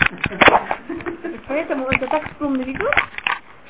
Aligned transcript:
Поэтому 1.48 1.86
он 1.86 1.98
так 1.98 2.32
скромно 2.32 2.62
ведет, 2.62 2.94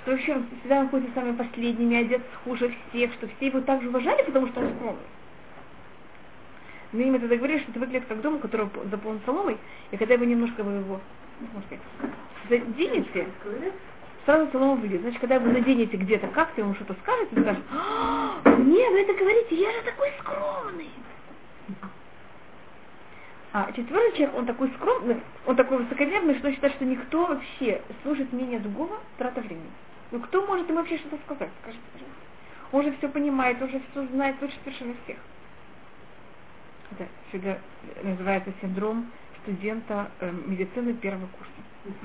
что 0.02 0.12
вообще 0.12 0.34
он 0.34 0.46
всегда 0.60 0.82
находится 0.84 1.14
самыми 1.14 1.36
последними, 1.36 1.96
одет 1.96 2.22
хуже 2.44 2.74
всех, 2.88 3.12
что 3.14 3.26
все 3.28 3.46
его 3.46 3.60
так 3.60 3.82
же 3.82 3.88
уважали, 3.88 4.22
потому 4.22 4.48
что 4.48 4.60
он 4.60 4.74
скромный. 4.76 5.02
Но 6.92 7.02
им 7.02 7.14
это 7.14 7.26
говорили, 7.26 7.58
что 7.60 7.70
это 7.70 7.80
выглядит 7.80 8.08
как 8.08 8.20
дом, 8.20 8.36
у 8.36 8.38
которого 8.38 8.70
заполнен 8.90 9.20
соломой, 9.24 9.58
и 9.90 9.96
когда 9.96 10.16
вы 10.16 10.26
немножко 10.26 10.62
вы 10.62 10.72
его, 10.72 11.00
сказать, 11.66 11.84
заденете, 12.48 13.26
сразу 14.24 14.50
солома 14.50 14.74
выйдет. 14.74 15.02
Значит, 15.02 15.20
когда 15.20 15.38
вы 15.38 15.52
наденете 15.52 15.96
где-то 15.96 16.28
как-то, 16.28 16.60
ему 16.60 16.74
что-то 16.74 16.94
скажете, 17.02 17.36
он 17.36 17.42
скажет, 17.42 17.64
мне 18.58 18.90
вы 18.90 19.00
это 19.02 19.14
говорите, 19.14 19.54
я 19.54 19.72
же 19.72 19.82
такой 19.82 20.12
скромный. 20.20 20.90
А 23.52 23.72
четвертый 23.72 24.16
человек, 24.16 24.36
он 24.36 24.46
такой 24.46 24.70
скромный, 24.76 25.20
он 25.44 25.56
такой 25.56 25.78
высокомерный, 25.78 26.38
что 26.38 26.52
считает, 26.52 26.74
что 26.74 26.84
никто 26.84 27.26
вообще 27.26 27.82
служит 28.02 28.32
мнение 28.32 28.60
другого, 28.60 29.00
трата 29.18 29.40
времени. 29.40 29.70
Ну 30.12 30.20
кто 30.20 30.46
может 30.46 30.68
ему 30.68 30.78
вообще 30.78 30.98
что-то 30.98 31.18
сказать, 31.24 31.50
скажите, 31.62 31.82
пожалуйста. 31.92 32.20
Он 32.72 32.82
же 32.84 32.92
все 32.98 33.08
понимает, 33.08 33.60
он 33.60 33.70
же 33.70 33.80
все 33.90 34.06
знает 34.06 34.36
лучше 34.40 34.56
совершенно 34.62 34.94
всех. 35.04 35.16
Это 36.92 37.08
всегда 37.28 37.58
называется 38.04 38.52
синдром 38.60 39.10
студента 39.42 40.10
э, 40.20 40.32
медицины 40.46 40.94
первого 40.94 41.26
курса. 41.26 41.96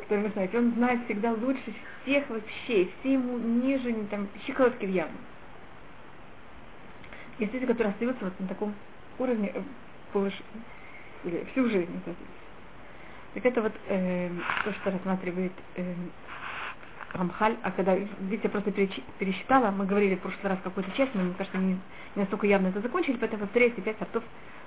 Который 0.00 0.24
вы 0.24 0.30
знаете, 0.30 0.58
он 0.58 0.72
знает 0.72 1.04
всегда 1.04 1.32
лучше 1.32 1.74
всех 2.02 2.28
вообще, 2.30 2.88
все 3.00 3.12
ему 3.12 3.38
ниже, 3.38 3.92
там, 4.10 4.28
щеколотки 4.46 4.86
в 4.86 4.90
яму. 4.90 5.12
Есть 7.38 7.52
люди, 7.52 7.66
которые 7.66 7.92
остаются 7.92 8.24
вот 8.24 8.38
на 8.38 8.46
таком 8.46 8.74
уровне 9.18 9.50
э, 9.54 9.62
повыше, 10.12 10.42
или 11.24 11.46
всю 11.52 11.68
жизнь. 11.68 12.00
Так 13.34 13.44
это 13.44 13.62
вот 13.62 13.72
э, 13.88 14.30
то, 14.64 14.72
что 14.72 14.90
рассматривает 14.90 15.52
э, 15.76 15.94
Рамхаль, 17.12 17.56
а 17.62 17.70
когда, 17.70 17.94
видите, 17.96 18.42
я 18.44 18.50
просто 18.50 18.72
пересчитала, 18.72 19.70
мы 19.70 19.86
говорили 19.86 20.16
в 20.16 20.20
прошлый 20.20 20.50
раз 20.50 20.58
какую-то 20.62 20.90
часть, 20.92 21.14
но 21.14 21.22
мне 21.22 21.34
кажется, 21.34 21.58
не, 21.58 21.72
не 21.72 21.80
настолько 22.16 22.46
явно 22.46 22.68
это 22.68 22.80
закончили, 22.80 23.16
поэтому 23.16 23.42
повторяю 23.42 23.72
пять 23.72 23.98
сортов 23.98 24.22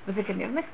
высокомерных. 0.06 0.66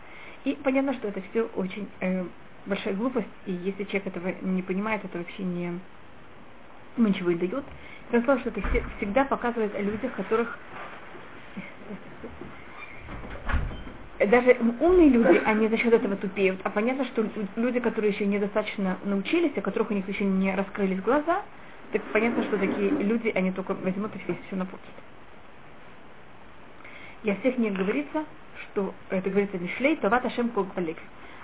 И 0.45 0.57
понятно, 0.63 0.93
что 0.93 1.07
это 1.07 1.21
все 1.31 1.43
очень 1.55 1.87
э, 1.99 2.25
большая 2.65 2.93
глупость, 2.93 3.27
и 3.45 3.51
если 3.53 3.83
человек 3.85 4.07
этого 4.07 4.33
не 4.41 4.61
понимает, 4.61 5.03
это 5.05 5.17
вообще 5.17 5.43
не 5.43 5.79
ему 6.97 7.07
ничего 7.07 7.31
не 7.31 7.37
дает. 7.37 7.63
Я 8.11 8.19
сказала, 8.19 8.39
что 8.39 8.49
это 8.49 8.61
все, 8.69 8.83
всегда 8.97 9.25
показывает 9.25 9.73
о 9.75 9.81
людях, 9.81 10.13
которых 10.13 10.57
даже 14.27 14.57
умные 14.79 15.09
люди, 15.09 15.41
они 15.45 15.67
за 15.67 15.77
счет 15.77 15.93
этого 15.93 16.15
тупеют. 16.15 16.59
А 16.63 16.69
понятно, 16.69 17.05
что 17.05 17.25
люди, 17.55 17.79
которые 17.79 18.11
еще 18.13 18.25
недостаточно 18.25 18.97
научились, 19.03 19.51
у 19.55 19.61
которых 19.61 19.91
у 19.91 19.93
них 19.93 20.07
еще 20.07 20.23
не 20.23 20.53
раскрылись 20.55 21.01
глаза, 21.01 21.43
так 21.91 22.01
понятно, 22.11 22.43
что 22.43 22.57
такие 22.57 22.89
люди, 22.89 23.31
они 23.35 23.51
только 23.51 23.73
возьмут 23.73 24.15
и 24.15 24.19
все, 24.19 24.37
все 24.47 24.55
напутают. 24.55 24.95
И 27.23 27.31
о 27.31 27.35
всех 27.35 27.57
них 27.57 27.73
говорится, 27.73 28.25
что 28.59 28.93
это 29.09 29.29
говорится 29.29 29.57
Мишлей, 29.57 29.95
Тават 29.97 30.25
Ашем 30.25 30.49
Когбалик. 30.49 30.97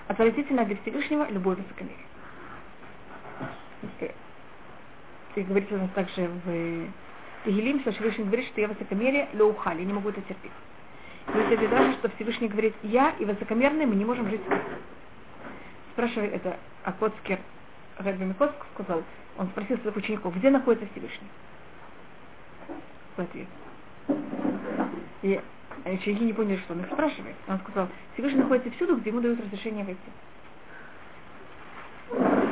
Отвратительно 0.08 0.64
для 0.64 0.76
Всевышнего 0.76 1.26
любое 1.30 1.56
высокомерие. 1.56 2.06
И 5.36 5.42
говорится 5.42 5.74
у 5.76 5.78
нас 5.78 5.90
также 5.94 6.28
в 6.44 6.86
Тегелим, 7.44 7.80
что 7.80 7.92
Всевышний 7.92 8.24
говорит, 8.24 8.46
что 8.48 8.60
я 8.60 8.68
высокомерие 8.68 9.28
лоухали, 9.34 9.84
не 9.84 9.92
могу 9.92 10.10
это 10.10 10.20
терпеть. 10.22 10.50
Вот 11.34 11.52
это 11.52 11.68
даже, 11.68 11.92
что 11.94 12.08
Всевышний 12.16 12.48
говорит, 12.48 12.74
я 12.82 13.14
и 13.18 13.24
высокомерный, 13.24 13.86
мы 13.86 13.94
не 13.94 14.04
можем 14.04 14.28
жить. 14.28 14.40
Спрашивает 15.92 16.34
это 16.34 16.56
Акоцкер 16.84 17.38
Рэбби 17.98 18.24
Микоцк 18.24 18.54
сказал, 18.74 19.02
он 19.36 19.48
спросил 19.48 19.78
своих 19.78 19.96
учеников, 19.96 20.34
где 20.36 20.50
находится 20.50 20.88
Всевышний? 20.92 21.28
Какой 23.16 23.24
ответ? 23.26 23.48
И 25.22 25.40
ученики 25.84 26.24
не 26.24 26.32
поняли, 26.32 26.56
что 26.58 26.72
он 26.72 26.80
их 26.80 26.86
спрашивает. 26.86 27.36
Он 27.46 27.58
сказал, 27.60 27.88
Всевышний 28.14 28.40
находится 28.40 28.70
всюду, 28.70 28.96
где 28.96 29.10
ему 29.10 29.20
дают 29.20 29.40
разрешение 29.40 29.84
войти. 29.84 30.00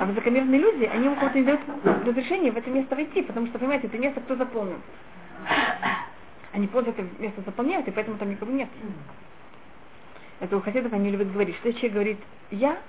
А 0.01 0.05
высокомерные 0.05 0.61
люди, 0.61 0.85
они 0.85 1.07
ему 1.07 1.17
кого-то 1.17 1.39
не 1.39 1.45
дают 1.45 1.61
разрешение 2.05 2.53
в 2.53 2.57
это 2.57 2.71
место 2.71 2.95
войти, 2.95 3.23
потому 3.23 3.47
что, 3.47 3.59
понимаете, 3.59 3.87
это 3.87 3.99
место 3.99 4.21
кто 4.21 4.37
заполнил. 4.37 4.79
Они 6.53 6.67
просто 6.67 6.91
это 6.91 7.05
место 7.19 7.43
заполняют, 7.43 7.87
и 7.89 7.91
поэтому 7.91 8.17
там 8.19 8.31
никого 8.31 8.51
нет. 8.53 8.69
Это 10.41 10.57
у 10.57 10.61
хасидов 10.61 10.93
они 10.93 11.11
любят 11.11 11.33
говорить, 11.33 11.57
что 11.57 11.69
если 11.69 11.81
человек 11.81 11.95
говорит 11.95 12.19
«я», 12.51 12.81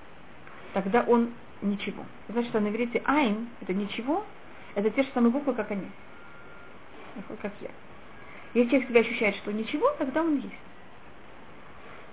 тогда 0.74 1.04
он 1.04 1.32
ничего. 1.62 2.06
Значит, 2.30 2.50
что 2.50 2.60
на 2.60 2.70
иврите 2.70 3.02
«айн»— 3.06 3.50
это 3.62 3.74
ничего, 3.74 4.26
это 4.76 4.90
те 4.92 5.04
же 5.04 5.10
самые 5.14 5.32
буквы, 5.32 5.54
как 5.54 5.72
они. 5.72 5.88
Как 7.42 7.52
я. 7.62 7.70
Если 8.54 8.70
человек 8.70 8.90
себя 8.90 9.02
ощущает, 9.02 9.36
что 9.36 9.52
ничего, 9.52 9.92
тогда 9.98 10.22
он 10.22 10.36
есть. 10.38 10.54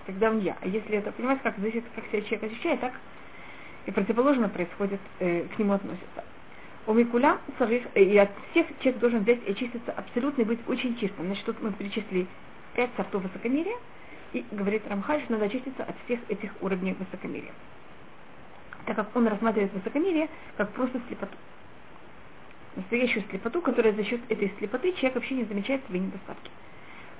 Тогда 0.07 0.31
он 0.31 0.41
я. 0.41 0.57
А 0.61 0.67
если 0.67 0.97
это, 0.97 1.13
понимаете, 1.13 1.43
как 1.43 1.59
зависит, 1.59 1.85
как 1.95 2.07
себя 2.07 2.23
человек 2.23 2.45
ощущает, 2.45 2.81
так 2.81 2.93
и 3.87 3.91
противоположно 3.91 4.49
происходит, 4.49 5.01
э, 5.21 5.45
к 5.45 5.59
нему 5.59 5.75
относится. 5.75 6.25
У 6.87 6.95
Микуля 6.95 7.39
и 7.95 8.19
от 8.19 8.31
всех 8.51 8.67
человек 8.81 9.01
должен 9.01 9.21
взять 9.23 9.41
и 9.47 9.51
очиститься 9.51 9.93
абсолютно 9.93 10.43
и 10.43 10.45
быть 10.45 10.61
очень 10.69 10.97
чистым. 10.99 11.27
Значит, 11.27 11.45
тут 11.45 11.61
мы 11.61 11.73
перечислили 11.73 12.27
пять 12.75 12.91
сортов 12.97 13.23
высокомерия, 13.23 13.77
и 14.33 14.45
говорит 14.53 14.83
Рамхаль, 14.89 15.23
что 15.23 15.33
надо 15.33 15.47
очиститься 15.47 15.83
от 15.83 15.97
всех 16.05 16.21
этих 16.29 16.51
уровней 16.61 16.95
высокомерия 16.99 17.53
так 18.87 18.97
как 18.97 19.15
он 19.15 19.27
рассматривает 19.27 19.73
высокомерие 19.75 20.29
как 20.57 20.71
просто 20.71 21.01
слепоту. 21.09 21.37
Настоящую 22.77 23.25
слепоту, 23.31 23.61
которая 23.61 23.93
за 23.93 24.05
счет 24.05 24.21
этой 24.29 24.53
слепоты 24.59 24.93
человек 24.93 25.17
вообще 25.17 25.35
не 25.35 25.45
замечает 25.45 25.85
свои 25.87 26.01
недостатки. 26.01 26.51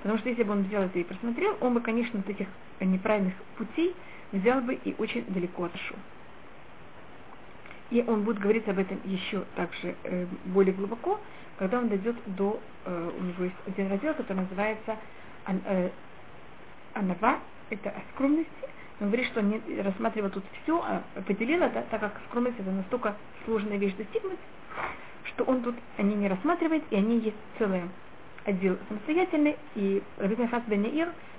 Потому 0.01 0.19
что 0.19 0.29
если 0.29 0.43
бы 0.43 0.53
он 0.53 0.63
взял 0.63 0.83
это 0.83 0.97
и 0.97 1.03
просмотрел, 1.03 1.57
он 1.59 1.73
бы, 1.73 1.81
конечно, 1.81 2.19
от 2.19 2.29
этих 2.29 2.47
неправильных 2.79 3.33
путей 3.57 3.95
взял 4.31 4.61
бы 4.61 4.75
и 4.75 4.95
очень 4.97 5.25
далеко 5.27 5.65
отошел. 5.65 5.97
И 7.89 8.03
он 8.05 8.23
будет 8.23 8.39
говорить 8.39 8.67
об 8.67 8.79
этом 8.79 8.99
еще 9.05 9.45
также 9.55 9.95
э, 10.03 10.25
более 10.45 10.73
глубоко, 10.73 11.19
когда 11.57 11.79
он 11.79 11.87
дойдет 11.87 12.15
до, 12.25 12.59
э, 12.85 13.11
у 13.17 13.23
него 13.23 13.45
есть 13.45 13.55
один 13.65 13.89
раздел, 13.89 14.13
который 14.13 14.41
называется 14.41 14.97
э, 15.47 15.89
Анава, 16.93 17.39
это 17.69 17.89
о 17.89 18.01
скромности, 18.13 18.51
он 18.99 19.07
говорит, 19.07 19.27
что 19.27 19.41
не 19.41 19.61
рассматривал 19.81 20.29
тут 20.31 20.43
все, 20.63 20.81
а 20.83 21.03
поделил 21.21 21.61
это, 21.61 21.85
так 21.89 22.01
как 22.01 22.19
скромность 22.29 22.59
это 22.59 22.71
настолько 22.71 23.15
сложная 23.45 23.77
вещь 23.77 23.93
достигнуть, 23.95 24.39
что 25.23 25.43
он 25.43 25.61
тут 25.61 25.75
они 25.97 26.15
не 26.15 26.27
рассматривает, 26.27 26.83
и 26.89 26.95
они 26.95 27.19
есть 27.19 27.37
целый 27.57 27.83
отдел 28.45 28.77
самостоятельный, 28.87 29.55
и 29.75 30.01
Рабин 30.17 30.47
Хас 30.47 30.63
бен 30.67 30.85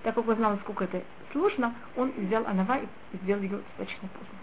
так 0.03 0.15
как 0.15 0.29
он 0.29 0.37
знал, 0.37 0.53
насколько 0.53 0.85
это 0.85 1.03
сложно, 1.33 1.75
он 1.97 2.13
взял 2.17 2.47
Анава 2.47 2.79
и 2.79 3.17
сделал 3.23 3.43
ее 3.43 3.59
достаточно 3.59 4.09
поздно. 4.09 4.38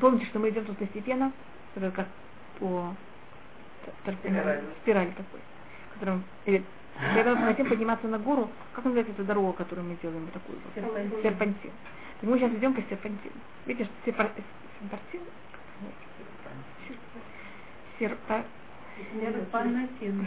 Помните, 0.00 0.26
что 0.26 0.38
мы 0.38 0.50
идем 0.50 0.64
тут 0.64 0.78
постепенно, 0.78 1.32
это 1.74 1.90
как 1.90 2.06
по 2.58 2.94
спирали 4.82 5.10
такой, 5.10 5.40
которым, 5.94 6.24
или 6.44 6.62
когда 7.14 7.34
мы 7.34 7.46
хотим 7.46 7.68
подниматься 7.68 8.08
на 8.08 8.18
гору, 8.18 8.50
как 8.74 8.84
называется 8.84 9.12
эта 9.12 9.24
дорога, 9.24 9.52
которую 9.52 9.88
мы 9.88 9.96
делаем, 10.02 10.24
вот 10.24 10.32
такую 10.32 10.58
вот? 10.58 10.74
Серпантин. 10.74 11.22
серпантин. 11.22 11.70
Так 12.20 12.30
мы 12.30 12.38
сейчас 12.38 12.52
идем 12.52 12.74
по 12.74 12.82
серпантину. 12.82 13.34
Видите, 13.66 13.84
что 13.84 13.94
серпантин? 14.04 14.44
Серпа... 17.98 18.44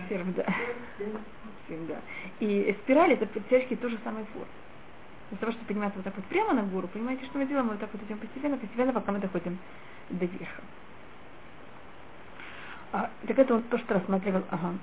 Серп, 0.09 0.27
да. 0.35 0.45
Серп, 1.67 1.87
да. 1.87 2.01
И 2.39 2.75
спираль 2.83 3.13
это 3.13 3.25
практически 3.25 3.75
то 3.75 3.89
же 3.89 3.97
самое 4.03 4.25
форма. 4.27 4.47
Для 5.31 5.39
того, 5.39 5.53
чтобы 5.53 5.65
подниматься 5.67 5.97
вот 5.97 6.03
так 6.03 6.15
вот 6.15 6.25
прямо 6.25 6.53
на 6.53 6.63
гору, 6.63 6.89
понимаете, 6.89 7.25
что 7.25 7.37
мы 7.37 7.45
делаем? 7.45 7.67
Мы 7.67 7.71
вот 7.71 7.79
так 7.79 7.89
вот 7.93 8.03
идем 8.03 8.17
постепенно, 8.17 8.57
постепенно, 8.57 8.91
пока 8.91 9.13
мы 9.13 9.19
доходим 9.19 9.57
до 10.09 10.25
верха. 10.25 10.61
А, 12.91 13.09
так 13.25 13.39
это 13.39 13.55
вот 13.55 13.69
то, 13.69 13.77
что 13.77 13.93
рассматривал 13.93 14.43
ага, 14.49 14.73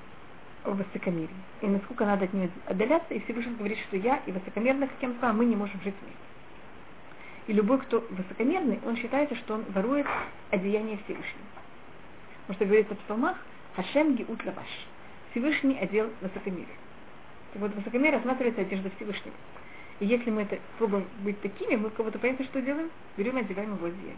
высокомерие. 0.65 1.29
И 1.61 1.67
насколько 1.67 2.07
надо 2.07 2.25
от 2.25 2.33
нее 2.33 2.49
отдаляться, 2.65 3.13
и 3.13 3.21
Всевышний 3.21 3.57
говорит, 3.57 3.79
что 3.89 3.99
я 3.99 4.23
и 4.25 4.33
высокомерных, 4.33 4.89
кем 5.03 5.15
сказал, 5.17 5.37
мы 5.37 5.45
не 5.45 5.55
можем 5.55 5.79
жить 5.83 5.95
вместе. 6.01 6.19
И 7.47 7.53
любой, 7.53 7.79
кто 7.81 8.03
высокомерный, 8.11 8.81
он 8.87 8.97
считается, 8.97 9.37
что 9.37 9.55
он 9.55 9.65
ворует 9.75 10.07
одеяние 10.51 10.99
Всевышнего. 11.05 11.45
Потому 12.47 12.57
что 12.57 12.65
говорится 12.65 12.95
в 12.95 12.99
псалмах, 13.01 13.37
Хашем 13.77 14.17
гиут 14.17 14.45
лаваш. 14.47 14.67
Всевышний 15.31 15.79
одел 15.79 16.11
высокомерие. 16.23 16.67
Так 17.53 17.61
вот, 17.63 17.75
высокомерие 17.75 18.17
рассматривается 18.17 18.63
одежда 18.63 18.91
Всевышнего. 18.97 19.35
И 20.01 20.07
если 20.07 20.31
мы 20.31 20.43
это 20.43 20.59
пробуем 20.79 21.07
быть 21.21 21.41
такими, 21.41 21.77
мы 21.77 21.91
кого-то 21.91 22.19
понятно, 22.19 22.45
что 22.45 22.63
делаем? 22.63 22.91
Берем 23.17 23.37
и 23.37 23.41
одеваем 23.41 23.75
его 23.75 23.87
одеяние. 23.87 24.17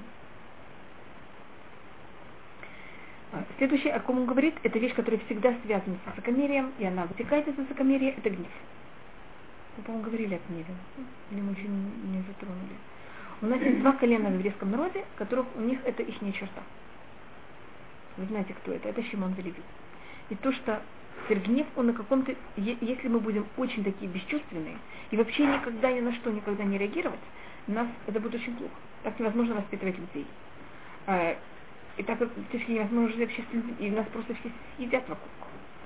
А, 3.32 3.44
следующее, 3.58 3.94
о 3.94 4.00
ком 4.00 4.18
он 4.18 4.26
говорит, 4.26 4.54
это 4.62 4.78
вещь, 4.78 4.94
которая 4.94 5.20
всегда 5.26 5.54
связана 5.64 5.96
с 6.04 6.10
высокомерием, 6.10 6.72
и 6.78 6.84
она 6.84 7.06
вытекает 7.06 7.48
из 7.48 7.54
высокомерия, 7.54 8.10
это 8.16 8.28
гнев. 8.28 8.50
Мы, 9.76 9.84
по-моему, 9.84 10.04
говорили 10.04 10.34
о 10.34 10.40
гневе. 10.48 10.74
Или 11.30 11.40
мы 11.40 11.52
еще 11.52 11.68
не, 11.68 12.22
затронули. 12.28 12.76
У 13.40 13.46
нас 13.46 13.60
есть 13.60 13.80
два 13.80 13.92
колена 13.92 14.28
в 14.28 14.34
еврейском 14.34 14.70
народе, 14.70 15.04
которых 15.16 15.46
у 15.56 15.60
них 15.60 15.78
это 15.84 16.02
их 16.02 16.18
черта. 16.34 16.62
Вы 18.18 18.26
знаете, 18.26 18.52
кто 18.52 18.72
это? 18.72 18.88
Это 18.88 19.02
Шимон 19.04 19.32
Велевит. 19.32 19.64
И 20.28 20.34
то, 20.34 20.52
что 20.52 20.82
гнев, 21.28 21.66
он 21.76 21.86
на 21.86 21.92
каком-то, 21.92 22.34
если 22.56 23.08
мы 23.08 23.20
будем 23.20 23.46
очень 23.56 23.84
такие 23.84 24.10
бесчувственные, 24.10 24.76
и 25.10 25.16
вообще 25.16 25.46
никогда 25.46 25.92
ни 25.92 26.00
на 26.00 26.12
что 26.14 26.30
никогда 26.30 26.64
не 26.64 26.78
реагировать, 26.78 27.20
нас 27.66 27.86
это 28.06 28.20
будет 28.20 28.34
очень 28.34 28.54
плохо. 28.56 28.74
Так 29.02 29.18
невозможно 29.18 29.56
воспитывать 29.56 29.98
людей. 29.98 30.26
А, 31.06 31.36
и 31.96 32.02
так 32.02 32.18
как 32.18 32.28
невозможно 32.68 33.08
жить 33.08 33.20
вообще 33.20 33.44
с 33.50 33.54
людьми, 33.54 33.74
и 33.78 33.90
нас 33.90 34.06
просто 34.12 34.34
все 34.34 34.50
съедят 34.76 35.08
вокруг. 35.08 35.28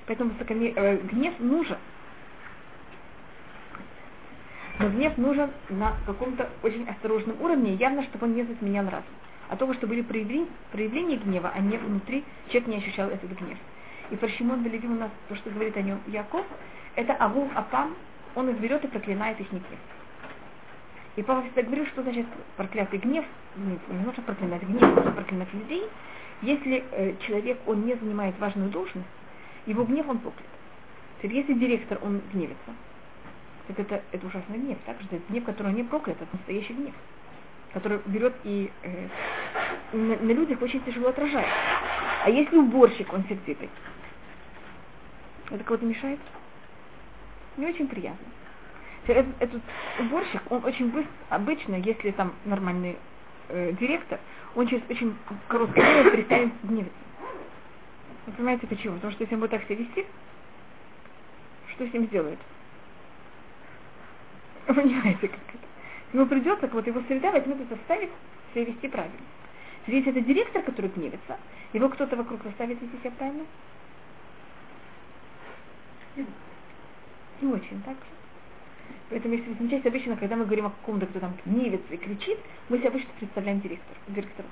Поэтому 0.07 0.31
высокомер... 0.31 0.73
э, 0.77 0.97
гнев 0.99 1.35
нужен. 1.39 1.79
Но 4.79 4.91
гнев 4.91 5.17
нужен 5.17 5.51
на 5.71 5.95
каком-то 6.05 6.51
очень 6.63 6.89
осторожном 6.89 7.41
уровне, 7.41 7.75
явно, 7.75 8.03
чтобы 8.05 8.27
он 8.27 8.35
не 8.35 8.43
затменял 8.43 8.85
разум. 8.85 9.05
А 9.49 9.57
только 9.57 9.75
что 9.75 9.87
были 9.87 10.03
проявления, 10.03 10.49
проявления 10.73 11.17
гнева, 11.17 11.53
а 11.55 11.61
не 11.61 11.77
внутри, 11.77 12.25
человек 12.49 12.69
не 12.69 12.77
ощущал 12.79 13.09
этот 13.09 13.31
гнев. 13.39 13.59
И 14.11 14.17
Паршимон 14.17 14.63
Велевим 14.63 14.93
у 14.93 15.01
нас, 15.01 15.11
то, 15.29 15.37
что 15.37 15.51
говорит 15.51 15.77
о 15.77 15.83
нем 15.83 16.01
Яков, 16.07 16.45
это 16.95 17.15
Авул 17.15 17.49
Апам, 17.55 17.95
он 18.35 18.51
их 18.51 18.59
берет 18.59 18.85
и 18.85 18.89
проклинает 18.89 19.41
их 19.41 19.51
гнев. 19.51 19.63
И 21.17 21.23
Павел 21.23 21.43
всегда 21.43 21.63
говорил, 21.63 21.87
что 21.87 22.03
значит 22.03 22.27
проклятый 22.57 22.99
гнев, 22.99 23.25
не 23.57 24.05
нужно 24.05 24.23
проклинать 24.23 24.63
гнев, 24.63 24.83
нужно 24.83 25.13
проклинать 25.13 25.53
людей. 25.55 25.85
Если 26.43 26.85
э, 26.91 27.15
человек, 27.27 27.59
он 27.67 27.87
не 27.87 27.95
занимает 27.95 28.39
важную 28.39 28.69
должность, 28.71 29.07
его 29.67 29.85
гнев 29.85 30.09
он 30.09 30.19
проклят. 30.19 30.47
Теперь, 31.19 31.39
если 31.39 31.55
директор, 31.55 31.99
он 32.03 32.21
гневится, 32.33 32.75
так 33.69 33.79
это, 33.79 34.03
это 34.13 34.27
ужасный 34.27 34.59
гнев, 34.59 34.79
так 34.85 35.01
что 35.01 35.17
это 35.17 35.25
гнев, 35.29 35.45
который 35.45 35.73
не 35.73 35.85
проклят, 35.85 36.21
это 36.21 36.29
настоящий 36.33 36.75
гнев, 36.75 36.95
который 37.75 38.01
берет 38.07 38.35
и 38.45 38.73
э, 38.83 39.09
на, 39.93 40.17
на 40.17 40.33
людях 40.33 40.63
очень 40.63 40.83
тяжело 40.85 41.09
отражает. 41.09 41.49
А 42.25 42.31
если 42.31 42.57
уборщик, 42.57 43.13
он 43.13 43.25
сердитый, 43.29 43.69
это 45.51 45.63
кого-то 45.65 45.85
мешает? 45.85 46.21
Не 47.57 47.67
очень 47.67 47.89
приятно. 47.89 48.27
Этот, 49.07 49.27
этот 49.41 49.63
уборщик, 49.99 50.41
он 50.51 50.65
очень 50.65 50.91
быстро, 50.91 51.13
обычно, 51.29 51.75
если 51.75 52.13
там 52.13 52.33
нормальный 52.45 52.97
э, 53.49 53.73
директор, 53.73 54.19
он 54.55 54.67
через 54.69 54.83
очень 54.89 55.15
короткое 55.49 55.83
время 55.83 56.11
перестанет 56.13 56.53
гневаться. 56.63 56.99
Вы 58.27 58.33
понимаете 58.33 58.67
почему? 58.67 58.95
Потому 58.95 59.13
что 59.13 59.23
если 59.23 59.35
он 59.35 59.41
будет 59.41 59.51
так 59.51 59.65
себя 59.65 59.77
вести, 59.77 60.07
что 61.75 61.87
с 61.87 61.93
ним 61.93 62.07
сделают? 62.07 62.39
Вы 64.69 64.75
понимаете, 64.75 65.29
как 65.29 65.39
это? 65.39 65.74
Ему 66.15 66.27
придется, 66.27 66.69
вот 66.69 66.87
его 66.87 67.03
среда 67.09 67.33
возьмет 67.33 67.61
и 67.61 67.65
заставит 67.65 68.09
себя 68.53 68.65
вести 68.65 68.87
правильно. 68.87 69.19
Если 69.89 70.13
это 70.13 70.21
директор, 70.21 70.63
который 70.63 70.89
гневится, 70.91 71.39
его 71.73 71.89
кто-то 71.89 72.15
вокруг 72.15 72.41
заставит 72.45 72.81
вести 72.81 72.97
себя 72.99 73.11
правильно? 73.19 73.45
Не 76.17 77.49
очень, 77.49 77.83
так 77.83 77.97
же? 77.97 78.15
Поэтому, 79.11 79.35
если 79.35 79.49
вы 79.49 79.57
замечаете, 79.57 79.89
обычно, 79.89 80.17
когда 80.17 80.37
мы 80.37 80.45
говорим 80.45 80.67
о 80.67 80.71
каком-то, 80.71 81.07
кто 81.07 81.19
там 81.19 81.35
гневится 81.45 81.93
и 81.93 81.97
кричит, 81.97 82.39
мы 82.69 82.79
себе 82.79 82.89
обычно 82.89 83.11
представляем 83.19 83.61
директор, 83.61 83.97
директоров. 84.07 84.51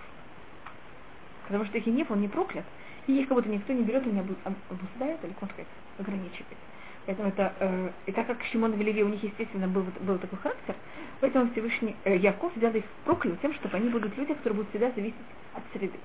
Потому 1.44 1.64
что 1.66 1.78
их 1.78 1.86
гнев, 1.86 2.10
он 2.10 2.22
не 2.22 2.28
проклят, 2.28 2.64
и 3.06 3.20
их 3.20 3.28
как 3.28 3.36
будто 3.36 3.48
никто 3.48 3.72
не 3.72 3.84
берет 3.84 4.04
и 4.04 4.10
не 4.10 4.18
обуздает, 4.18 5.24
или, 5.24 5.32
как 5.38 5.48
сказать, 5.52 5.68
ограничивает. 5.96 6.58
Поэтому 7.06 7.28
это, 7.30 7.52
э, 7.58 7.90
и 8.06 8.12
так 8.12 8.26
как 8.28 8.42
Шимон 8.44 8.74
и 8.74 8.82
Леви, 8.82 9.02
у 9.02 9.08
них, 9.08 9.22
естественно, 9.22 9.66
был, 9.66 9.84
был 10.00 10.18
такой 10.18 10.38
характер, 10.38 10.76
поэтому 11.20 11.50
Всевышний 11.50 11.96
э, 12.04 12.16
Яков 12.16 12.54
взял 12.56 12.72
их 12.72 12.84
проклял 13.04 13.36
тем, 13.36 13.52
чтобы 13.54 13.76
они 13.76 13.88
будут 13.88 14.16
люди, 14.16 14.34
которые 14.34 14.58
будут 14.58 14.70
всегда 14.70 14.90
зависеть 14.92 15.16
от 15.54 15.62
среды. 15.72 15.98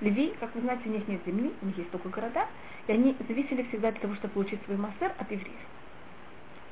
Леви, 0.00 0.34
как 0.40 0.54
вы 0.54 0.62
знаете, 0.62 0.82
у 0.86 0.92
них 0.92 1.06
нет 1.06 1.20
земли, 1.26 1.52
у 1.60 1.66
них 1.66 1.76
есть 1.78 1.90
только 1.90 2.08
города, 2.08 2.46
и 2.86 2.92
они 2.92 3.16
зависели 3.28 3.62
всегда 3.64 3.90
для 3.90 4.00
того, 4.00 4.14
чтобы 4.14 4.34
получить 4.34 4.62
свой 4.64 4.78
массер 4.78 5.12
от 5.18 5.30
евреев. 5.30 5.56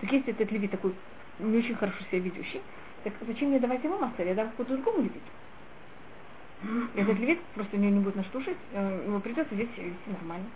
Так 0.00 0.12
если 0.12 0.32
этот 0.32 0.50
левит 0.50 0.70
такой 0.70 0.94
не 1.38 1.58
очень 1.58 1.74
хорошо 1.74 1.98
себя 2.10 2.20
ведущий, 2.20 2.62
так 3.02 3.12
зачем 3.26 3.48
мне 3.48 3.58
давать 3.58 3.84
ему 3.84 3.98
массер? 3.98 4.26
Я 4.26 4.34
дам 4.34 4.50
какому-то 4.50 4.74
другому 4.74 5.02
левиту. 5.02 5.20
Этот 6.94 7.18
левит 7.18 7.40
просто 7.54 7.76
у 7.76 7.80
него 7.80 7.92
не 7.92 8.00
будет 8.00 8.16
на 8.16 8.24
что 8.24 8.40
жить, 8.40 8.56
э, 8.72 9.02
ему 9.06 9.20
придется 9.20 9.54
здесь 9.54 9.68
вести 9.76 9.94
нормально. 10.06 10.46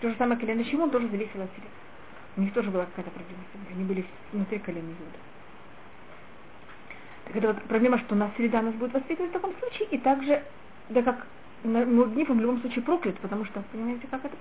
То 0.00 0.08
же 0.08 0.16
самое 0.16 0.40
колено 0.40 0.64
Шимон 0.64 0.90
тоже 0.90 1.08
зависело 1.08 1.44
от 1.44 1.50
себя. 1.50 1.68
У 2.36 2.40
них 2.42 2.52
тоже 2.52 2.70
была 2.70 2.86
какая-то 2.86 3.10
проблема. 3.10 3.42
Они 3.72 3.84
были 3.84 4.04
внутри 4.32 4.58
колена 4.58 4.88
Иуда. 4.88 5.18
Так 7.26 7.36
это 7.36 7.46
вот 7.48 7.62
проблема, 7.64 7.98
что 7.98 8.14
у 8.14 8.18
нас 8.18 8.30
среда 8.36 8.62
нас 8.62 8.74
будет 8.74 8.94
воспитывать 8.94 9.30
в 9.30 9.34
таком 9.34 9.52
случае, 9.58 9.88
и 9.90 9.98
также, 9.98 10.42
да 10.88 11.02
как 11.02 11.26
Мурдниф 11.62 12.30
в 12.30 12.40
любом 12.40 12.60
случае 12.60 12.82
проклят, 12.82 13.18
потому 13.18 13.44
что, 13.44 13.62
понимаете, 13.70 14.06
как 14.10 14.24
это? 14.24 14.34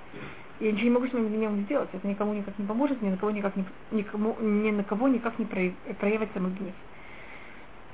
Я 0.61 0.71
ничего 0.71 0.85
не 0.85 0.93
могу 0.93 1.07
с 1.07 1.13
моим 1.13 1.27
гневом 1.27 1.61
сделать, 1.63 1.89
это 1.91 2.07
никому 2.07 2.33
никак 2.33 2.57
не 2.57 2.65
поможет, 2.65 3.01
ни 3.01 3.09
на 3.09 3.17
кого 3.17 3.31
никак 3.31 3.55
не, 3.57 3.65
никому, 3.91 4.37
ни 4.39 4.71
на 4.71 4.83
кого 4.83 5.09
никак 5.09 5.37
не 5.37 5.45
проявит 5.45 6.29
самый 6.33 6.53
гнев. 6.53 6.73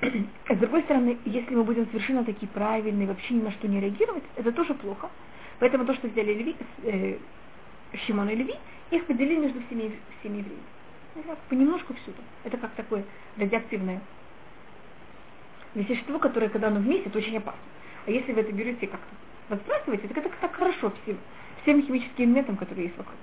С 0.49 0.57
другой 0.57 0.83
стороны, 0.83 1.17
если 1.25 1.55
мы 1.55 1.63
будем 1.63 1.87
совершенно 1.87 2.23
такие 2.23 2.47
правильные, 2.47 3.07
вообще 3.07 3.33
ни 3.33 3.41
на 3.41 3.51
что 3.51 3.67
не 3.67 3.79
реагировать, 3.79 4.23
это 4.35 4.51
тоже 4.51 4.75
плохо. 4.75 5.09
Поэтому 5.59 5.85
то, 5.85 5.93
что 5.95 6.07
взяли 6.07 6.33
Леви, 6.33 6.55
э, 6.83 7.17
Шимон 7.97 8.29
и 8.29 8.35
Леви, 8.35 8.55
их 8.91 9.05
поделили 9.05 9.39
между 9.39 9.61
всеми, 9.63 9.97
всеми 10.19 10.37
евреями. 10.37 10.63
Ну, 11.15 11.23
понемножку 11.49 11.93
всюду. 11.93 12.17
Это 12.43 12.57
как 12.57 12.71
такое 12.71 13.05
радиоактивное 13.37 14.01
вещество, 15.73 16.19
которое, 16.19 16.49
когда 16.49 16.67
оно 16.67 16.79
вместе, 16.79 17.09
это 17.09 17.17
очень 17.17 17.37
опасно. 17.37 17.59
А 18.05 18.11
если 18.11 18.33
вы 18.33 18.41
это 18.41 18.51
берете 18.51 18.87
как-то 18.87 19.07
разбрасываете, 19.49 20.07
так 20.07 20.17
это 20.17 20.29
так 20.41 20.53
хорошо 20.53 20.91
всем, 21.03 21.17
всем 21.61 21.81
химическим 21.83 22.25
элементам, 22.25 22.57
которые 22.57 22.85
есть 22.85 22.97
вокруг. 22.97 23.17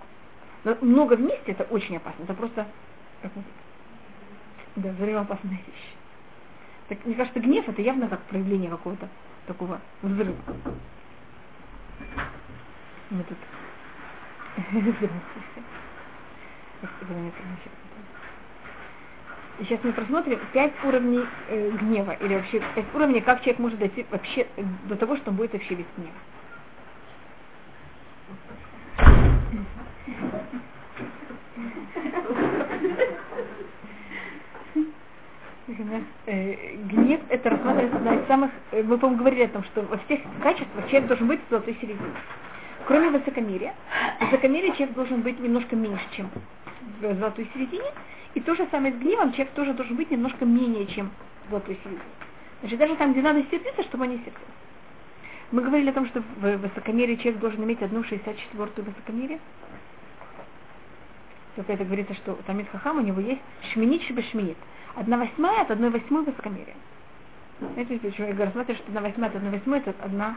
Но 0.64 0.76
много 0.80 1.14
вместе 1.14 1.52
это 1.52 1.64
очень 1.64 1.96
опасно. 1.96 2.22
Это 2.22 2.34
просто 2.34 2.66
да, 4.76 4.90
взрывоопасная 4.90 5.58
вещь. 5.66 5.94
Так, 6.88 7.04
мне 7.04 7.14
кажется, 7.14 7.40
гнев 7.40 7.68
это 7.68 7.82
явно 7.82 8.08
как 8.08 8.22
проявление 8.22 8.70
какого-то 8.70 9.08
такого 9.46 9.80
взрыва. 10.02 10.36
Мы 13.10 13.22
тут 13.24 13.38
сейчас 19.60 19.80
мы 19.82 19.92
просмотрим 19.92 20.40
пять 20.52 20.72
уровней 20.84 21.24
э, 21.48 21.70
гнева, 21.70 22.12
или 22.20 22.34
вообще 22.34 22.60
пять 22.74 22.94
уровней, 22.94 23.20
как 23.20 23.40
человек 23.40 23.58
может 23.58 23.78
дойти 23.78 24.06
вообще 24.10 24.46
до 24.84 24.96
того, 24.96 25.16
что 25.16 25.30
он 25.30 25.36
будет 25.36 25.52
вообще 25.52 25.74
без 25.74 25.86
гнева. 25.96 26.12
Э, 36.26 36.76
гнев 36.76 37.20
это 37.28 37.50
рассматривается 37.50 37.96
одна 37.96 38.14
из 38.14 38.26
самых, 38.26 38.50
э, 38.72 38.82
мы, 38.82 38.98
по-моему, 38.98 39.20
говорили 39.20 39.44
о 39.44 39.48
том, 39.48 39.64
что 39.64 39.82
во 39.82 39.96
всех 39.98 40.20
качествах 40.42 40.86
человек 40.88 41.08
должен 41.08 41.26
быть 41.26 41.40
в 41.46 41.50
золотой 41.50 41.74
середине. 41.80 41.98
Кроме 42.86 43.10
высокомерия, 43.10 43.74
в 44.20 44.24
высокомерии 44.24 44.70
человек 44.70 44.94
должен 44.94 45.22
быть 45.22 45.38
немножко 45.38 45.76
меньше, 45.76 46.04
чем 46.16 46.30
в 47.00 47.14
золотой 47.14 47.48
середине, 47.54 47.90
и 48.34 48.40
то 48.40 48.54
же 48.54 48.66
самое 48.70 48.94
с 48.94 48.96
гневом, 48.96 49.32
человек 49.32 49.52
тоже 49.54 49.72
должен 49.74 49.96
быть 49.96 50.10
немножко 50.10 50.44
менее, 50.44 50.86
чем 50.86 51.10
в 51.46 51.50
золотой 51.50 51.78
середине. 51.82 52.02
Значит, 52.60 52.78
даже 52.78 52.96
там, 52.96 53.12
где 53.12 53.22
надо 53.22 53.42
сердиться, 53.50 53.82
чтобы 53.84 54.04
он 54.04 54.10
не 54.10 54.18
сердился. 54.18 54.40
Мы 55.52 55.62
говорили 55.62 55.90
о 55.90 55.92
том, 55.92 56.06
что 56.06 56.22
в 56.22 56.56
высокомерии 56.56 57.16
человек 57.16 57.40
должен 57.40 57.62
иметь 57.62 57.82
одну 57.82 58.02
64 58.04 58.70
высокомерие. 58.76 59.38
Только 61.56 61.74
это 61.74 61.84
говорится, 61.84 62.14
что 62.14 62.32
у 62.32 62.36
Тамид 62.36 62.68
Хахам 62.70 62.98
у 62.98 63.02
него 63.02 63.20
есть 63.20 63.42
шминит 63.72 64.02
шиба 64.04 64.22
шминит. 64.22 64.56
Одна 64.94 65.18
восьмая 65.18 65.62
от 65.62 65.70
одной 65.70 65.90
восьмой 65.90 66.24
высокомерия. 66.24 66.74
Знаете, 67.60 67.98
почему 67.98 68.28
я 68.28 68.34
рассматриваю, 68.46 68.76
что 68.76 68.88
одна 68.88 69.02
восьмая 69.02 69.30
от 69.30 69.36
одной 69.36 69.52
восьмой 69.52 69.78
это 69.80 69.94
одна 70.02 70.36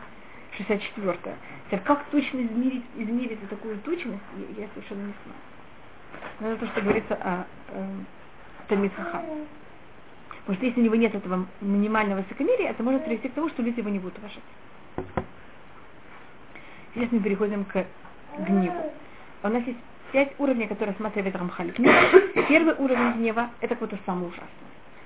64 0.57 1.17
Теперь 1.65 1.79
как 1.81 2.05
точно 2.05 2.41
измерить, 2.41 2.83
измерить 2.95 3.49
такую 3.49 3.77
точность, 3.79 4.21
я, 4.37 4.63
я 4.63 4.69
совершенно 4.73 5.07
не 5.07 5.13
знаю. 5.23 5.39
Но 6.39 6.47
это 6.49 6.65
то, 6.65 6.71
что 6.71 6.81
говорится 6.81 7.15
о 7.15 7.45
э, 7.69 7.89
Талмит 8.67 8.93
Хахам. 8.93 9.25
Потому 10.41 10.57
что 10.57 10.65
если 10.65 10.81
у 10.81 10.83
него 10.83 10.95
нет 10.95 11.15
этого 11.15 11.47
минимального 11.61 12.21
высокомерия, 12.21 12.69
это 12.69 12.83
может 12.83 13.03
привести 13.03 13.29
к 13.29 13.33
тому, 13.33 13.49
что 13.49 13.63
люди 13.63 13.79
его 13.79 13.89
не 13.89 13.99
будут 13.99 14.17
уважать. 14.19 14.43
Сейчас 16.93 17.11
мы 17.11 17.19
переходим 17.19 17.65
к 17.65 17.85
гневу. 18.37 18.93
У 19.43 19.47
нас 19.47 19.63
есть 19.65 19.79
пять 20.11 20.33
уровней, 20.37 20.67
которые 20.67 20.93
рассматривает 20.93 21.35
Рамхаль. 21.35 21.71
Первый 22.47 22.75
уровень 22.75 23.13
гнева– 23.13 23.49
это 23.59 23.75
какой-то 23.75 23.97
самый 24.05 24.27
ужасный. 24.27 24.47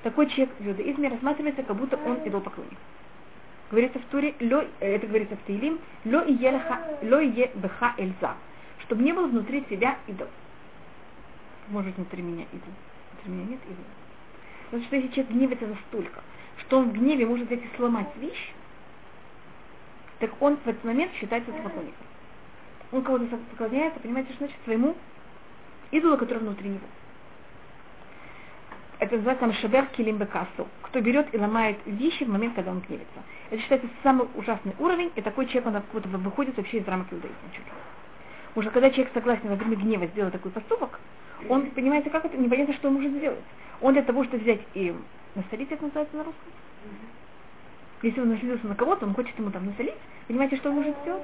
Такой 0.04 0.28
человек 0.28 0.50
в 0.60 0.68
иудаизме 0.68 1.10
рассматривается, 1.10 1.64
как 1.64 1.76
будто 1.76 1.98
он 1.98 2.18
идолопоклонник. 2.26 2.78
Говорится 3.72 4.00
в 4.00 4.06
Туре, 4.06 4.34
ло, 4.40 4.66
это 4.80 5.06
говорится 5.08 5.36
в 5.36 5.40
Таилим, 5.46 5.80
ло 6.06 6.22
и 6.22 6.34
е 6.34 7.52
беха 7.56 7.94
эльза, 7.98 8.36
чтобы 8.84 9.04
не 9.04 9.14
было 9.14 9.28
внутри 9.28 9.64
себя 9.70 9.98
идол 10.08 10.28
может 11.70 11.96
внутри 11.96 12.22
меня 12.22 12.46
идол. 12.52 12.74
у 13.26 13.30
меня 13.30 13.46
нет 13.46 13.60
его. 13.66 13.84
Потому 14.66 14.84
что 14.84 14.96
если 14.96 15.10
человек 15.10 15.32
гневается 15.32 15.68
настолько, 15.68 16.22
что 16.60 16.80
он 16.80 16.90
в 16.90 16.94
гневе 16.94 17.26
может 17.26 17.48
взять 17.48 17.64
и 17.64 17.76
сломать 17.76 18.10
вещь, 18.18 18.54
так 20.20 20.32
он 20.42 20.58
в 20.58 20.68
этот 20.68 20.84
момент 20.84 21.14
считается 21.14 21.52
поклонником. 21.52 22.06
Он 22.92 23.04
кого-то 23.04 23.38
поклоняется, 23.52 24.00
понимаете, 24.00 24.30
что 24.34 24.46
значит 24.46 24.58
своему 24.64 24.96
идолу, 25.92 26.18
который 26.18 26.40
внутри 26.40 26.70
него. 26.70 26.88
Это 29.00 29.16
называется 29.16 29.48
Мшабер 29.48 29.86
Килим 29.88 30.18
Бекасу. 30.18 30.68
Кто 30.82 31.00
берет 31.00 31.34
и 31.34 31.38
ломает 31.38 31.78
вещи 31.86 32.26
в 32.26 32.30
момент, 32.30 32.56
когда 32.56 32.72
он 32.72 32.82
гневится. 32.82 33.24
Это 33.50 33.62
считается 33.62 33.88
самый 34.04 34.28
ужасный 34.36 34.76
уровень, 34.78 35.12
и 35.16 35.22
такой 35.22 35.48
человек, 35.48 35.68
он 35.68 35.74
как 35.74 35.86
будто 35.92 36.08
выходит 36.10 36.56
вообще 36.58 36.78
из 36.78 36.88
рамок 36.88 37.08
иудаизма 37.12 37.50
ли. 37.52 37.64
Уже 38.56 38.70
когда 38.70 38.90
человек 38.92 39.12
согласен 39.14 39.50
во 39.50 39.56
время 39.56 39.76
гнева 39.76 40.06
сделать 40.08 40.34
такой 40.34 40.52
поступок, 40.52 41.00
он, 41.48 41.72
понимаете, 41.72 42.10
как 42.10 42.26
это, 42.26 42.38
непонятно, 42.38 42.74
что 42.76 42.90
он 42.90 42.96
может 42.96 43.12
сделать. 43.14 43.40
Он 43.82 43.94
для 43.94 44.04
того, 44.04 44.24
чтобы 44.24 44.44
взять 44.44 44.62
и 44.74 44.94
насолить, 45.36 45.72
это 45.72 45.84
называется 45.84 46.16
на 46.16 46.24
русском. 46.24 46.52
Если 48.02 48.22
он 48.22 48.30
наследился 48.30 48.68
на 48.68 48.76
кого-то, 48.76 49.06
он 49.06 49.14
хочет 49.14 49.38
ему 49.40 49.50
там 49.50 49.66
насолить, 49.66 49.96
понимаете, 50.28 50.58
что 50.58 50.70
он 50.70 50.76
может 50.76 50.96
сделать? 51.02 51.24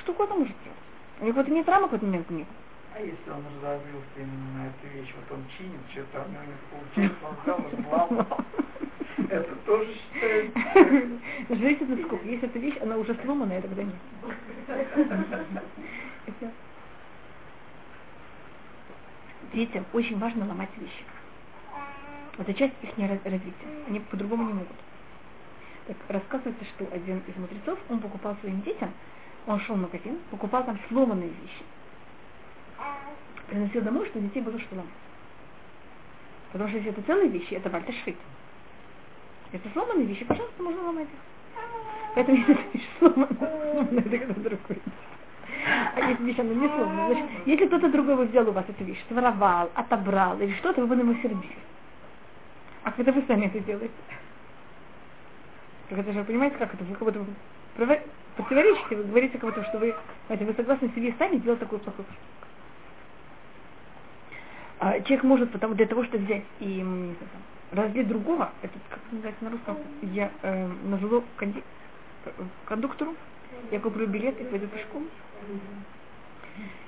Что 0.00 0.12
угодно 0.12 0.36
может 0.36 0.54
сделать. 0.60 0.78
У 1.20 1.26
него 1.26 1.54
нет 1.54 1.68
рамок 1.68 1.92
в 1.92 1.94
этот 1.94 2.06
момент 2.06 2.28
гнева. 2.28 2.48
А 2.94 3.00
если 3.00 3.30
он 3.30 3.42
разозлился 3.56 4.18
именно 4.18 4.58
на 4.58 4.66
эту 4.66 4.86
вещь, 4.94 5.14
вот 5.16 5.38
он 5.38 5.44
чинит, 5.56 5.80
что-то 5.90 6.26
у 6.26 6.30
него 6.30 6.42
не 6.44 6.56
получается, 6.68 7.52
он 7.54 7.66
и 7.66 7.82
сломал. 7.82 8.26
Это 9.30 9.56
тоже 9.64 9.94
считается... 9.94 10.60
Зависит 11.48 11.90
от 11.90 12.00
сколько. 12.06 12.26
Если 12.26 12.48
эта 12.48 12.58
вещь, 12.58 12.76
она 12.82 12.96
уже 12.98 13.14
сломанная, 13.22 13.62
тогда 13.62 13.82
нет. 13.82 13.94
Детям 19.54 19.86
очень 19.94 20.18
важно 20.18 20.46
ломать 20.46 20.70
вещи. 20.76 21.04
Это 22.36 22.52
часть 22.52 22.74
их 22.82 22.90
развития. 22.98 23.52
Они 23.88 24.00
по-другому 24.00 24.44
не 24.44 24.52
могут. 24.52 24.76
Так 25.86 25.96
рассказывается, 26.08 26.64
что 26.66 26.86
один 26.92 27.22
из 27.26 27.36
мудрецов, 27.36 27.78
он 27.88 28.00
покупал 28.00 28.36
своим 28.40 28.60
детям, 28.62 28.92
он 29.46 29.60
шел 29.60 29.76
в 29.76 29.80
магазин, 29.80 30.18
покупал 30.30 30.64
там 30.64 30.78
сломанные 30.88 31.28
вещи 31.28 31.62
приносил 33.48 33.82
домой, 33.82 34.06
что 34.06 34.20
детей 34.20 34.40
было 34.40 34.58
что 34.58 34.74
ломать. 34.74 34.90
Потому 36.52 36.68
что 36.68 36.78
если 36.78 36.92
это 36.92 37.02
целые 37.02 37.28
вещи, 37.28 37.54
это 37.54 37.70
вальташвит. 37.70 38.16
Если 39.52 39.68
сломанные 39.70 40.06
вещи, 40.06 40.24
пожалуйста, 40.24 40.62
можно 40.62 40.82
ломать 40.82 41.08
их. 41.08 41.18
Поэтому 42.14 42.38
если 42.38 42.54
это 42.54 42.62
вещь 42.72 42.88
сломана, 42.98 44.00
это 44.00 44.18
кто-то 44.18 44.40
другой. 44.40 44.82
А 45.94 46.00
если 46.00 46.24
вещь 46.24 46.38
она 46.38 46.54
не 46.54 46.68
сломана, 46.68 47.06
значит, 47.06 47.24
если 47.46 47.66
кто-то 47.66 47.88
другой 47.90 48.16
вы 48.16 48.24
взял 48.26 48.48
у 48.48 48.52
вас 48.52 48.64
эту 48.68 48.84
вещь, 48.84 49.02
своровал, 49.08 49.70
отобрал 49.74 50.40
или 50.40 50.54
что-то, 50.54 50.80
вы 50.80 50.86
бы 50.86 50.96
на 50.96 51.02
него 51.02 51.14
сердили. 51.22 51.56
А 52.84 52.90
когда 52.90 53.12
вы 53.12 53.22
сами 53.26 53.46
это 53.46 53.60
делаете? 53.60 53.94
Так 55.88 55.98
это 55.98 56.12
же, 56.12 56.24
понимаете, 56.24 56.56
как 56.56 56.74
это? 56.74 56.84
Вы 56.84 56.94
как 56.94 57.02
будто 57.02 57.24
противоречите, 58.36 58.96
вы 58.96 59.04
говорите 59.04 59.38
как 59.38 59.50
будто, 59.50 59.68
что 59.68 59.78
вы, 59.78 59.94
знаете, 60.26 60.44
вы 60.46 60.54
согласны 60.54 60.90
себе 60.94 61.14
сами 61.18 61.36
делать 61.36 61.60
плохой 61.60 61.78
поступок 61.78 62.06
а 64.84 65.00
человек 65.02 65.22
может 65.22 65.52
потому 65.52 65.74
для 65.74 65.86
того, 65.86 66.02
чтобы 66.02 66.24
взять 66.24 66.42
и 66.58 66.84
раздеть 67.70 68.08
другого, 68.08 68.50
это 68.62 68.72
как 68.90 68.98
называется 69.12 69.44
на 69.44 69.50
русском, 69.50 69.76
я 70.02 70.28
э, 70.42 70.68
назову 70.82 71.22
конди, 71.36 71.62
кондуктору, 72.64 73.14
я 73.70 73.78
куплю 73.78 74.08
билет 74.08 74.40
и 74.40 74.44
пойду 74.44 74.66
пешком. 74.66 75.06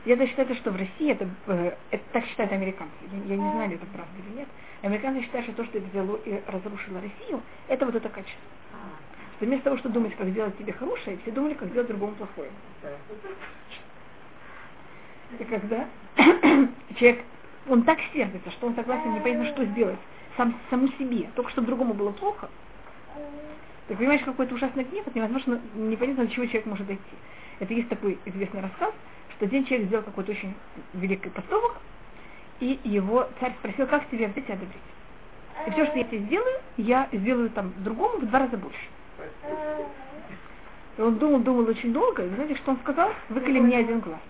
Я 0.07 0.17
даже 0.17 0.29
считаю, 0.29 0.53
что 0.57 0.73
в 0.73 0.77
России 0.77 1.13
это, 1.13 1.29
э, 1.47 1.77
это 1.93 2.03
так 2.13 2.25
считают 2.25 2.51
американцы. 2.51 2.93
Я, 3.13 3.37
я 3.37 3.37
не 3.37 3.53
знаю, 3.53 3.73
это 3.75 3.87
правда 3.87 4.13
или 4.27 4.39
нет. 4.39 4.49
Американцы 4.83 5.23
считают, 5.23 5.47
что 5.47 5.55
то, 5.55 5.65
что 5.65 5.79
это 5.79 5.87
взяло 5.87 6.17
и 6.25 6.43
разрушило 6.49 7.01
Россию, 7.01 7.43
это 7.69 7.87
вот 7.87 7.95
это 7.95 8.09
качество. 8.09 8.43
Что 9.37 9.47
вместо 9.47 9.67
того, 9.67 9.77
чтобы 9.77 9.95
думать, 9.95 10.17
как 10.17 10.27
сделать 10.31 10.59
тебе 10.59 10.73
хорошее, 10.73 11.17
все 11.23 11.31
думали, 11.31 11.55
как 11.55 11.69
сделать 11.69 11.87
другому 11.87 12.17
плохое. 12.17 12.51
И 15.39 15.45
когда 15.45 15.87
человек 16.97 17.25
он 17.69 17.83
так 17.83 17.99
сердится, 18.13 18.51
что 18.51 18.67
он 18.67 18.75
согласен 18.75 19.15
непонятно 19.15 19.47
что 19.47 19.65
сделать 19.65 19.99
сам, 20.37 20.55
саму 20.71 20.89
себе, 20.99 21.29
только 21.35 21.51
чтобы 21.51 21.69
другому 21.69 21.95
было 21.95 22.11
плохо. 22.11 22.49
Ты 23.89 23.97
понимаешь, 23.97 24.23
какой-то 24.23 24.55
ужасный 24.55 24.85
гнев, 24.85 25.07
это 25.07 25.17
невозможно, 25.17 25.61
непонятно, 25.75 26.25
до 26.25 26.31
чего 26.31 26.47
человек 26.47 26.67
может 26.67 26.87
дойти. 26.87 27.03
Это 27.61 27.73
есть 27.75 27.89
такой 27.89 28.19
известный 28.25 28.61
рассказ, 28.61 28.93
что 29.37 29.45
один 29.45 29.65
человек 29.65 29.89
сделал 29.89 30.05
какой-то 30.05 30.33
очень 30.33 30.55
великий 30.95 31.31
поступок, 31.31 31.77
и 32.61 32.81
его 32.85 33.29
царь 33.41 33.55
спросил, 33.59 33.87
как 33.87 34.09
тебе 34.09 34.29
взять 34.29 34.49
и 34.49 34.53
одобрить. 34.53 34.77
И 35.67 35.71
все, 35.71 35.87
что 35.87 35.99
я 35.99 36.05
тебе 36.05 36.19
сделаю, 36.21 36.61
я 36.77 37.09
сделаю 37.13 37.51
там 37.51 37.73
другому 37.79 38.19
в 38.19 38.27
два 38.27 38.41
раза 38.41 38.57
больше. 38.57 38.89
И 40.97 41.01
он 41.01 41.17
думал, 41.19 41.41
думал 41.41 41.69
очень 41.69 41.93
долго, 41.93 42.25
и 42.25 42.29
знаете, 42.29 42.57
что 42.57 42.73
он 42.73 42.79
сказал? 42.79 43.11
Выколи 43.29 43.61
мне 43.61 43.79
один 43.79 44.01
глаз. 44.01 44.21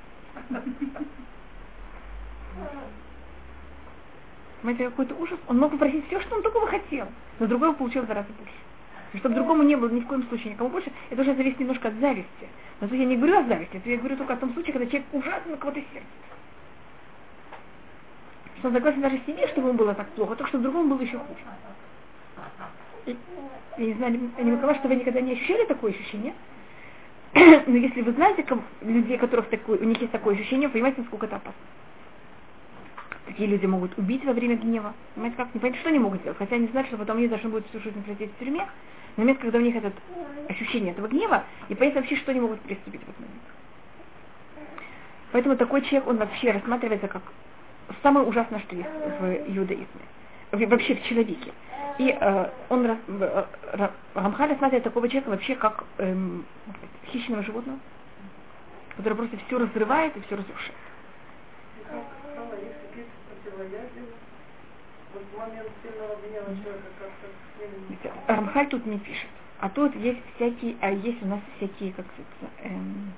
Понимаете, 4.64 4.88
какой-то 4.88 5.14
ужас. 5.16 5.38
Он 5.46 5.58
мог 5.58 5.72
попросить 5.72 6.06
все, 6.06 6.18
что 6.20 6.36
он 6.36 6.42
только 6.42 6.58
бы 6.58 6.66
хотел, 6.66 7.06
но 7.38 7.46
другой 7.46 7.74
получил 7.74 8.00
в 8.00 8.06
два 8.06 8.14
раза 8.14 8.28
больше. 8.38 8.54
И 9.12 9.18
чтобы 9.18 9.34
другому 9.34 9.62
не 9.62 9.76
было 9.76 9.90
ни 9.90 10.00
в 10.00 10.06
коем 10.06 10.26
случае 10.28 10.54
никому 10.54 10.70
больше, 10.70 10.90
это 11.10 11.20
уже 11.20 11.34
зависит 11.34 11.60
немножко 11.60 11.88
от 11.88 11.94
зависти. 11.96 12.48
Но 12.80 12.88
тут 12.88 12.96
я 12.96 13.04
не 13.04 13.18
говорю 13.18 13.40
о 13.40 13.42
зависти, 13.42 13.76
это 13.76 13.90
я 13.90 13.98
говорю 13.98 14.16
только 14.16 14.32
о 14.32 14.36
том 14.38 14.54
случае, 14.54 14.72
когда 14.72 14.86
человек 14.86 15.06
ужасно 15.12 15.58
кого-то 15.58 15.80
сердится. 15.80 16.08
Что 18.56 18.68
он 18.68 18.74
согласен 18.74 19.02
даже 19.02 19.20
себе, 19.26 19.46
чтобы 19.48 19.68
ему 19.68 19.76
было 19.76 19.92
так 19.92 20.08
плохо, 20.12 20.34
только 20.34 20.48
чтобы 20.48 20.64
другому 20.64 20.94
было 20.94 21.02
еще 21.02 21.18
хуже. 21.18 21.40
И, 23.04 23.16
я 23.76 23.84
не 23.84 23.92
знаю, 23.92 24.18
Николай, 24.38 24.76
что 24.76 24.88
вы 24.88 24.96
никогда 24.96 25.20
не 25.20 25.32
ощущали 25.32 25.66
такое 25.66 25.90
ощущение, 25.90 26.32
но 27.34 27.76
если 27.76 28.00
вы 28.00 28.12
знаете 28.12 28.46
людей, 28.80 29.18
которых 29.18 29.50
такое, 29.50 29.76
у 29.76 29.84
них 29.84 30.00
есть 30.00 30.12
такое 30.12 30.34
ощущение, 30.34 30.70
понимаете, 30.70 31.02
насколько 31.02 31.26
это 31.26 31.36
опасно. 31.36 31.60
Такие 33.26 33.48
люди 33.48 33.64
могут 33.64 33.96
убить 33.98 34.24
во 34.24 34.32
время 34.32 34.56
гнева. 34.56 34.92
Понимаете, 35.14 35.36
как? 35.36 35.54
Не 35.54 35.60
понятно, 35.60 35.80
что 35.80 35.88
они 35.88 35.98
могут 35.98 36.20
сделать. 36.20 36.38
Хотя 36.38 36.56
они 36.56 36.66
знают, 36.68 36.88
что 36.88 36.98
потом 36.98 37.16
они 37.16 37.28
должны 37.28 37.48
будут 37.48 37.66
всю 37.68 37.80
жизнь 37.80 38.02
просидеть 38.02 38.30
в 38.32 38.38
тюрьме. 38.38 38.66
Но 39.16 39.22
момент, 39.22 39.40
когда 39.40 39.58
у 39.58 39.62
них 39.62 39.74
это 39.76 39.92
ощущение 40.48 40.92
этого 40.92 41.08
гнева, 41.08 41.44
и 41.68 41.74
понять 41.74 41.94
вообще, 41.94 42.16
что 42.16 42.32
они 42.32 42.40
могут 42.40 42.60
приступить 42.60 43.00
в 43.00 43.08
этот 43.08 43.20
момент. 43.20 43.42
Поэтому 45.32 45.56
такой 45.56 45.82
человек, 45.82 46.08
он 46.08 46.18
вообще 46.18 46.50
рассматривается 46.50 47.08
как 47.08 47.22
самый 48.02 48.26
ужасный 48.28 48.60
штрих 48.60 48.86
в 49.20 49.56
иудаизме. 49.56 49.86
Вообще 50.52 50.94
в 50.94 51.02
человеке. 51.04 51.52
И 51.98 52.16
э, 52.18 52.50
он 52.68 52.86
э, 52.86 53.44
Рамхаль 54.14 54.50
рассматривает 54.50 54.84
такого 54.84 55.08
человека 55.08 55.30
вообще 55.30 55.54
как 55.54 55.84
эм, 55.98 56.44
хищного 57.06 57.42
животного, 57.42 57.78
который 58.96 59.14
просто 59.14 59.36
все 59.46 59.58
разрывает 59.58 60.16
и 60.16 60.20
все 60.22 60.36
разрушает. 60.36 60.74
Рамхаль 68.26 68.68
тут 68.68 68.86
не 68.86 68.98
пишет. 68.98 69.28
А 69.60 69.68
тут 69.68 69.94
есть 69.96 70.20
всякие, 70.34 70.76
а 70.80 70.90
есть 70.90 71.22
у 71.22 71.26
нас 71.26 71.40
всякие, 71.56 71.92
как 71.92 72.04
сказать, 72.06 72.52
эм, 72.64 73.12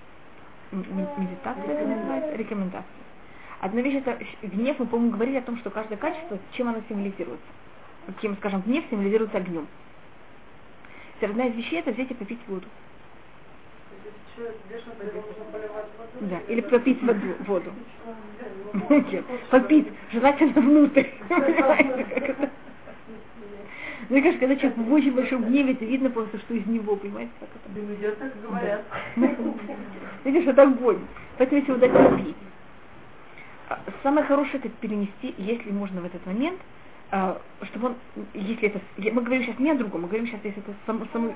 медитации, 1.16 1.66
это 1.66 1.87
называется, 1.87 2.37
рекомендации. 2.37 3.07
Одна 3.61 3.81
вещь 3.81 3.97
это 3.97 4.19
гнев, 4.43 4.78
мы, 4.78 4.87
по-моему, 4.87 5.12
говорили 5.12 5.38
о 5.38 5.43
том, 5.43 5.57
что 5.59 5.71
каждое 5.71 5.97
качество, 5.97 6.38
чем 6.52 6.69
оно 6.69 6.83
символизируется. 6.88 7.47
Чем, 8.21 8.37
скажем, 8.37 8.61
гнев 8.61 8.85
символизируется 8.90 9.38
огнем. 9.38 9.66
Одна 11.21 11.47
из 11.47 11.57
вещей 11.57 11.81
это 11.81 11.93
взять 11.93 12.11
и 12.11 12.14
попить 12.14 12.38
воду. 12.47 12.69
Да, 16.21 16.38
или 16.49 16.61
попить 16.61 17.02
воду. 17.02 17.21
воду. 17.47 17.73
Попить, 19.50 19.88
желательно 20.12 20.61
внутрь. 20.61 21.07
Мне 24.09 24.23
кажется, 24.23 24.38
когда 24.40 24.57
человек 24.57 24.78
в 24.78 24.93
очень 24.93 25.12
большом 25.12 25.45
гневе, 25.45 25.73
это 25.73 25.85
видно 25.85 26.11
просто, 26.11 26.38
что 26.38 26.55
из 26.55 26.64
него, 26.66 26.95
понимаете, 26.97 27.33
как 27.40 27.49
это? 27.49 27.75
Так 28.19 28.33
говорят. 28.43 28.85
Видишь, 30.25 30.47
это 30.47 30.62
огонь. 30.62 31.00
Поэтому 31.38 31.61
если 31.61 31.73
удать 31.73 31.93
попить. 31.93 32.37
А, 33.69 33.81
самое 34.05 34.25
хорошее 34.26 34.59
это 34.59 34.69
перенести, 34.69 35.35
если 35.38 35.73
можно 35.73 36.00
в 36.00 36.05
этот 36.05 36.25
момент, 36.25 36.61
а, 37.11 37.40
чтобы 37.62 37.88
он, 37.88 37.95
если 38.33 38.69
это, 38.69 38.81
мы 38.97 39.23
говорим 39.23 39.43
сейчас 39.43 39.59
не 39.59 39.73
о 39.73 39.75
другом, 39.75 40.02
мы 40.02 40.09
говорим 40.09 40.28
сейчас, 40.28 40.40
если 40.45 40.62
это 40.62 40.73
со, 40.87 40.93
со, 40.93 41.35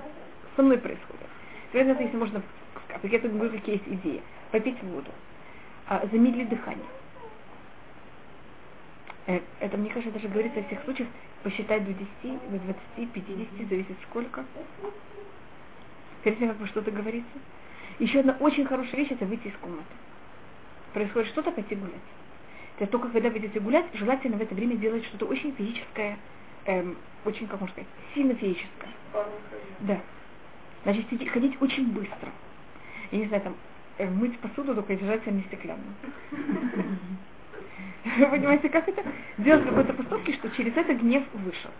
со 0.54 0.62
мной 0.62 0.78
происходит. 0.78 1.26
Если 1.72 2.16
можно 2.16 2.40
я 3.02 3.18
тут 3.18 3.32
говорю, 3.32 3.50
какие 3.50 3.76
есть 3.76 3.88
идеи. 3.88 4.22
Попить 4.50 4.82
воду. 4.82 5.10
А, 5.86 6.06
замедлить 6.10 6.48
дыхание. 6.48 6.86
Э, 9.26 9.40
это, 9.60 9.76
мне 9.76 9.90
кажется, 9.90 10.12
даже 10.12 10.28
говорится 10.28 10.60
во 10.60 10.66
всех 10.66 10.82
случаях, 10.84 11.08
посчитать 11.42 11.84
до 11.84 11.92
10, 11.92 12.50
до 12.50 12.58
20, 12.96 13.12
50, 13.12 13.68
зависит 13.68 13.96
сколько. 14.08 14.44
Перед 16.22 16.38
тем, 16.38 16.48
как 16.48 16.58
вы 16.58 16.66
что-то 16.66 16.90
говорите. 16.90 17.26
Еще 17.98 18.20
одна 18.20 18.36
очень 18.40 18.64
хорошая 18.64 18.96
вещь, 18.96 19.10
это 19.10 19.26
выйти 19.26 19.48
из 19.48 19.56
комнаты. 19.56 19.84
Происходит 20.92 21.28
что-то, 21.28 21.52
пойти 21.52 21.74
гулять. 21.74 21.94
Это 22.78 22.90
только 22.90 23.08
когда 23.08 23.28
вы 23.28 23.38
идете 23.38 23.60
гулять, 23.60 23.86
желательно 23.92 24.38
в 24.38 24.42
это 24.42 24.54
время 24.54 24.76
делать 24.76 25.04
что-то 25.04 25.26
очень 25.26 25.52
физическое, 25.52 26.18
эм, 26.64 26.96
очень, 27.24 27.46
как 27.46 27.60
можно 27.60 27.74
сказать, 27.74 27.90
сильно 28.14 28.34
физическое. 28.34 28.90
Да. 29.80 30.00
Значит, 30.82 31.06
ходить 31.30 31.60
очень 31.60 31.92
быстро. 31.92 32.30
Я 33.12 33.18
не 33.18 33.26
знаю, 33.26 33.42
там, 33.42 33.56
э, 33.98 34.08
мыть 34.08 34.38
посуду, 34.38 34.74
только 34.74 34.96
желательно 34.98 35.38
не 35.38 35.42
стеклянную. 35.44 35.94
Вы 38.18 38.26
понимаете, 38.26 38.68
как 38.68 38.88
это? 38.88 39.02
Делать 39.38 39.64
какой-то 39.64 39.92
поступки, 39.92 40.32
что 40.32 40.48
через 40.50 40.76
это 40.76 40.94
гнев 40.94 41.24
вышел. 41.34 41.70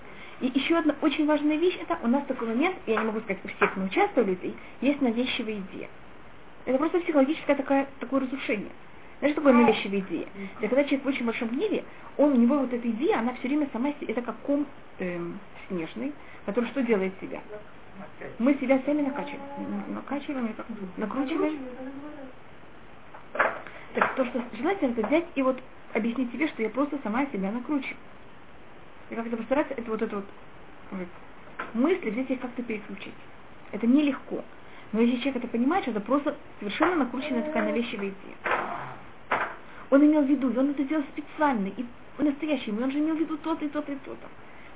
И 0.40 0.46
еще 0.46 0.76
одна 0.78 0.94
очень 1.02 1.26
важная 1.26 1.56
вещь, 1.56 1.78
это 1.80 1.98
у 2.02 2.08
нас 2.08 2.24
такой 2.26 2.48
момент, 2.48 2.76
я 2.86 2.96
не 2.96 3.04
могу 3.06 3.20
сказать 3.20 3.44
у 3.44 3.48
всех, 3.48 3.76
но 3.76 3.88
часто 3.88 4.22
у 4.22 4.24
людей, 4.24 4.54
есть 4.80 5.00
навязчивая 5.02 5.54
идея. 5.54 5.88
Это 6.66 6.78
просто 6.78 7.00
психологическое 7.00 7.54
такое, 7.54 7.86
такое 8.00 8.20
разрушение. 8.20 8.70
Знаешь, 9.20 9.34
такое 9.34 9.52
навязчивая 9.52 10.00
идея? 10.00 10.26
Это 10.60 10.68
когда 10.68 10.84
человек 10.84 11.04
в 11.04 11.08
очень 11.08 11.26
большом 11.26 11.48
гневе, 11.48 11.84
он, 12.16 12.32
у 12.32 12.36
него 12.36 12.58
вот 12.58 12.72
эта 12.72 12.88
идея, 12.88 13.18
она 13.18 13.34
все 13.34 13.48
время 13.48 13.68
сама, 13.72 13.92
это 14.00 14.22
как 14.22 14.36
ком 14.40 14.66
эм, 14.98 15.38
снежный, 15.68 16.12
который 16.46 16.66
что 16.70 16.82
делает 16.82 17.12
себя? 17.20 17.40
Мы 18.38 18.54
себя 18.54 18.80
сами 18.84 19.02
накачиваем. 19.02 19.40
Накачиваем, 19.88 20.52
как 20.54 20.66
накручиваем. 20.96 21.58
Так 23.94 24.14
то, 24.14 24.24
что 24.24 24.42
желательно, 24.52 24.92
это 24.92 25.06
взять 25.06 25.26
и 25.34 25.42
вот 25.42 25.60
объяснить 25.94 26.30
себе, 26.32 26.48
что 26.48 26.62
я 26.62 26.70
просто 26.70 26.98
сама 27.02 27.26
себя 27.26 27.50
накручиваю. 27.50 27.96
И 29.10 29.14
как-то 29.14 29.36
постараться, 29.36 29.74
это 29.74 29.90
вот 29.90 30.02
это 30.02 30.16
вот, 30.16 30.24
мысли 31.74 32.10
взять 32.10 32.30
их 32.30 32.40
как-то 32.40 32.62
переключить. 32.62 33.14
Это 33.72 33.86
нелегко. 33.86 34.44
Но 34.92 35.00
если 35.00 35.18
человек 35.18 35.36
это 35.36 35.48
понимает, 35.48 35.84
что 35.84 35.92
это 35.92 36.00
просто 36.00 36.36
совершенно 36.58 36.96
накрученная 36.96 37.42
такая 37.42 37.64
навязчивая 37.64 38.08
идея. 38.08 39.40
Он 39.90 40.04
имел 40.04 40.22
в 40.22 40.28
виду, 40.28 40.50
и 40.50 40.56
он 40.56 40.70
это 40.70 40.84
делал 40.84 41.04
специально, 41.12 41.68
и 41.68 41.84
настоящий, 42.18 42.70
и 42.70 42.82
он 42.82 42.90
же 42.90 42.98
имел 42.98 43.16
в 43.16 43.20
виду 43.20 43.36
то-то 43.38 43.64
и 43.64 43.68
то-то 43.68 43.92
и 43.92 43.96
то-то. 43.96 44.28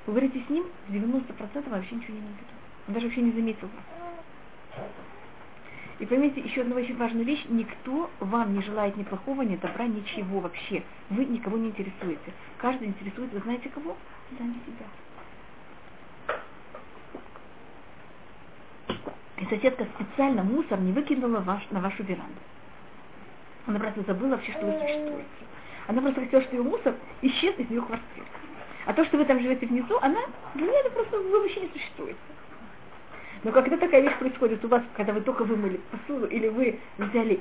Вы 0.06 0.14
говорите 0.14 0.42
с 0.46 0.50
ним, 0.50 0.66
в 0.88 0.92
90% 0.92 1.70
вообще 1.70 1.94
ничего 1.94 2.14
не 2.14 2.20
имел 2.20 2.30
в 2.30 2.38
виду. 2.38 2.63
Даже 2.88 3.06
вообще 3.06 3.22
не 3.22 3.32
заметил 3.32 3.68
вас. 3.68 4.86
И 6.00 6.06
поймите 6.06 6.40
еще 6.40 6.62
одну 6.62 6.76
очень 6.76 6.96
важную 6.96 7.24
вещь. 7.24 7.44
Никто 7.48 8.10
вам 8.20 8.54
не 8.54 8.62
желает 8.62 8.96
ни 8.96 9.04
плохого, 9.04 9.42
ни 9.42 9.56
добра, 9.56 9.86
ничего 9.86 10.40
вообще. 10.40 10.82
Вы 11.08 11.24
никого 11.24 11.56
не 11.56 11.68
интересуете. 11.68 12.32
Каждый 12.58 12.88
интересует, 12.88 13.32
вы 13.32 13.40
знаете 13.40 13.68
кого? 13.68 13.96
Сами 14.36 14.54
себя. 14.66 14.86
И 19.38 19.46
соседка 19.46 19.86
специально 19.94 20.42
мусор 20.42 20.80
не 20.80 20.92
выкинула 20.92 21.40
ваш, 21.40 21.62
на 21.70 21.80
вашу 21.80 22.02
веранду. 22.02 22.40
Она 23.66 23.78
просто 23.78 24.02
забыла 24.02 24.30
вообще, 24.30 24.52
что 24.52 24.66
вы 24.66 24.72
существуете. 24.72 25.24
Она 25.86 26.02
просто 26.02 26.20
хотела, 26.20 26.42
чтобы 26.42 26.56
ее 26.56 26.62
мусор 26.62 26.94
исчез 27.22 27.58
из 27.58 27.70
ее 27.70 27.82
квартиры. 27.82 28.26
А 28.86 28.92
то, 28.92 29.04
что 29.04 29.16
вы 29.16 29.24
там 29.24 29.40
живете 29.40 29.66
внизу, 29.66 29.98
она, 30.02 30.20
для 30.54 30.66
нее 30.66 30.80
это 30.80 30.90
просто 30.90 31.18
вы 31.18 31.40
вообще 31.40 31.60
не 31.60 31.68
существуете. 31.68 32.18
Но 33.44 33.52
когда 33.52 33.76
такая 33.76 34.00
вещь 34.00 34.16
происходит 34.18 34.64
у 34.64 34.68
вас, 34.68 34.82
когда 34.96 35.12
вы 35.12 35.20
только 35.20 35.44
вымыли 35.44 35.78
посуду, 35.90 36.26
или 36.26 36.48
вы 36.48 36.78
взяли 36.96 37.40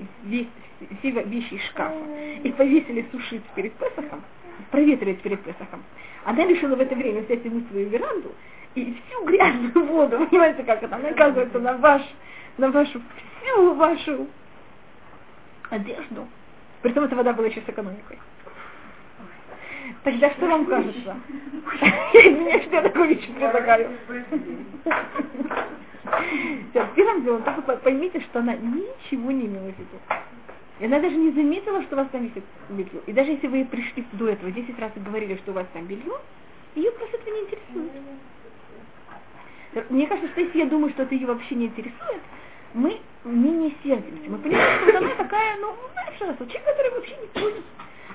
все 1.00 1.12
вещи 1.12 1.54
из 1.54 1.64
шкафа 1.70 1.96
и 2.44 2.52
повесили 2.52 3.06
сушить 3.10 3.44
перед 3.56 3.74
Песохом, 3.76 4.22
проветривать 4.70 5.22
перед 5.22 5.42
Песохом, 5.42 5.82
она 6.26 6.46
решила 6.46 6.76
в 6.76 6.82
это 6.82 6.94
время 6.94 7.22
взять 7.22 7.46
и 7.46 7.50
мыть 7.50 7.70
свою 7.70 7.88
веранду, 7.88 8.34
и 8.76 8.94
всю 8.94 9.24
грязную 9.26 9.86
воду, 9.86 10.28
понимаете, 10.30 10.64
как 10.64 10.84
это, 10.84 10.94
она 10.94 11.08
оказывается 11.10 11.60
на, 11.60 11.78
ваш, 11.78 12.02
на 12.58 12.70
вашу, 12.70 13.02
всю 13.42 13.74
вашу 13.74 14.28
одежду. 15.70 16.28
Притом 16.82 17.06
эта 17.06 17.16
вода 17.16 17.32
была 17.32 17.48
еще 17.48 17.62
с 17.62 17.70
экономикой. 17.70 18.20
Тогда 20.04 20.32
что 20.32 20.48
вам 20.48 20.66
кажется? 20.66 21.16
Я 22.14 22.20
извиняюсь, 22.20 22.64
что 22.66 22.76
я 22.76 22.82
такую 22.82 23.08
вещь 23.08 23.26
предлагаю. 23.26 23.90
Первым 26.96 27.24
делом, 27.24 27.44
только 27.44 27.78
поймите, 27.78 28.20
что 28.22 28.40
она 28.40 28.56
ничего 28.56 29.32
не 29.32 29.46
имела 29.46 29.72
в 29.72 29.80
виду. 29.80 29.98
И 30.80 30.86
она 30.86 31.00
даже 31.00 31.16
не 31.16 31.32
заметила, 31.32 31.82
что 31.84 31.96
у 31.96 32.00
вас 32.00 32.08
там 32.12 32.24
висит 32.26 32.44
белье. 32.70 33.02
И 33.06 33.14
даже 33.14 33.32
если 33.32 33.48
вы 33.48 33.64
пришли 33.64 34.06
до 34.14 34.28
этого 34.30 34.52
10 34.52 34.80
раз 34.80 34.92
и 34.96 35.00
говорили, 35.00 35.36
что 35.38 35.52
у 35.52 35.54
вас 35.54 35.68
там 35.74 35.86
белье, 35.86 36.14
ее 36.76 36.92
просто 36.92 37.18
это 37.18 37.32
не 37.32 37.40
интересует. 37.42 37.92
Мне 39.90 40.08
кажется, 40.08 40.30
что 40.32 40.42
если 40.42 40.60
я 40.60 40.66
думаю, 40.66 40.92
что 40.94 41.04
это 41.04 41.16
ее 41.16 41.28
вообще 41.28 41.56
не 41.56 41.66
интересует, 41.68 42.22
мы 42.74 43.00
менее 43.24 43.72
сердимся. 43.84 44.30
Мы 44.30 44.38
понимаем, 44.40 44.82
что 44.82 44.98
она 44.98 45.16
такая, 45.16 45.58
ну, 45.62 45.74
знаешь, 45.94 46.18
человек, 46.18 46.38
который 46.66 46.92
вообще 46.92 47.16
не 47.22 47.28
понял. 47.28 47.64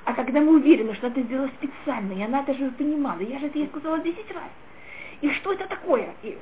А 0.05 0.15
когда 0.15 0.41
мы 0.41 0.57
уверены, 0.57 0.95
что 0.95 1.07
это 1.07 1.23
сделала 1.23 1.51
специально, 1.59 2.13
и 2.13 2.23
она 2.23 2.43
даже 2.43 2.71
понимала, 2.73 3.21
я 3.21 3.39
же 3.39 3.47
это 3.47 3.59
ей 3.59 3.69
сказала 3.69 3.99
10 3.99 4.31
раз. 4.33 4.51
И 5.21 5.31
что 5.31 5.53
это 5.53 5.67
такое? 5.67 6.15
И 6.23 6.39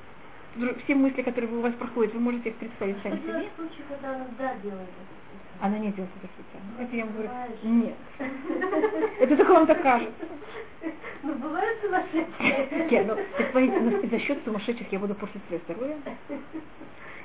все 0.85 0.95
мысли, 0.95 1.23
которые 1.23 1.53
у 1.53 1.61
вас 1.61 1.75
проходят, 1.75 2.15
вы 2.15 2.21
можете 2.21 2.51
их 2.51 2.57
представить 2.57 2.97
сами 3.03 3.17
себе. 3.17 3.51
когда 3.89 4.15
она 4.15 4.27
да 4.39 4.55
делает 4.63 4.89
Она 5.61 5.79
не 5.79 5.93
делает 5.93 6.11
это 6.23 6.33
специально. 6.33 6.83
Это 6.83 6.97
я 6.97 7.05
вам 7.05 7.15
говорю, 7.15 7.31
нет. 7.63 7.95
Это 9.21 9.37
только 9.37 9.53
вам 9.53 9.67
так 9.67 9.83
кажется. 9.83 10.27
Ну, 11.23 11.35
бывают 11.35 11.81
сумасшедшие. 11.81 13.05
Ну, 13.05 13.17
смотрите, 13.51 14.09
за 14.09 14.19
счет 14.21 14.39
сумасшедших 14.45 14.93
я 14.93 14.99
буду 14.99 15.15
портить 15.15 15.43
свое 15.49 15.61
здоровье. 15.65 15.97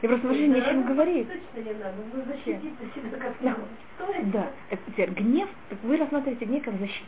Я 0.01 0.09
просто 0.09 0.27
вообще 0.27 0.47
не 0.47 0.59
о 0.59 0.63
чем 0.63 0.83
говорить. 0.87 1.27
Точно 1.27 1.69
не 1.69 1.73
надо, 1.77 1.95
ну 2.11 2.23
защититься 2.25 3.17
как 3.19 3.35
Да, 3.41 3.55
да. 4.33 4.51
Это, 4.71 4.81
теперь, 4.87 5.11
гнев, 5.11 5.47
вы 5.83 5.97
рассматриваете 5.97 6.45
гнев 6.45 6.63
как 6.63 6.79
защиту. 6.79 7.05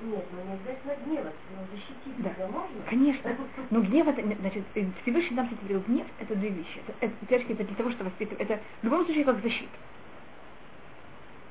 Нет, 0.00 0.24
ну 0.30 0.38
не 0.44 0.52
обязательно 0.52 0.94
гневаться, 1.04 1.40
но 1.56 1.66
защитить 1.72 2.22
Да. 2.22 2.30
себя 2.34 2.46
можно? 2.46 2.82
Конечно. 2.88 3.36
Но 3.70 3.80
гнев 3.80 4.06
это, 4.06 4.36
значит, 4.40 4.64
э, 4.74 4.86
Всевышний 5.02 5.36
нам 5.36 5.48
сотворил 5.48 5.80
гнев, 5.88 6.06
это 6.20 6.36
две 6.36 6.50
вещи. 6.50 6.80
Это, 6.86 7.12
это, 7.28 7.34
это 7.52 7.64
для 7.64 7.74
того, 7.76 7.90
чтобы 7.90 8.10
воспитывать, 8.10 8.40
это 8.40 8.60
в 8.80 8.84
любом 8.84 9.04
случае 9.04 9.24
как 9.24 9.42
защита. 9.42 9.72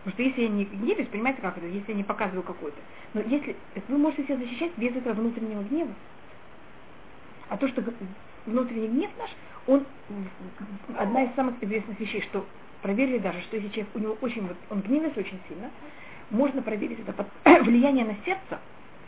Потому 0.03 0.13
что 0.13 0.23
если 0.23 0.41
я 0.43 0.47
не 0.47 0.63
гневаюсь, 0.63 1.09
понимаете, 1.09 1.41
как 1.41 1.57
это, 1.57 1.67
если 1.67 1.91
я 1.91 1.97
не 1.97 2.03
показываю 2.05 2.43
какой-то. 2.43 2.77
Но 3.13 3.21
если 3.21 3.57
вы 3.89 3.97
можете 3.97 4.23
себя 4.23 4.37
защищать 4.37 4.71
без 4.77 4.95
этого 4.95 5.13
внутреннего 5.13 5.63
гнева. 5.63 5.93
А 7.49 7.57
то, 7.57 7.67
что 7.67 7.83
внутренний 8.45 8.87
гнев 8.87 9.11
наш, 9.17 9.29
он 9.67 9.85
одна 10.97 11.23
из 11.23 11.35
самых 11.35 11.61
известных 11.61 11.99
вещей, 11.99 12.21
что 12.21 12.45
проверили 12.81 13.17
даже, 13.17 13.41
что 13.41 13.57
если 13.57 13.69
человек, 13.69 13.89
у 13.95 13.99
него 13.99 14.17
очень, 14.21 14.47
вот, 14.47 14.55
он 14.69 14.79
гневается 14.81 15.19
очень 15.19 15.39
сильно, 15.49 15.69
можно 16.29 16.61
проверить 16.61 16.99
это 16.99 17.13
под 17.13 17.27
влияние 17.65 18.05
на 18.05 18.15
сердце 18.25 18.59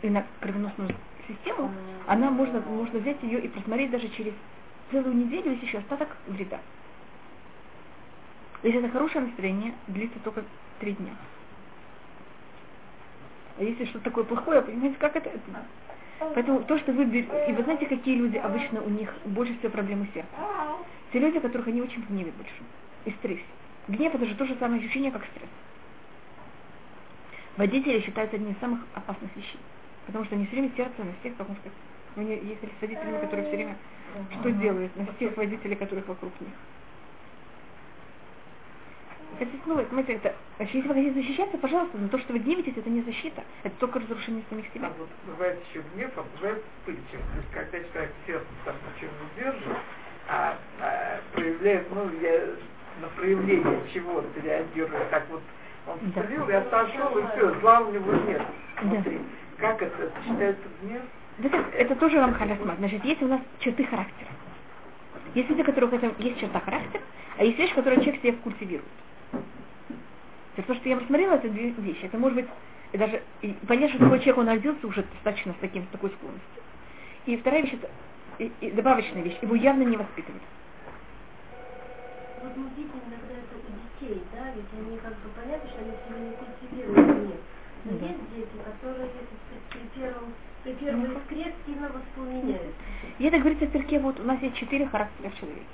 и 0.02 0.08
на 0.08 0.24
кровеносную 0.40 0.94
систему, 1.28 1.70
она 2.06 2.30
можно, 2.30 2.60
можно 2.60 2.98
взять 2.98 3.22
ее 3.22 3.40
и 3.40 3.48
просмотреть 3.48 3.90
даже 3.90 4.08
через 4.08 4.32
целую 4.90 5.14
неделю, 5.14 5.52
если 5.52 5.66
еще 5.66 5.78
остаток 5.78 6.08
вреда. 6.26 6.58
Если 8.62 8.80
это 8.80 8.90
хорошее 8.90 9.24
настроение, 9.24 9.72
длится 9.86 10.18
только 10.20 10.44
три 10.80 10.92
дня. 10.92 11.12
А 13.58 13.62
если 13.62 13.84
что-то 13.86 14.04
такое 14.04 14.24
плохое, 14.24 14.62
понимаете, 14.62 14.96
как 14.98 15.16
это? 15.16 15.28
это? 15.28 15.64
Поэтому 16.34 16.62
то, 16.64 16.78
что 16.78 16.92
вы 16.92 17.04
И 17.04 17.52
вы 17.52 17.62
знаете, 17.62 17.86
какие 17.86 18.16
люди 18.16 18.36
обычно 18.36 18.82
у 18.82 18.90
них 18.90 19.12
больше 19.24 19.56
всего 19.58 19.70
проблемы 19.70 20.08
сердца? 20.12 20.28
Те 21.12 21.18
люди, 21.18 21.40
которых 21.40 21.68
они 21.68 21.80
очень 21.80 22.02
в 22.02 22.10
гневе 22.10 22.32
больше. 22.32 22.52
И 23.06 23.10
стрессе. 23.12 23.42
Гнев 23.88 24.14
это 24.14 24.26
же 24.26 24.34
то 24.34 24.44
же 24.44 24.54
самое 24.60 24.80
ощущение, 24.80 25.10
как 25.10 25.24
стресс. 25.24 25.48
Водители 27.60 28.00
считаются 28.00 28.36
одним 28.36 28.52
из 28.52 28.58
самых 28.58 28.80
опасных 28.94 29.36
вещей. 29.36 29.60
Потому 30.06 30.24
что 30.24 30.34
они 30.34 30.46
все 30.46 30.56
время 30.56 30.72
сердце 30.74 31.04
на 31.04 31.12
всех, 31.20 31.34
потому 31.34 31.58
что 31.58 31.68
у 32.16 32.22
них 32.22 32.42
есть 32.42 32.62
с 32.62 32.80
водителями, 32.80 33.20
которые 33.20 33.48
все 33.48 33.56
время 33.56 33.76
что 34.40 34.50
делают 34.50 34.96
на 34.96 35.04
всех 35.12 35.36
водителей, 35.36 35.76
которых 35.76 36.08
вокруг 36.08 36.32
них. 36.40 36.54
Хотите, 39.38 39.62
ну, 39.66 39.76
понимаете, 39.76 40.14
это, 40.14 40.34
значит, 40.56 40.74
если 40.74 40.88
вы 40.88 40.94
хотите 40.94 41.20
защищаться, 41.20 41.58
пожалуйста, 41.58 41.98
но 41.98 42.08
то, 42.08 42.18
что 42.18 42.32
вы 42.32 42.38
гневитесь, 42.38 42.78
это 42.78 42.88
не 42.88 43.02
защита, 43.02 43.44
это 43.62 43.76
только 43.76 44.00
разрушение 44.00 44.42
самих 44.48 44.64
себя. 44.72 44.86
А 44.86 44.94
вот 44.98 45.10
бывает 45.26 45.60
еще 45.68 45.84
гнев, 45.94 46.12
а 46.16 46.24
бывает 46.38 46.64
вспыльчив. 46.78 47.20
То 47.20 47.36
есть 47.36 47.50
когда 47.52 47.78
человек 47.92 48.12
сердце 48.26 48.46
там 48.64 48.74
ничего 48.96 49.10
не 49.20 49.42
держит, 49.42 49.76
а, 50.28 50.56
а 50.80 51.20
проявляет, 51.34 51.94
ну, 51.94 52.10
я 52.22 52.40
на 53.02 53.08
проявление 53.08 53.80
чего-то 53.92 54.40
реагирует, 54.40 55.10
так 55.10 55.28
вот 55.28 55.42
он 55.86 55.98
Да. 56.14 56.22
вспылил 56.22 56.48
и 56.48 56.52
отошел, 56.52 57.18
и 57.18 57.26
все, 57.32 57.60
зла 57.60 57.80
у 57.80 57.92
него 57.92 58.12
нет 58.12 58.42
Да. 58.82 59.02
Как 59.58 59.82
это? 59.82 60.02
Это 60.04 60.22
считается 60.26 60.62
гнев? 60.82 61.02
Да 61.38 61.48
так, 61.48 61.74
это 61.74 61.94
тоже 61.96 62.18
вам 62.18 62.34
халясма. 62.34 62.74
Значит, 62.78 63.04
есть 63.04 63.22
у 63.22 63.26
нас 63.26 63.40
черты 63.60 63.84
характера. 63.84 64.28
Есть 65.34 65.48
люди, 65.48 65.62
у 65.62 65.64
которых 65.64 65.92
это 65.92 66.12
есть 66.18 66.40
черта 66.40 66.60
характера, 66.60 67.02
а 67.38 67.44
есть 67.44 67.58
вещь, 67.58 67.74
которую 67.74 68.00
человек 68.02 68.20
себе 68.20 68.32
культивирует. 68.32 68.84
То, 69.30 69.38
есть 70.56 70.66
то, 70.66 70.74
что 70.74 70.88
я 70.88 70.96
посмотрела, 70.96 71.34
это 71.34 71.48
две 71.48 71.70
вещи. 71.70 72.04
Это 72.04 72.18
может 72.18 72.36
быть 72.36 72.46
даже 72.92 73.22
и 73.42 73.52
понять, 73.66 73.90
что 73.90 74.00
такой 74.00 74.18
человек, 74.18 74.38
он 74.38 74.48
родился 74.48 74.86
уже 74.86 75.02
достаточно 75.02 75.52
с, 75.52 75.56
таким, 75.60 75.84
с 75.84 75.88
такой 75.88 76.10
склонностью. 76.10 76.62
И 77.26 77.36
вторая 77.36 77.62
вещь, 77.62 77.74
это 77.74 77.88
и, 78.38 78.50
и 78.60 78.70
добавочная 78.72 79.22
вещь, 79.22 79.36
его 79.42 79.54
явно 79.54 79.82
не 79.82 79.96
воспитывают. 79.96 80.42
Возмутительно, 82.42 83.00
когда 83.00 83.34
это 83.34 83.59
детей, 84.00 84.22
да, 84.32 84.50
ведь 84.54 84.64
они 84.86 84.98
как 84.98 85.12
бы 85.12 85.28
понятно, 85.36 85.68
что 85.70 85.80
они 85.80 85.90
в 85.92 86.08
себе 86.08 86.20
не 86.28 86.36
культивируют 86.36 87.16
гнев. 87.16 87.40
Но 87.84 87.92
Да. 87.98 88.06
есть 88.06 88.18
дети, 88.34 88.56
которые 88.64 89.08
при, 89.70 90.00
первом, 90.00 90.32
при 90.64 90.72
первой 90.74 91.14
искре 91.16 91.54
сильно 91.66 91.88
воспламеняются. 91.88 92.68
И 93.18 93.24
это 93.24 93.38
говорится 93.38 93.66
в 93.66 93.70
перке, 93.72 93.98
вот 94.00 94.20
у 94.20 94.24
нас 94.24 94.40
есть 94.42 94.56
четыре 94.56 94.86
характера 94.86 95.30
в 95.30 95.38
человеке. 95.38 95.64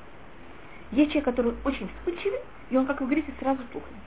Есть 0.92 1.10
человек, 1.12 1.24
который 1.24 1.54
очень 1.64 1.88
вспыльчивый, 1.88 2.38
и 2.70 2.76
он, 2.76 2.86
как 2.86 3.00
вы 3.00 3.06
говорите, 3.06 3.32
сразу 3.40 3.60
тухнет. 3.72 4.02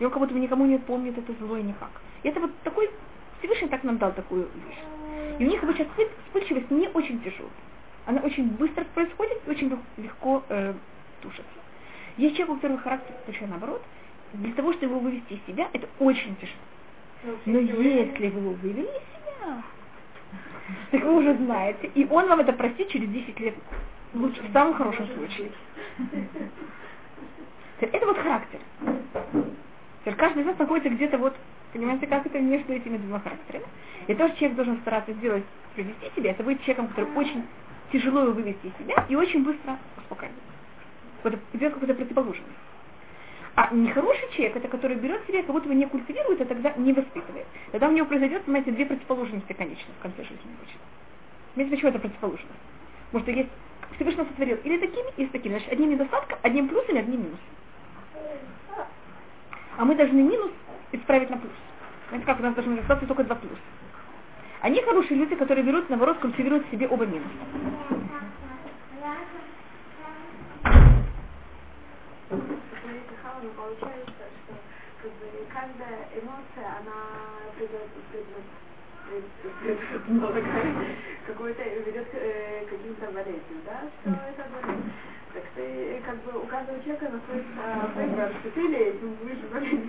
И 0.00 0.04
он 0.04 0.10
как 0.10 0.20
будто 0.20 0.34
бы 0.34 0.40
никому 0.40 0.66
не 0.66 0.78
помнит 0.78 1.16
это 1.16 1.32
злое 1.34 1.62
никак. 1.62 1.90
И 2.22 2.28
это 2.28 2.40
вот 2.40 2.50
такой, 2.62 2.90
Всевышний 3.38 3.68
так 3.68 3.84
нам 3.84 3.96
дал 3.98 4.12
такую 4.12 4.42
вещь. 4.42 5.38
И 5.38 5.46
у 5.46 5.48
них 5.48 5.62
обычно 5.62 5.84
вспыль- 5.84 6.10
вспыльчивость 6.26 6.70
не 6.70 6.88
очень 6.88 7.20
тяжелая. 7.20 7.50
Она 8.06 8.20
очень 8.20 8.48
быстро 8.50 8.84
происходит 8.94 9.40
и 9.46 9.50
очень 9.50 9.68
лег- 9.68 9.78
легко 9.96 10.42
э, 10.50 10.74
тушится. 11.22 11.44
Есть 12.16 12.36
человек, 12.36 12.54
у 12.54 12.56
которого 12.56 12.78
характер 12.78 13.14
совершенно 13.24 13.52
наоборот. 13.52 13.82
Для 14.34 14.52
того, 14.52 14.72
чтобы 14.72 14.86
его 14.86 15.00
вывести 15.00 15.34
из 15.34 15.44
себя, 15.46 15.68
это 15.72 15.88
очень 15.98 16.36
тяжело. 16.36 17.38
Но 17.46 17.58
если 17.58 18.28
вы 18.28 18.40
его 18.40 18.50
вывели 18.50 18.82
из 18.82 18.86
себя, 18.86 19.62
так 20.90 21.02
вы 21.02 21.16
уже 21.16 21.34
знаете. 21.36 21.90
И 21.94 22.06
он 22.10 22.28
вам 22.28 22.40
это 22.40 22.52
простит 22.52 22.88
через 22.88 23.08
10 23.08 23.40
лет. 23.40 23.54
Лучше, 24.14 24.42
в 24.42 24.52
самом 24.52 24.74
хорошем 24.74 25.08
случае. 25.08 25.50
Это 27.80 28.06
вот 28.06 28.16
характер. 28.16 28.60
Каждый 30.16 30.42
из 30.42 30.46
нас 30.46 30.58
находится 30.58 30.90
где-то 30.90 31.18
вот, 31.18 31.34
понимаете, 31.72 32.06
как 32.06 32.24
это 32.24 32.38
между 32.38 32.72
этими 32.72 32.96
двумя 32.98 33.18
характерами. 33.20 33.64
И 34.06 34.14
то, 34.14 34.28
что 34.28 34.38
человек 34.38 34.56
должен 34.56 34.78
стараться 34.80 35.12
сделать, 35.14 35.44
привести 35.74 36.10
себя, 36.14 36.30
это 36.30 36.44
быть 36.44 36.60
человеком, 36.60 36.88
который 36.88 37.10
очень 37.16 37.44
тяжело 37.92 38.22
его 38.22 38.32
вывести 38.32 38.66
из 38.66 38.76
себя 38.78 39.04
и 39.08 39.16
очень 39.16 39.44
быстро 39.44 39.76
успокаивается. 39.96 40.53
Идет 41.52 41.72
какой-то 41.72 41.94
противоположный. 41.94 42.44
А 43.54 43.72
нехороший 43.72 44.28
человек, 44.32 44.56
это 44.56 44.68
который 44.68 44.96
берет 44.96 45.24
себя, 45.26 45.42
как 45.42 45.52
будто 45.52 45.68
бы 45.68 45.74
не 45.74 45.86
культивирует, 45.86 46.40
а 46.40 46.44
тогда 46.44 46.72
не 46.76 46.92
воспитывает. 46.92 47.46
Тогда 47.70 47.88
у 47.88 47.92
него 47.92 48.06
произойдет, 48.06 48.44
понимаете, 48.44 48.72
две 48.72 48.84
противоположности 48.84 49.52
конечно 49.52 49.86
в 49.98 50.02
конце 50.02 50.22
жизни 50.22 50.50
обычно. 50.58 50.80
Понимаете, 51.54 51.76
почему 51.76 51.90
это 51.90 51.98
противоположность? 52.00 52.60
Потому 53.06 53.22
что 53.22 53.30
есть 53.30 53.50
Всевышний 53.94 54.24
сотворил 54.24 54.58
или 54.64 54.78
такими, 54.78 55.12
или 55.16 55.26
такими. 55.28 55.52
Значит, 55.52 55.72
одним 55.72 55.90
недостатком, 55.90 56.38
одним 56.42 56.68
плюсом 56.68 56.96
одним 56.96 57.20
минусом. 57.20 57.38
А 59.76 59.84
мы 59.84 59.94
должны 59.94 60.22
минус 60.22 60.52
исправить 60.92 61.30
на 61.30 61.38
плюс. 61.38 61.52
Знаете, 62.08 62.26
как 62.26 62.40
у 62.40 62.42
нас 62.42 62.54
должны 62.54 62.78
остаться 62.78 63.06
только 63.06 63.24
два 63.24 63.36
плюса. 63.36 63.56
Они 64.60 64.80
хорошие 64.82 65.18
люди, 65.18 65.34
которые 65.34 65.64
берут, 65.64 65.90
наоборот, 65.90 66.18
культивируют 66.18 66.66
в 66.66 66.70
себе 66.70 66.88
оба 66.88 67.06
минуса. 67.06 67.28
Смотрите, 72.28 73.14
Хауна, 73.22 73.50
получается, 73.56 74.12
что 74.46 75.10
как 75.52 75.68
бы, 75.76 75.84
эмоция, 76.54 76.70
она 76.80 76.96
придет, 77.56 77.88
придет, 78.10 78.44
какой-то 81.26 81.62
ведет 81.62 82.06
к 82.08 82.14
э, 82.14 82.64
каким-то 82.70 83.06
болезням, 83.12 83.60
да? 83.66 83.82
Что 84.00 84.10
это 84.10 84.44
болезнь? 84.50 84.90
Так 85.34 85.44
ты, 85.56 86.00
как 86.06 86.16
бы, 86.22 86.30
у 86.40 86.46
каждого 86.46 86.78
человека 86.80 87.10
находится 87.10 87.90
выбор, 87.96 88.32
что 88.40 88.50
ты 88.50 88.60
этим 88.72 89.14
будешь 89.14 89.42
болеть, 89.52 89.84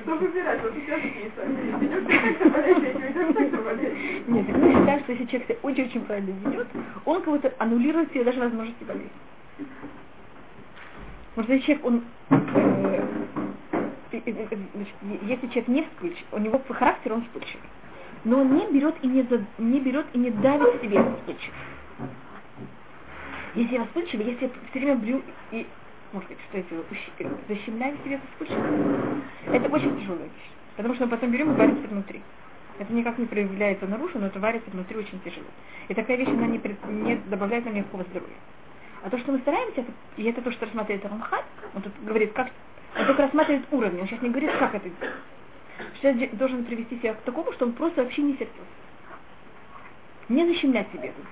что 0.00 0.16
выбирать, 0.16 0.62
вот 0.62 0.72
сейчас 0.74 1.02
написано. 1.02 1.58
Идешь 1.84 2.04
так-то 2.08 2.48
болеть, 2.48 2.78
идешь 2.78 3.34
так-то 3.34 3.58
болеть. 3.58 4.28
Нет, 4.28 4.46
считаем, 4.46 5.00
что 5.00 5.12
если 5.12 5.26
человек 5.26 5.48
себя 5.48 5.58
очень-очень 5.62 6.04
правильно 6.06 6.34
ведет, 6.48 6.68
он 7.04 7.20
как 7.20 7.34
будто 7.34 7.52
аннулирует 7.58 8.10
себе 8.12 8.24
даже 8.24 8.40
возможности. 8.40 8.84
Потому 8.84 9.04
что 11.44 11.52
если 11.52 11.66
человек, 11.66 11.84
он, 11.84 12.04
если 14.22 15.46
человек 15.48 15.68
не 15.68 15.82
вспыльчив, 15.82 16.26
у 16.32 16.38
него 16.38 16.58
по 16.58 16.74
характеру 16.74 17.16
он 17.16 17.22
вспыльчивый, 17.24 17.68
но 18.24 18.40
он 18.40 18.54
не 18.56 18.66
берет 18.72 18.94
и 19.02 19.06
не, 19.06 19.22
за- 19.22 19.44
не 19.58 19.80
берет 19.80 20.06
и 20.12 20.18
не 20.18 20.30
давит 20.30 20.80
себе 20.82 21.02
вспыльчив. 21.18 21.52
Если 23.54 23.74
я 23.74 23.84
вспыльчивый, 23.84 24.26
если 24.26 24.46
я 24.46 24.50
все 24.70 24.78
время 24.80 24.96
брю 24.96 25.22
и, 25.52 25.66
может 26.12 26.28
быть, 26.28 26.38
что 26.50 26.58
ущ- 26.58 27.12
э, 27.18 27.28
защемляю 27.48 27.96
себе 28.04 28.16
эту 28.16 28.26
вспыльчивость, 28.32 29.24
это 29.52 29.68
очень 29.68 30.00
тяжелая 30.00 30.24
вещь. 30.24 30.50
Потому 30.76 30.94
что 30.94 31.04
мы 31.04 31.10
потом 31.12 31.30
берем 31.30 31.52
и 31.52 31.56
варится 31.56 31.86
внутри. 31.88 32.20
Это 32.80 32.92
никак 32.92 33.16
не 33.18 33.26
проявляется 33.26 33.86
наружу, 33.86 34.18
но 34.18 34.26
это 34.26 34.40
варится 34.40 34.68
внутри 34.72 34.96
очень 34.96 35.20
тяжело. 35.20 35.46
И 35.86 35.94
такая 35.94 36.16
вещь, 36.16 36.28
она 36.28 36.46
не, 36.46 36.58
пред- 36.58 36.84
не 36.88 37.14
добавляет 37.26 37.64
нам 37.64 37.74
никакого 37.74 38.02
здоровья. 38.04 38.34
А 39.04 39.10
то, 39.10 39.18
что 39.18 39.30
мы 39.30 39.38
стараемся, 39.38 39.82
это, 39.82 39.92
и 40.16 40.24
это 40.24 40.42
то, 40.42 40.50
что 40.50 40.64
рассматривает 40.64 41.04
Рамхат, 41.04 41.44
он 41.76 41.82
тут 41.82 41.92
говорит, 42.02 42.32
как, 42.32 42.48
он 42.96 43.06
только 43.06 43.22
рассматривает 43.22 43.64
уровень, 43.70 44.00
он 44.00 44.06
сейчас 44.06 44.22
не 44.22 44.30
говорит, 44.30 44.50
как 44.58 44.74
это 44.74 44.88
делать. 44.88 46.18
Де- 46.18 46.28
должен 46.36 46.64
привести 46.64 46.98
себя 46.98 47.14
к 47.14 47.22
такому, 47.22 47.52
что 47.52 47.66
он 47.66 47.72
просто 47.72 48.02
вообще 48.02 48.22
не 48.22 48.34
сердцет. 48.36 48.54
Не 50.28 50.46
защемлять 50.46 50.88
себе 50.92 51.08
землю. 51.08 51.26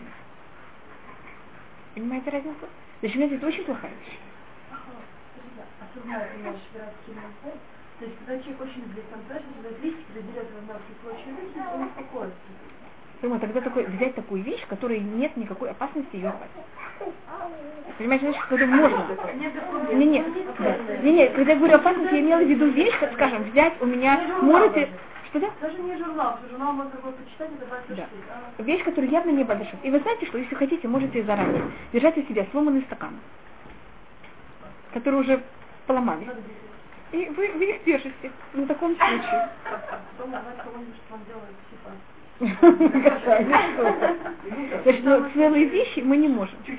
Понимаете 1.94 2.30
разницу? 2.30 2.66
Защемлять 3.02 3.32
это 3.32 3.46
очень 3.46 3.64
плохая 3.64 3.90
вещь. 3.90 4.18
То 7.98 8.06
есть, 8.06 8.18
когда 8.18 8.38
человек 8.42 8.60
очень 8.62 8.84
злится, 8.92 9.14
он 9.14 9.20
спрашивает, 9.22 9.54
что 9.60 9.86
листик 9.86 10.08
берет 10.10 10.48
в 10.48 10.66
мелкие 10.66 10.96
клочья 11.02 11.30
листик, 11.30 11.62
он 11.74 11.82
успокоится. 11.84 12.36
Тогда 13.40 13.60
такой, 13.60 13.86
взять 13.86 14.14
такую 14.16 14.42
вещь, 14.42 14.66
которой 14.66 15.00
нет 15.00 15.36
никакой 15.36 15.70
опасности 15.70 16.16
ее 16.16 16.30
рвать. 16.30 16.50
Понимаете, 17.98 18.26
значит, 18.26 18.42
когда 18.48 18.66
можно. 18.66 19.06
Не, 19.92 20.06
не, 20.06 20.24
не, 21.02 21.12
не, 21.12 21.28
когда 21.28 21.52
я 21.52 21.58
говорю 21.58 21.74
опасность, 21.76 22.12
я 22.12 22.20
имела 22.20 22.40
в 22.40 22.48
виду 22.48 22.66
вещь, 22.70 22.98
как, 22.98 23.12
скажем, 23.14 23.44
взять 23.44 23.74
у 23.80 23.86
меня, 23.86 24.20
можете, 24.40 24.88
что 25.30 25.40
да? 25.40 25.50
Даже 25.60 25.78
не 25.78 25.96
журнал, 25.96 26.38
журнал 26.50 26.72
можно 26.72 26.90
такой 26.90 27.12
почитать, 27.12 27.50
20 27.58 27.96
Да. 27.96 28.06
а 28.58 28.62
Вещь, 28.62 28.82
которая 28.82 29.10
явно 29.10 29.30
не 29.30 29.44
большая. 29.44 29.78
И 29.82 29.90
вы 29.90 30.00
знаете, 30.00 30.26
что 30.26 30.38
если 30.38 30.54
хотите, 30.54 30.88
можете 30.88 31.22
заранее 31.22 31.62
держать 31.92 32.16
у 32.18 32.22
себя 32.22 32.46
сломанный 32.50 32.82
стакан, 32.82 33.12
который 34.94 35.20
уже 35.20 35.42
поломали. 35.86 36.28
И 37.12 37.26
вы, 37.36 37.52
вы 37.52 37.64
их 37.66 37.84
держите 37.84 38.32
на 38.54 38.66
таком 38.66 38.96
случае. 38.96 39.48
Потом 40.16 40.34
узнать 40.34 40.56
кого-нибудь, 40.64 40.96
что 41.06 41.14
он 41.14 41.20
делает 41.26 41.56
типа 41.70 41.90
Значит, 44.84 45.04
ну, 45.04 45.24
целые 45.34 45.66
вещи 45.66 46.00
мы 46.00 46.16
не 46.16 46.28
можем. 46.28 46.58
что 46.64 46.72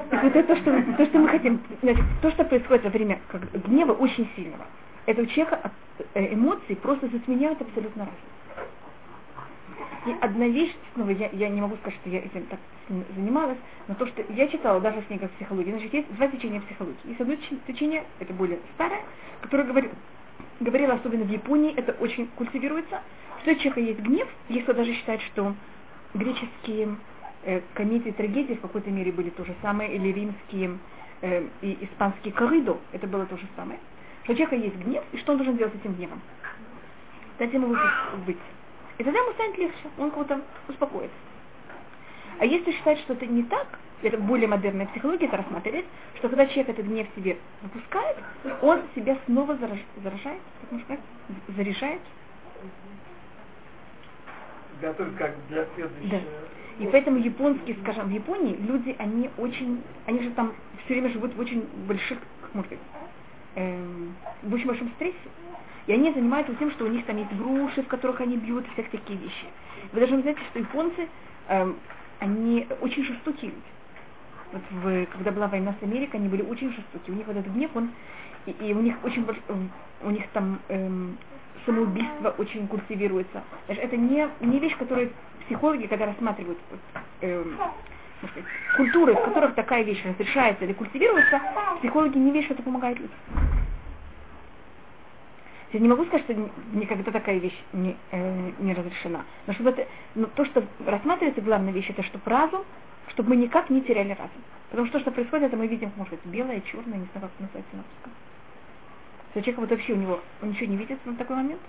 Так 0.10 0.22
вот 0.24 0.36
это 0.36 0.54
то, 0.54 0.56
что, 0.60 0.96
то, 0.96 1.06
что 1.06 1.18
мы 1.18 1.28
хотим. 1.28 1.60
Значит, 1.82 2.04
то, 2.22 2.30
что 2.30 2.44
происходит 2.44 2.84
во 2.84 2.90
время 2.90 3.20
гнева 3.66 3.92
очень 3.92 4.28
сильного. 4.36 4.66
Это 5.06 5.22
у 5.22 5.26
человека 5.26 5.56
от- 5.64 6.06
э, 6.14 6.34
эмоции 6.34 6.74
просто 6.74 7.08
затменяют 7.08 7.60
абсолютно 7.60 8.06
разум. 8.06 8.20
И 10.06 10.16
одна 10.20 10.46
вещь, 10.48 10.74
снова 10.94 11.10
я, 11.10 11.28
я 11.32 11.48
не 11.48 11.60
могу 11.60 11.76
сказать, 11.76 11.98
что 12.00 12.10
я 12.10 12.18
этим 12.20 12.46
так 12.46 12.58
занималась, 13.14 13.58
но 13.86 13.94
то, 13.94 14.06
что 14.06 14.22
я 14.30 14.48
читала 14.48 14.80
даже 14.80 15.00
в 15.00 15.06
книгах 15.06 15.30
психологии, 15.32 15.70
значит, 15.70 15.92
есть 15.94 16.12
два 16.16 16.26
течения 16.28 16.60
психологии. 16.60 16.98
Есть 17.04 17.20
одно 17.20 17.34
теч- 17.34 17.60
течение, 17.66 18.04
это 18.18 18.32
более 18.34 18.58
старое, 18.74 19.00
которое 19.42 19.64
говорит, 19.64 19.90
говорила 20.60 20.94
особенно 20.94 21.24
в 21.24 21.30
Японии, 21.30 21.74
это 21.76 21.92
очень 21.92 22.28
культивируется, 22.36 23.02
что 23.42 23.52
у 23.52 23.54
человека 23.54 23.80
есть 23.80 24.00
гнев, 24.00 24.28
кто 24.62 24.72
даже 24.72 24.94
считает, 24.94 25.20
что 25.22 25.54
греческие 26.14 26.96
э, 27.44 27.60
комедии, 27.74 28.10
трагедии 28.10 28.54
в 28.54 28.60
какой-то 28.60 28.90
мере 28.90 29.12
были 29.12 29.30
то 29.30 29.44
же 29.44 29.54
самое, 29.62 29.94
или 29.94 30.08
римские 30.12 30.78
э, 31.22 31.46
и 31.62 31.78
испанские 31.82 32.32
корридо, 32.32 32.80
это 32.92 33.06
было 33.06 33.26
то 33.26 33.36
же 33.36 33.46
самое. 33.56 33.78
Что 34.24 34.32
у 34.32 34.36
человека 34.36 34.56
есть 34.56 34.76
гнев, 34.76 35.04
и 35.12 35.16
что 35.18 35.32
он 35.32 35.38
должен 35.38 35.56
делать 35.56 35.74
с 35.74 35.80
этим 35.80 35.94
гневом? 35.94 36.20
Дать 37.38 37.52
ему 37.52 37.74
быть. 38.26 38.38
И 38.98 39.04
тогда 39.04 39.18
ему 39.18 39.32
станет 39.32 39.58
легче, 39.58 39.88
он 39.98 40.10
кого-то 40.10 40.40
успокоится. 40.68 41.16
А 42.42 42.44
если 42.44 42.72
считать, 42.72 42.98
что 42.98 43.12
это 43.12 43.24
не 43.24 43.44
так, 43.44 43.78
это 44.02 44.18
более 44.18 44.48
модерная 44.48 44.86
психология 44.86 45.26
это 45.26 45.36
рассматривает, 45.36 45.84
что 46.16 46.28
когда 46.28 46.44
человек 46.46 46.70
этот 46.70 46.86
гнев 46.86 47.06
себе 47.14 47.38
выпускает, 47.60 48.16
он 48.62 48.80
себя 48.96 49.16
снова 49.26 49.52
зараж- 49.52 49.86
заражает, 50.02 50.40
как 50.60 50.72
можно 50.72 50.84
сказать, 50.86 51.04
заряжает. 51.56 52.00
Готовь 54.80 55.16
как 55.16 55.46
для 55.46 55.66
следующего. 55.76 56.20
И 56.80 56.86
поэтому 56.90 57.18
японские, 57.18 57.76
скажем, 57.82 58.08
в 58.08 58.10
Японии 58.10 58.56
люди, 58.56 58.96
они 58.98 59.30
очень, 59.38 59.80
они 60.06 60.22
же 60.22 60.30
там 60.30 60.52
все 60.84 60.94
время 60.94 61.10
живут 61.10 61.36
в 61.36 61.38
очень 61.38 61.60
больших, 61.86 62.18
как 62.40 62.54
можно 62.56 62.70
сказать, 62.70 62.84
эм, 63.54 64.16
в 64.42 64.52
очень 64.52 64.66
большом 64.66 64.90
стрессе. 64.96 65.16
И 65.86 65.92
они 65.92 66.12
занимаются 66.12 66.56
тем, 66.56 66.72
что 66.72 66.86
у 66.86 66.88
них 66.88 67.06
там 67.06 67.18
есть 67.18 67.32
груши, 67.36 67.84
в 67.84 67.86
которых 67.86 68.20
они 68.20 68.36
бьют, 68.36 68.66
всякие 68.72 69.00
такие 69.00 69.16
вещи. 69.20 69.46
Вы 69.92 70.00
должны 70.00 70.22
знать, 70.22 70.38
что 70.50 70.58
японцы, 70.58 71.08
эм, 71.46 71.76
они 72.22 72.68
очень 72.80 73.04
жестокие 73.04 73.50
люди. 73.50 73.66
Вот 74.52 74.62
в, 74.70 75.06
когда 75.06 75.32
была 75.32 75.48
война 75.48 75.74
с 75.80 75.82
Америкой, 75.82 76.20
они 76.20 76.28
были 76.28 76.42
очень 76.42 76.72
жестокие. 76.72 77.14
У 77.14 77.16
них 77.16 77.26
вот 77.26 77.36
этот 77.36 77.52
гнев, 77.52 77.70
он, 77.74 77.90
и, 78.46 78.50
и 78.52 78.72
у 78.72 78.80
них 78.80 78.94
очень 79.02 79.26
у 80.02 80.10
них 80.10 80.28
там 80.32 80.60
эм, 80.68 81.18
самоубийство 81.66 82.30
очень 82.38 82.68
культивируется. 82.68 83.42
Это 83.66 83.96
не, 83.96 84.28
не 84.40 84.58
вещь, 84.60 84.76
которую 84.76 85.12
психологи, 85.46 85.86
когда 85.86 86.06
рассматривают 86.06 86.58
вот, 86.70 86.80
эм, 87.22 87.58
культуры, 88.76 89.14
в 89.14 89.24
которых 89.24 89.54
такая 89.54 89.82
вещь 89.82 90.04
разрешается 90.04 90.64
или 90.64 90.74
культивируется, 90.74 91.40
психологи 91.78 92.18
не 92.18 92.30
видят, 92.30 92.44
что 92.44 92.54
это 92.54 92.62
помогает 92.62 92.98
людям. 93.00 93.16
Я 95.72 95.80
не 95.80 95.88
могу 95.88 96.04
сказать, 96.04 96.24
что 96.24 96.50
никогда 96.74 97.10
такая 97.10 97.38
вещь 97.38 97.58
не, 97.72 97.96
э, 98.10 98.50
не 98.58 98.74
разрешена. 98.74 99.24
Но, 99.46 99.54
чтобы 99.54 99.70
это, 99.70 99.86
но 100.14 100.26
то, 100.26 100.44
что 100.44 100.64
рассматривается 100.84 101.40
главная 101.40 101.72
вещь, 101.72 101.88
это 101.88 102.02
чтобы 102.02 102.28
разум, 102.30 102.62
чтобы 103.08 103.30
мы 103.30 103.36
никак 103.36 103.70
не 103.70 103.80
теряли 103.80 104.10
разум. 104.10 104.42
Потому 104.70 104.86
что 104.86 104.98
то, 104.98 105.02
что 105.02 105.10
происходит, 105.12 105.46
это 105.46 105.56
мы 105.56 105.66
видим, 105.66 105.90
может 105.96 106.12
быть, 106.12 106.26
белое, 106.26 106.60
черное, 106.60 106.98
не 106.98 107.06
знаю, 107.12 107.28
как 107.28 107.30
называется 107.38 107.76
на 107.76 107.82
русском. 107.82 108.12
Если 109.34 109.40
человек 109.40 109.60
вот 109.60 109.70
вообще 109.70 109.92
у 109.94 109.96
него, 109.96 110.20
он 110.42 110.50
ничего 110.50 110.66
не 110.66 110.76
видит 110.76 110.98
на 111.06 111.16
такой 111.16 111.36
момент, 111.36 111.60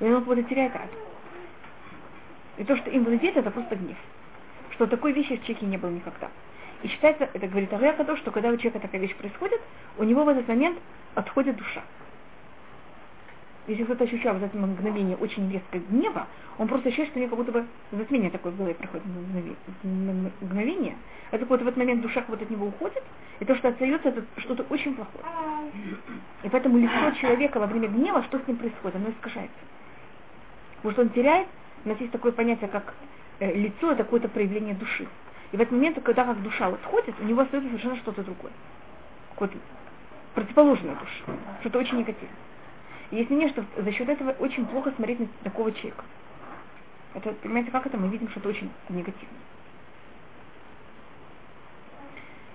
и 0.00 0.04
он 0.04 0.24
вот 0.24 0.48
теряет 0.48 0.74
разум. 0.74 0.98
И 2.56 2.64
то, 2.64 2.74
что 2.76 2.88
им 2.88 3.04
владеет, 3.04 3.36
это 3.36 3.50
просто 3.50 3.76
гнев. 3.76 3.98
Что 4.70 4.86
такой 4.86 5.12
вещи 5.12 5.36
в 5.36 5.42
человеке 5.42 5.66
не 5.66 5.76
было 5.76 5.90
никогда. 5.90 6.30
И 6.82 6.88
считается, 6.88 7.28
это 7.32 7.46
говорит 7.46 7.70
то, 7.70 8.16
что 8.16 8.30
когда 8.30 8.48
у 8.48 8.56
человека 8.56 8.80
такая 8.80 9.00
вещь 9.00 9.14
происходит, 9.14 9.60
у 9.98 10.04
него 10.04 10.24
в 10.24 10.28
этот 10.28 10.48
момент 10.48 10.78
отходит 11.14 11.56
душа. 11.56 11.82
Если 13.66 13.82
кто-то 13.82 14.04
ощущал 14.04 14.36
в 14.36 14.44
это 14.44 14.56
мгновение 14.56 15.16
очень 15.16 15.50
резкое 15.50 15.80
гнева, 15.80 16.28
он 16.58 16.68
просто 16.68 16.88
ощущает, 16.88 17.10
что 17.10 17.18
у 17.18 17.22
него 17.22 17.36
как 17.36 17.44
будто 17.44 17.52
бы 17.52 17.66
затмение 17.90 18.30
такое 18.30 18.52
в 18.52 18.56
голове 18.56 18.74
проходит 18.74 19.04
мгновение. 19.82 20.96
Это 21.32 21.44
будто 21.46 21.64
в 21.64 21.66
этот 21.66 21.76
момент 21.76 22.00
душа 22.00 22.24
будто 22.28 22.44
от 22.44 22.50
него 22.50 22.66
уходит, 22.66 23.02
и 23.40 23.44
то, 23.44 23.56
что 23.56 23.68
остается, 23.68 24.08
это 24.08 24.24
что-то 24.38 24.64
очень 24.70 24.94
плохое. 24.94 25.24
И 26.44 26.48
поэтому 26.48 26.78
лицо 26.78 27.10
человека 27.20 27.58
во 27.58 27.66
время 27.66 27.88
гнева, 27.88 28.22
что 28.22 28.38
с 28.38 28.46
ним 28.46 28.56
происходит, 28.56 28.96
оно 28.96 29.10
искажается. 29.10 29.58
Потому 30.76 30.92
что 30.92 31.02
он 31.02 31.08
теряет, 31.08 31.48
у 31.84 31.88
нас 31.88 31.98
есть 32.00 32.12
такое 32.12 32.32
понятие, 32.32 32.68
как 32.68 32.94
э, 33.40 33.52
лицо, 33.52 33.90
это 33.92 34.04
какое-то 34.04 34.28
проявление 34.28 34.74
души. 34.74 35.08
И 35.50 35.56
в 35.56 35.60
этот 35.60 35.72
момент, 35.72 35.98
когда 36.02 36.24
как 36.24 36.40
душа 36.42 36.68
отходит, 36.68 37.14
у 37.20 37.24
него 37.24 37.42
остается 37.42 37.68
совершенно 37.68 37.96
что-то 37.96 38.22
другое. 38.22 38.52
Какое-то 39.30 39.56
противоположное 40.34 40.94
душе, 40.94 41.38
что-то 41.60 41.78
очень 41.80 41.98
негативное. 41.98 42.30
И 43.10 43.16
если 43.16 43.34
нет, 43.34 43.50
что 43.52 43.64
за 43.76 43.92
счет 43.92 44.08
этого 44.08 44.32
очень 44.32 44.66
плохо 44.66 44.92
смотреть 44.96 45.20
на 45.20 45.28
такого 45.44 45.72
человека. 45.72 46.04
Это, 47.14 47.32
понимаете, 47.32 47.70
как 47.70 47.86
это? 47.86 47.96
Мы 47.96 48.08
видим, 48.08 48.28
что 48.30 48.40
это 48.40 48.48
очень 48.48 48.70
негативно. 48.88 49.38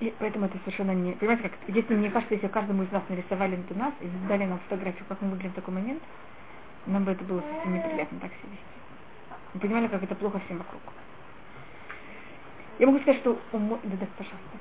И 0.02 0.14
поэтому 0.20 0.48
это 0.48 0.58
совершенно 0.60 0.92
не... 0.92 1.14
Понимаете, 1.14 1.50
как, 1.50 1.54
если 1.68 1.96
мне 1.96 2.10
кажется, 2.10 2.34
если 2.34 2.48
каждому 2.48 2.84
из 2.84 2.92
нас 2.92 3.04
нарисовали 3.08 3.60
это 3.60 3.78
нас 3.78 3.94
и 4.02 4.08
дали 4.28 4.46
нам 4.46 4.60
фотографию, 4.60 5.06
как 5.08 5.22
мы 5.22 5.30
выглядим 5.30 5.52
в 5.52 5.56
такой 5.56 5.74
момент, 5.74 6.02
нам 6.88 7.04
бы 7.04 7.12
это 7.12 7.24
было 7.24 7.42
совсем 7.42 7.76
неприятно 7.76 8.20
так 8.20 8.32
себя 8.32 8.52
вести. 8.52 8.66
Мы 9.54 9.60
понимали, 9.60 9.88
как 9.88 10.02
это 10.04 10.16
плохо 10.16 10.40
всем 10.46 10.58
вокруг. 10.58 10.82
Я 12.80 12.88
могу 12.88 13.00
сказать, 13.00 13.20
что 13.22 13.40
ум... 13.52 13.80
Да, 13.84 13.98
да, 13.98 14.08
пожалуйста. 14.18 14.58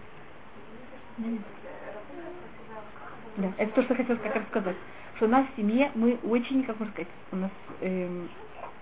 Да, 3.37 3.53
это 3.57 3.73
то, 3.73 3.83
что 3.83 3.95
хотела 3.95 4.17
как 4.17 4.37
рассказать. 4.37 4.77
Что 5.21 5.27
у 5.27 5.33
нас 5.33 5.45
в 5.53 5.57
семье 5.61 5.91
мы 5.97 6.19
очень, 6.25 6.65
как 6.65 6.81
можно 6.81 6.95
сказать, 6.95 7.13
у 7.31 7.37
нас 7.37 7.51
эм, 7.83 8.27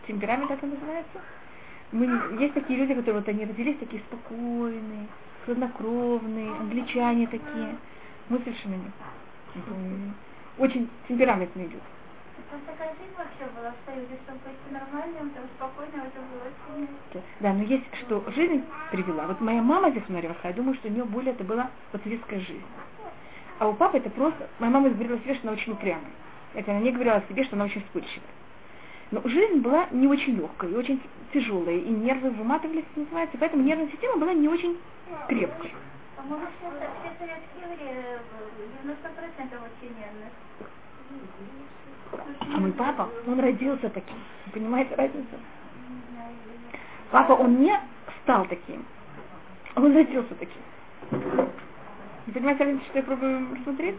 темперамент 0.07 0.49
это 0.49 0.67
называется. 0.67 1.19
Мы, 1.91 2.07
есть 2.41 2.55
такие 2.55 2.79
люди, 2.79 2.95
которые 2.95 3.23
вот 3.23 3.29
они 3.29 3.45
родились 3.45 3.77
такие 3.81 4.01
спокойные, 4.03 5.09
хладнокровные, 5.45 6.49
англичане 6.61 7.27
такие. 7.27 7.75
Мы 8.29 8.39
совершенно 8.39 8.75
нет. 8.75 9.65
Очень 10.59 10.89
темпераментные 11.09 11.67
люди. 11.67 11.83
такая 12.67 12.91
жизнь 12.91 13.11
вообще 13.19 13.53
была 13.57 13.73
в 13.73 13.91
Союзе, 13.91 14.15
чтобы 14.23 14.39
быть 14.45 14.81
нормальным, 14.81 15.31
там 15.31 15.43
спокойно, 15.57 16.07
это 16.07 16.21
было 16.21 16.43
очень... 16.47 16.89
Да, 17.41 17.53
но 17.53 17.65
есть, 17.65 17.85
что 18.03 18.23
жизнь 18.37 18.63
привела. 18.93 19.27
Вот 19.27 19.41
моя 19.41 19.61
мама 19.61 19.91
здесь 19.91 20.05
в 20.05 20.11
я 20.11 20.53
думаю, 20.53 20.77
что 20.77 20.87
у 20.87 20.93
нее 20.93 21.03
более 21.03 21.33
это 21.33 21.43
была 21.43 21.69
вот 21.93 22.01
советская 22.05 22.39
жизнь. 22.39 22.63
А 23.59 23.67
у 23.67 23.75
папы 23.75 23.99
это 23.99 24.09
просто... 24.11 24.49
Моя 24.61 24.71
мама 24.71 24.89
говорила 24.91 25.19
себе, 25.19 25.35
что 25.35 25.49
она 25.49 25.59
очень 25.59 25.73
упрямая. 25.73 26.05
Это 26.55 26.71
она 26.71 26.81
не 26.81 26.93
говорила 26.93 27.17
о 27.17 27.23
себе, 27.29 27.45
что 27.45 27.57
она 27.57 27.67
очень 27.67 27.83
вспыльчивая. 27.83 28.29
Но 29.11 29.23
жизнь 29.25 29.61
была 29.61 29.87
не 29.91 30.07
очень 30.07 30.37
легкая 30.37 30.71
и 30.71 30.75
очень 30.75 31.01
тяжелая, 31.33 31.77
и 31.77 31.89
нервы 31.89 32.31
выматывались, 32.31 32.85
называется, 32.95 33.37
поэтому 33.39 33.63
нервная 33.63 33.89
система 33.89 34.19
была 34.19 34.33
не 34.35 34.49
очень 34.49 34.77
крепкой. 35.29 35.75
По-моему, 36.17 36.47
все, 36.59 36.69
все 36.69 37.13
советские 37.19 37.63
евреи 37.63 38.19
90% 38.85 39.57
очень 39.57 39.95
нервных. 39.97 40.33
А 42.41 42.61
мой 42.61 42.73
папа, 42.73 43.09
он 43.27 43.41
родился 43.41 43.89
таким. 43.91 44.17
Понимаете 44.53 44.95
разницу? 44.95 45.37
Папа, 47.11 47.33
он 47.33 47.61
не 47.61 47.79
стал 48.23 48.47
таким. 48.47 48.85
Он 49.75 49.95
родился 49.95 50.35
таким. 50.35 50.63
Вы 52.27 52.33
понимаете 52.33 52.79
что 52.91 52.99
я 52.99 53.05
пробую 53.05 53.55
рассмотреть? 53.55 53.97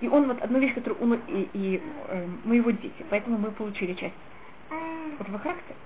И 0.00 0.08
он 0.08 0.28
вот 0.28 0.40
одну 0.42 0.58
вещь, 0.58 0.74
которую 0.74 1.00
он 1.02 1.20
и, 1.28 1.48
и 1.52 1.82
э, 2.08 2.26
мы 2.44 2.56
его 2.56 2.70
дети, 2.70 3.04
поэтому 3.10 3.38
мы 3.38 3.50
получили 3.50 3.92
часть 3.94 4.14
этого 5.18 5.38
характера. 5.38 5.76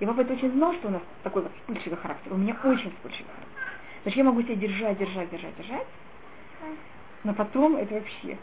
И 0.00 0.06
папа 0.06 0.20
это 0.20 0.34
очень 0.34 0.52
знал, 0.52 0.74
что 0.74 0.88
у 0.88 0.90
нас 0.90 1.02
такой 1.22 1.42
вот 1.42 1.52
вспыльчивый 1.60 1.96
характер. 1.96 2.32
У 2.32 2.36
меня 2.36 2.56
очень 2.64 2.90
вспыльчивый 2.90 3.26
характер. 3.26 3.48
Значит, 4.02 4.18
я 4.18 4.24
могу 4.24 4.42
себя 4.42 4.56
держать, 4.56 4.98
держать, 4.98 5.30
держать, 5.30 5.56
держать, 5.56 5.86
но 7.24 7.32
потом 7.34 7.76
это 7.76 7.94
вообще... 7.94 8.36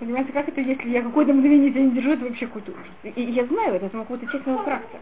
Понимаете, 0.00 0.32
как 0.32 0.48
это, 0.48 0.60
если 0.60 0.90
я 0.90 1.02
какое-то 1.02 1.32
мгновение 1.32 1.70
себя 1.70 1.82
не 1.82 1.90
держу, 1.90 2.12
это 2.12 2.24
вообще 2.24 2.46
какой-то 2.46 2.72
ужас. 2.72 2.86
И, 3.02 3.08
и 3.08 3.30
я 3.32 3.44
знаю 3.46 3.74
это, 3.74 3.86
это 3.86 3.98
какого-то 3.98 4.26
честного 4.26 4.62
характера. 4.62 5.00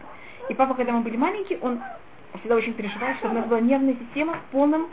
И 0.49 0.53
папа, 0.53 0.73
когда 0.73 0.93
мы 0.93 1.01
были 1.01 1.17
маленькие, 1.17 1.59
он 1.59 1.81
всегда 2.39 2.55
очень 2.55 2.73
переживал, 2.73 3.13
чтобы 3.15 3.35
у 3.35 3.37
нас 3.39 3.47
была 3.47 3.59
нервная 3.59 3.95
система 3.95 4.33
в 4.33 4.51
полном 4.51 4.87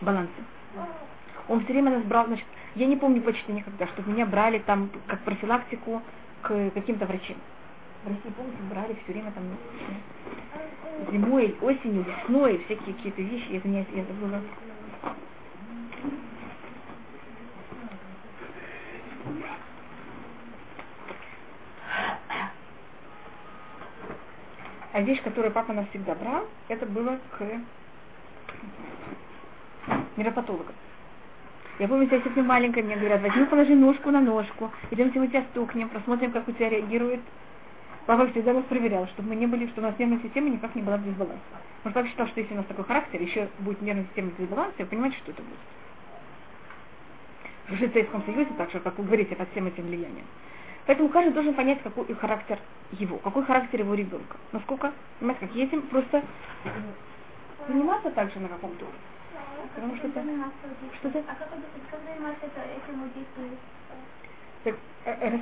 балансе. 0.00 0.30
Он 1.50 1.64
все 1.64 1.72
время 1.72 1.90
нас 1.90 2.04
брал, 2.04 2.26
значит, 2.26 2.46
я 2.76 2.86
не 2.86 2.96
помню 2.96 3.20
почти 3.22 3.50
никогда, 3.50 3.88
чтобы 3.88 4.12
меня 4.12 4.24
брали 4.24 4.60
там 4.60 4.88
как 5.08 5.18
профилактику 5.22 6.00
к 6.42 6.70
каким-то 6.70 7.06
врачам. 7.06 7.36
В 8.04 8.08
России, 8.08 8.32
помните, 8.36 8.56
брали 8.70 8.96
все 9.02 9.12
время 9.12 9.32
там 9.32 9.42
зимой, 11.10 11.56
осенью, 11.60 12.04
весной, 12.04 12.58
всякие 12.66 12.94
какие-то 12.94 13.22
вещи, 13.22 13.50
я 13.50 13.58
извиняюсь, 13.58 13.88
я 13.92 14.04
забыла. 14.04 14.40
А 24.92 25.00
вещь, 25.00 25.20
которую 25.22 25.52
папа 25.52 25.72
нас 25.72 25.88
всегда 25.88 26.14
брал, 26.14 26.46
это 26.68 26.86
было 26.86 27.18
к 27.36 27.44
нейропатологам. 30.16 30.76
Я 31.80 31.88
помню, 31.88 32.06
если 32.10 32.28
ты 32.28 32.42
маленькая, 32.42 32.82
мне 32.82 32.94
говорят, 32.94 33.22
возьми, 33.22 33.46
положи 33.46 33.74
ножку 33.74 34.10
на 34.10 34.20
ножку, 34.20 34.70
идемте 34.90 35.18
мы 35.18 35.28
тебя 35.28 35.42
стукнем, 35.50 35.88
просмотрим, 35.88 36.30
как 36.30 36.46
у 36.46 36.52
тебя 36.52 36.68
реагирует. 36.68 37.20
Папа 38.04 38.26
всегда 38.26 38.52
нас 38.52 38.64
проверял, 38.64 39.06
чтобы 39.08 39.30
мы 39.30 39.36
не 39.36 39.46
были, 39.46 39.66
что 39.68 39.80
у 39.80 39.84
нас 39.84 39.98
нервная 39.98 40.20
система 40.22 40.50
никак 40.50 40.74
не 40.74 40.82
была 40.82 40.98
в 40.98 41.04
дисбалансе. 41.04 41.40
Что 41.80 41.90
папа 41.90 42.06
считал, 42.06 42.26
что 42.26 42.38
если 42.38 42.52
у 42.52 42.58
нас 42.58 42.66
такой 42.66 42.84
характер, 42.84 43.22
еще 43.22 43.48
будет 43.60 43.80
нервная 43.80 44.04
система 44.04 44.28
в 44.28 44.36
дисбалансе, 44.36 44.74
вы 44.78 44.84
понимаете, 44.84 45.16
что 45.16 45.30
это 45.32 45.40
будет. 45.40 45.58
Уже 47.70 47.86
в 47.88 47.92
Советском 47.92 48.24
Союзе, 48.24 48.50
так 48.58 48.70
же, 48.72 48.80
как 48.80 48.98
вы 48.98 49.04
говорите, 49.04 49.34
под 49.34 49.50
всем 49.52 49.66
этим 49.66 49.86
влиянием. 49.86 50.26
Поэтому 50.84 51.08
каждый 51.08 51.32
должен 51.32 51.54
понять, 51.54 51.80
какой 51.82 52.14
характер 52.14 52.58
его, 52.92 53.16
какой 53.16 53.42
характер 53.44 53.80
его 53.80 53.94
ребенка. 53.94 54.36
Насколько, 54.52 54.92
понимаете, 55.18 55.46
как 55.46 55.56
едем, 55.56 55.80
просто 55.82 56.22
заниматься 57.68 58.10
также 58.10 58.38
на 58.38 58.48
каком-то 58.48 58.84
уровне. 58.84 59.00
Потому 59.74 59.96
что 59.96 60.08
это... 60.08 60.24
Что 60.98 61.10
ты? 61.10 61.18
А 61.18 61.34
как, 61.34 61.48
как 61.90 62.00
заниматься 62.04 62.46
этим 62.46 63.02
у 63.02 63.08
Так, 64.64 64.74
э, 65.04 65.30
э, 65.30 65.38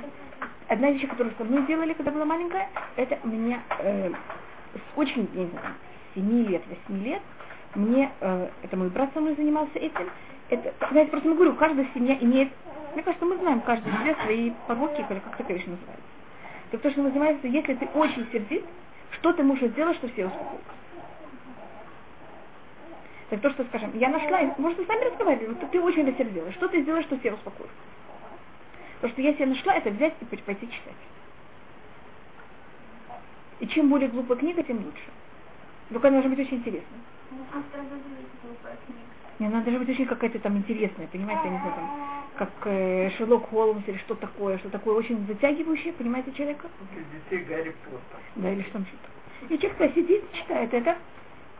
одна 0.67 0.91
вещь, 0.91 1.07
которую 1.07 1.35
со 1.37 1.43
мной 1.43 1.65
делали, 1.65 1.93
когда 1.93 2.11
была 2.11 2.25
маленькая, 2.25 2.69
это 2.95 3.17
меня 3.23 3.61
э, 3.79 4.11
с 4.73 4.97
очень, 4.97 5.29
я 5.33 5.43
не 5.43 5.49
знаю, 5.49 5.73
7 6.15 6.47
лет, 6.47 6.61
8 6.87 7.03
лет, 7.03 7.21
мне, 7.75 8.11
э, 8.21 8.49
это 8.63 8.77
мой 8.77 8.89
брат 8.89 9.09
со 9.13 9.19
мной 9.19 9.35
занимался 9.35 9.77
этим, 9.77 10.09
это, 10.49 10.73
знаете, 10.91 11.11
просто 11.11 11.29
мы 11.29 11.35
говорю, 11.35 11.55
каждая 11.55 11.87
семья 11.93 12.17
имеет, 12.19 12.51
мне 12.93 13.03
кажется, 13.03 13.25
мы 13.25 13.37
знаем 13.37 13.61
каждый 13.61 13.91
себе 13.93 14.15
свои 14.23 14.51
пороки, 14.67 15.05
или 15.09 15.19
как 15.19 15.37
такая 15.37 15.57
вещь 15.57 15.67
называется. 15.67 16.03
Так 16.71 16.81
то, 16.81 16.91
что 16.91 17.03
занимаемся, 17.03 17.47
если 17.47 17.75
ты 17.75 17.85
очень 17.93 18.27
сердит, 18.31 18.63
что 19.11 19.33
ты 19.33 19.43
можешь 19.43 19.69
сделать, 19.71 19.97
чтобы 19.97 20.13
все 20.13 20.27
успокоились? 20.27 20.63
Так 23.29 23.41
то, 23.41 23.49
что, 23.51 23.63
скажем, 23.65 23.91
я 23.95 24.09
нашла, 24.09 24.41
может, 24.57 24.79
мы 24.79 24.85
с 24.85 24.87
вами 24.87 25.05
разговаривали, 25.05 25.53
вот 25.53 25.71
ты 25.71 25.79
очень 25.79 26.07
рассердилась, 26.07 26.53
что 26.55 26.67
ты 26.67 26.81
сделаешь, 26.81 27.05
что 27.05 27.19
все 27.19 27.33
успокоились? 27.33 27.71
То, 29.01 29.09
что 29.09 29.21
я 29.21 29.33
себе 29.33 29.45
нашла, 29.47 29.75
это 29.75 29.91
взять 29.91 30.13
и 30.19 30.25
пойти 30.25 30.67
читать. 30.67 30.95
И 33.59 33.67
чем 33.67 33.89
более 33.89 34.09
глупая 34.09 34.37
книга, 34.37 34.63
тем 34.63 34.83
лучше. 34.83 35.03
Только 35.89 36.07
она 36.07 36.21
должна 36.21 36.35
быть 36.35 36.45
очень 36.45 36.57
интересной. 36.57 36.97
Не, 39.37 39.47
она 39.47 39.61
должна 39.61 39.79
быть 39.79 39.89
очень 39.89 40.05
какая-то 40.05 40.39
там 40.39 40.57
интересная, 40.57 41.07
понимаете, 41.07 41.43
я 41.45 41.49
не 41.51 41.57
знаю, 41.59 41.73
там, 41.75 42.25
как 42.35 42.49
э, 42.65 43.09
Шерлок 43.11 43.49
Холмс 43.49 43.87
или 43.87 43.97
что 43.97 44.15
такое, 44.15 44.57
что 44.57 44.69
такое 44.69 44.95
очень 44.95 45.25
затягивающее, 45.27 45.93
понимаете, 45.93 46.31
человека? 46.33 46.67
Для 46.93 47.03
детей 47.03 47.47
Гарри 47.47 47.75
Поттер. 47.85 48.19
Да, 48.35 48.51
или 48.51 48.63
что-то. 48.63 48.85
И 49.53 49.57
человек 49.57 49.95
сидит, 49.95 50.31
читает 50.33 50.73
это, 50.73 50.97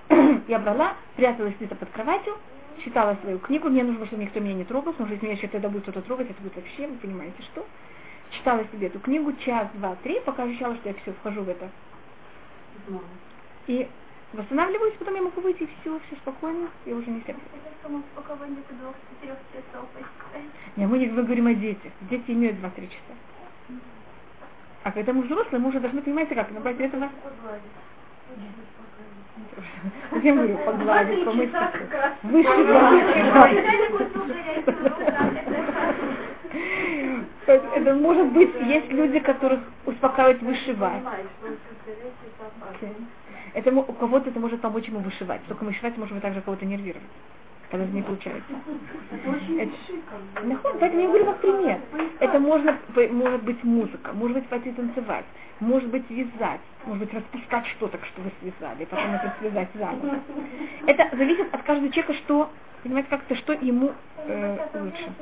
я 0.48 0.60
брала, 0.60 0.96
пряталась 1.16 1.56
где-то 1.56 1.76
под 1.76 1.90
кроватью, 1.90 2.36
читала 2.84 3.16
свою 3.22 3.40
книгу, 3.40 3.70
мне 3.70 3.84
нужно, 3.84 4.06
чтобы 4.08 4.24
никто 4.24 4.40
меня 4.40 4.56
не 4.56 4.66
трогал, 4.66 4.94
потому 4.94 5.08
что 5.08 5.14
если 5.14 5.26
меня 5.26 5.36
еще 5.38 5.48
тогда 5.48 5.70
будет 5.70 5.84
кто-то 5.84 6.02
трогать, 6.02 6.30
это 6.30 6.42
будет 6.42 6.56
вообще, 6.56 6.88
вы 6.88 6.98
понимаете, 6.98 7.42
что. 7.44 7.66
читала 8.32 8.64
себе 8.72 8.88
эту 8.88 9.00
книгу 9.00 9.34
час, 9.34 9.68
два, 9.76 9.96
три, 10.04 10.20
пока 10.22 10.44
ощущала, 10.44 10.76
что 10.76 10.90
я 10.90 10.96
все 10.96 11.14
вхожу 11.14 11.44
в 11.44 11.50
это. 11.50 11.70
И 13.68 13.88
восстанавливаюсь, 14.34 14.96
потом 15.00 15.16
я 15.16 15.22
могу 15.22 15.42
выйти, 15.42 15.64
и 15.64 15.70
все, 15.82 16.00
все 16.08 16.16
спокойно, 16.18 16.70
я 16.86 16.96
уже 16.96 17.10
не 17.10 17.22
сердце. 17.22 17.42
Не, 20.76 20.88
мы, 20.88 20.98
не, 20.98 21.08
мы 21.08 21.24
говорим 21.24 21.48
о 21.48 21.54
детях. 21.54 21.92
Дети 22.02 22.32
имеют 22.32 22.58
2-3 22.60 22.88
часа. 22.88 23.80
А 24.84 24.92
когда 24.92 25.14
мы 25.14 25.24
взрослые, 25.24 25.60
мы 25.62 25.70
уже 25.70 25.80
должны, 25.80 26.02
понимаете, 26.02 26.36
как, 26.36 26.52
набрать 26.52 26.80
этого... 26.80 27.10
Я 30.24 30.34
говорю, 30.34 30.58
погладить, 30.58 31.26
помыть. 31.26 31.52
Вышибать. 32.24 33.58
Это 37.48 37.94
может 37.96 38.28
быть, 38.32 38.54
есть 38.66 38.90
люди, 38.92 39.20
которых 39.20 39.60
успокаивать 39.86 40.42
вышивать. 40.42 41.04
Это 43.54 43.72
у 43.72 43.94
кого-то 43.94 44.30
это 44.30 44.40
может 44.40 44.62
помочь 44.62 44.86
ему 44.86 45.00
вышивать. 45.00 45.42
Только 45.48 45.64
вышивать 45.64 45.98
можем 45.98 46.22
также 46.22 46.42
кого-то 46.42 46.66
нервировать 46.66 47.04
когда 47.70 47.86
не 47.86 48.02
получается. 48.02 48.52
Это, 49.12 50.78
поэтому 50.80 51.02
я 51.02 51.08
говорю 51.08 51.26
как 51.26 51.42
пример. 51.42 51.80
Это 52.20 52.40
можно, 52.40 52.78
может 53.12 53.44
быть 53.44 53.64
музыка, 53.64 54.12
может 54.14 54.38
быть 54.38 54.48
пойти 54.48 54.72
танцевать, 54.72 55.26
может 55.60 55.90
быть 55.90 56.10
вязать, 56.10 56.62
может 56.86 57.06
быть 57.06 57.14
распускать 57.14 57.68
что-то, 57.68 58.00
что 58.06 58.22
вы 58.22 58.32
связали, 58.42 58.86
потом 58.86 59.14
это 59.14 59.34
связать 59.40 59.70
заново. 59.76 60.20
Это 60.88 61.16
зависит 61.16 61.54
от 61.54 61.62
каждого 61.64 61.92
человека, 61.92 62.14
что, 62.14 62.50
понимаете, 62.84 63.10
как-то, 63.10 63.36
что 63.36 63.54
ему 63.54 63.92
э, 64.18 64.58
лучше. 64.74 65.14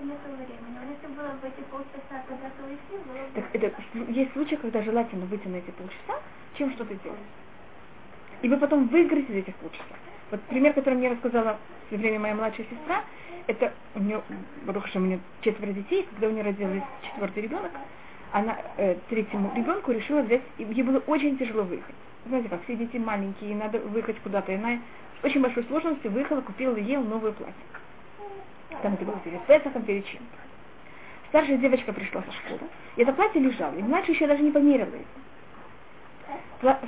Так 3.33 3.45
это, 3.53 3.71
есть 4.09 4.33
случаи, 4.33 4.55
когда 4.55 4.81
желательно 4.83 5.25
выйти 5.25 5.47
на 5.47 5.57
эти 5.57 5.71
полчаса, 5.71 6.21
чем 6.57 6.71
что-то 6.71 6.95
делать. 6.95 7.19
И 8.41 8.47
вы 8.47 8.57
потом 8.57 8.87
выиграете 8.87 9.33
из 9.33 9.37
этих 9.37 9.55
полчаса. 9.55 9.83
Вот 10.31 10.41
пример, 10.43 10.73
который 10.73 10.95
мне 10.95 11.09
рассказала 11.09 11.57
в 11.85 11.87
свое 11.89 12.01
время 12.01 12.19
моя 12.19 12.35
младшая 12.35 12.65
сестра, 12.69 13.03
это 13.47 13.73
у 13.95 13.99
нее, 13.99 14.21
Барухаша, 14.65 14.99
у 14.99 15.01
нее 15.01 15.19
четверо 15.41 15.71
детей, 15.71 16.05
когда 16.09 16.27
у 16.27 16.31
нее 16.31 16.43
родился 16.43 16.83
четвертый 17.01 17.43
ребенок, 17.43 17.71
она 18.33 18.57
э, 18.75 18.95
третьему 19.09 19.53
ребенку 19.55 19.91
решила 19.91 20.21
взять, 20.21 20.41
ей 20.57 20.83
было 20.83 20.99
очень 21.07 21.37
тяжело 21.37 21.63
выехать. 21.63 21.95
Знаете, 22.25 22.49
как 22.49 22.61
все 22.63 22.75
дети 22.75 22.97
маленькие, 22.97 23.51
и 23.51 23.55
надо 23.55 23.79
выехать 23.79 24.19
куда-то. 24.19 24.51
И 24.51 24.55
она 24.55 24.79
очень 25.23 25.41
большой 25.41 25.63
сложностью 25.63 26.11
выехала, 26.11 26.41
купила 26.41 26.75
ей 26.75 26.97
новое 26.97 27.31
платье. 27.31 27.55
Там 28.81 28.95
это 28.95 29.05
было 29.05 29.17
перед 29.23 29.41
Песохом, 29.45 29.83
перед 29.83 30.05
чем. 30.05 30.19
Старшая 31.29 31.57
девочка 31.57 31.93
пришла 31.93 32.21
со 32.23 32.31
школы, 32.33 32.69
и 32.95 33.01
это 33.01 33.13
платье 33.13 33.41
лежало, 33.41 33.75
и 33.75 33.81
младшая 33.81 34.13
еще 34.13 34.27
даже 34.27 34.43
не 34.43 34.51
померила 34.51 34.87
его. 34.87 35.05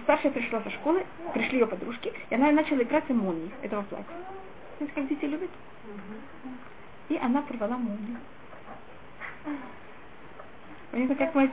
Старшая 0.04 0.32
пришла 0.32 0.62
со 0.62 0.70
школы, 0.72 1.06
пришли 1.34 1.60
ее 1.60 1.68
подружки, 1.68 2.12
и 2.30 2.36
она 2.36 2.52
начала 2.52 2.82
играть 2.82 3.06
с 3.08 3.10
молнией 3.10 3.52
этого 3.62 3.84
платья. 3.84 4.06
Знаете, 4.78 4.96
как 4.96 5.08
дети 5.08 5.26
любят? 5.26 5.50
И 7.10 7.18
она 7.18 7.42
порвала 7.42 7.78
молнию. 7.78 8.18
Понятно, 10.92 11.16
как 11.16 11.36
мать. 11.36 11.52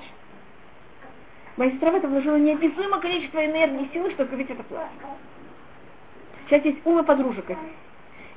Моя 1.57 1.70
сестра 1.72 1.90
в 1.90 1.94
это 1.94 2.09
вложила 2.09 2.37
неописуемое 2.37 3.01
количество 3.01 3.44
энергии 3.44 3.87
и 3.87 3.92
силы, 3.92 4.11
чтобы 4.11 4.31
купить 4.31 4.51
это 4.51 4.62
платье. 4.62 4.88
Сейчас 6.46 6.64
есть 6.64 6.85
ума 6.85 7.03
подружек 7.03 7.49
этих. 7.49 7.59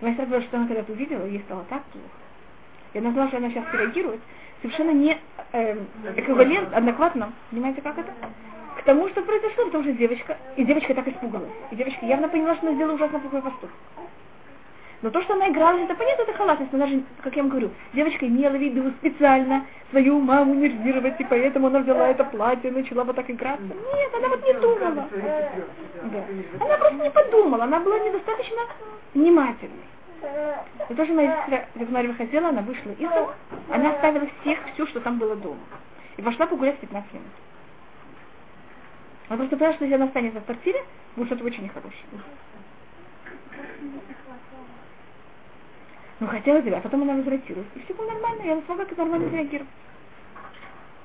Моя 0.01 0.13
сестра 0.13 0.25
говорила, 0.25 0.47
что 0.47 0.57
она 0.57 0.67
когда-то 0.67 0.91
увидела, 0.91 1.25
ей 1.25 1.41
стало 1.41 1.63
так 1.69 1.83
плохо. 1.83 2.07
И 2.93 2.97
она 2.97 3.11
знала, 3.11 3.27
что 3.27 3.37
она 3.37 3.49
сейчас 3.49 3.65
реагирует, 3.73 4.21
совершенно 4.61 4.91
не 4.91 5.17
э, 5.51 5.77
эквивалент, 6.15 6.73
адекватно. 6.73 7.33
Понимаете, 7.51 7.81
как 7.81 7.97
это? 7.97 8.11
К 8.79 8.83
тому, 8.83 9.09
что 9.09 9.21
произошло, 9.21 9.65
потому 9.65 9.83
что 9.83 9.93
девочка, 9.93 10.37
и 10.55 10.63
девочка 10.63 10.93
так 10.93 11.07
испугалась. 11.07 11.49
И 11.71 11.75
девочка 11.75 12.05
явно 12.05 12.29
поняла, 12.29 12.55
что 12.55 12.67
она 12.67 12.75
сделала 12.75 12.95
ужасно 12.95 13.19
плохой 13.19 13.41
поступок. 13.41 13.75
Но 15.01 15.09
то, 15.09 15.21
что 15.21 15.33
она 15.33 15.49
играла, 15.49 15.77
это 15.77 15.95
понятно, 15.95 16.23
это 16.23 16.33
халатность. 16.33 16.73
Она 16.73 16.87
же, 16.87 17.03
как 17.21 17.35
я 17.35 17.43
вам 17.43 17.49
говорю, 17.49 17.69
девочка 17.93 18.27
имела 18.27 18.51
в 18.51 18.61
виду 18.61 18.91
специально 18.99 19.65
свою 19.91 20.19
маму 20.19 20.53
нервировать, 20.55 21.19
и 21.19 21.23
поэтому 21.23 21.67
она 21.67 21.79
взяла 21.79 22.09
это 22.09 22.23
платье 22.25 22.69
и 22.69 22.73
начала 22.73 23.03
вот 23.03 23.15
так 23.15 23.29
играться. 23.29 23.63
Нет, 23.63 24.13
она 24.13 24.27
вот 24.27 24.45
не 24.45 24.53
думала. 24.53 25.07
Да. 26.03 26.65
Она 26.65 26.77
просто 26.77 27.03
не 27.03 27.11
подумала, 27.11 27.63
она 27.63 27.79
была 27.79 27.99
недостаточно 27.99 28.57
внимательной. 29.13 29.87
И 30.89 30.93
тоже 30.93 31.13
моя 31.13 31.43
сестра, 31.43 31.65
как 31.77 31.89
Марья 31.89 32.09
выходила, 32.09 32.49
она 32.49 32.61
вышла 32.61 32.91
из 32.91 33.09
дома, 33.09 33.35
она 33.69 33.91
оставила 33.91 34.27
всех, 34.41 34.59
все, 34.73 34.85
что 34.87 34.99
там 34.99 35.17
было 35.17 35.35
дома. 35.37 35.59
И 36.17 36.21
пошла 36.21 36.45
погулять 36.45 36.77
15 36.79 37.13
минут. 37.13 37.27
Она 39.29 39.37
просто 39.37 39.57
поняла, 39.57 39.75
что 39.75 39.85
если 39.85 39.95
она 39.95 40.05
останется 40.05 40.41
в 40.41 40.45
квартире, 40.45 40.83
будет 41.15 41.27
что-то 41.27 41.45
очень 41.45 41.63
нехорошее. 41.63 42.03
Ну, 46.19 46.27
хотела 46.27 46.61
тебя, 46.63 46.77
а 46.79 46.81
потом 46.81 47.03
она 47.03 47.13
возвратилась. 47.13 47.67
И 47.75 47.79
все 47.81 47.93
было 47.93 48.09
нормально, 48.09 48.41
я 48.41 48.61
смогла 48.65 48.85
как 48.85 48.97
нормально 48.97 49.29
реагировать. 49.29 49.69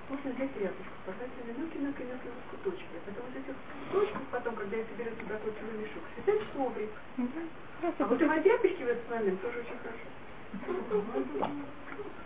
Можно 0.09 0.31
взять 0.33 0.57
рядышком, 0.57 1.01
поставить 1.05 1.37
минутки 1.45 1.79
на 1.79 1.93
конец 1.93 2.17
куточки, 2.51 2.97
а 2.97 3.01
потом 3.05 3.29
из 3.29 3.37
этих 3.45 3.57
куточков, 3.93 4.23
потом, 4.33 4.55
когда 4.57 4.77
я 4.77 4.85
соберу 4.85 5.17
туда 5.17 5.37
кучевой 5.45 5.77
мешок, 5.85 6.05
связать 6.17 6.49
коврик. 6.57 6.93
Угу. 7.19 7.41
А 7.99 8.05
вот 8.05 8.23
и 8.23 8.41
тряпочки 8.41 8.83
в 8.85 8.89
этот 8.89 9.11
момент 9.11 9.41
тоже 9.41 9.61
очень 9.61 9.79
хорошо. 9.85 10.09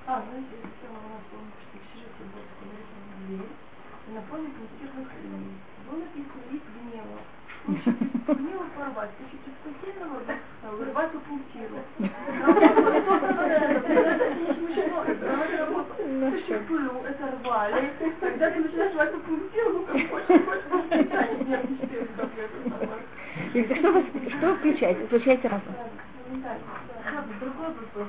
А, 0.07 0.23
знаете, 0.31 0.55
я 0.55 0.63
хотела 0.63 0.99
вас 1.11 1.23
помнить, 1.31 1.59
что 1.59 1.75
в 1.75 1.87
сюжете 1.91 2.23
был 2.23 3.47
на 4.15 4.23
фоне 4.23 4.49
позитивных 4.57 5.09
линий 5.23 5.61
было 5.89 6.01
написано 6.01 6.43
лист 6.51 6.65
Гнева 7.69 8.65
порвать. 8.77 9.11
Значит, 9.19 9.41
пассивного 9.63 10.21
вырвать 10.73 11.15
у 11.15 11.21
паутину. 11.21 11.79
Пылу 16.67 17.05
это 17.05 17.25
рвали. 17.45 17.93
Когда 18.21 18.51
ты 18.51 18.61
начинаешь 18.61 18.95
рвать 18.95 19.11
эту 19.11 19.21
паутину, 19.21 19.71
ну 19.73 19.83
как 19.85 20.11
хочешь, 20.11 20.45
хочешь, 20.47 21.47
нет, 21.47 21.69
не 21.69 21.75
успею, 21.77 22.09
как 22.17 22.29
это 22.39 23.75
что 23.77 23.93
вы, 23.93 24.05
что 24.31 24.55
включаете? 24.57 25.07
Включаете 25.07 25.49
разум. 25.49 25.75
Другой 27.41 27.67
вопрос. 27.67 28.09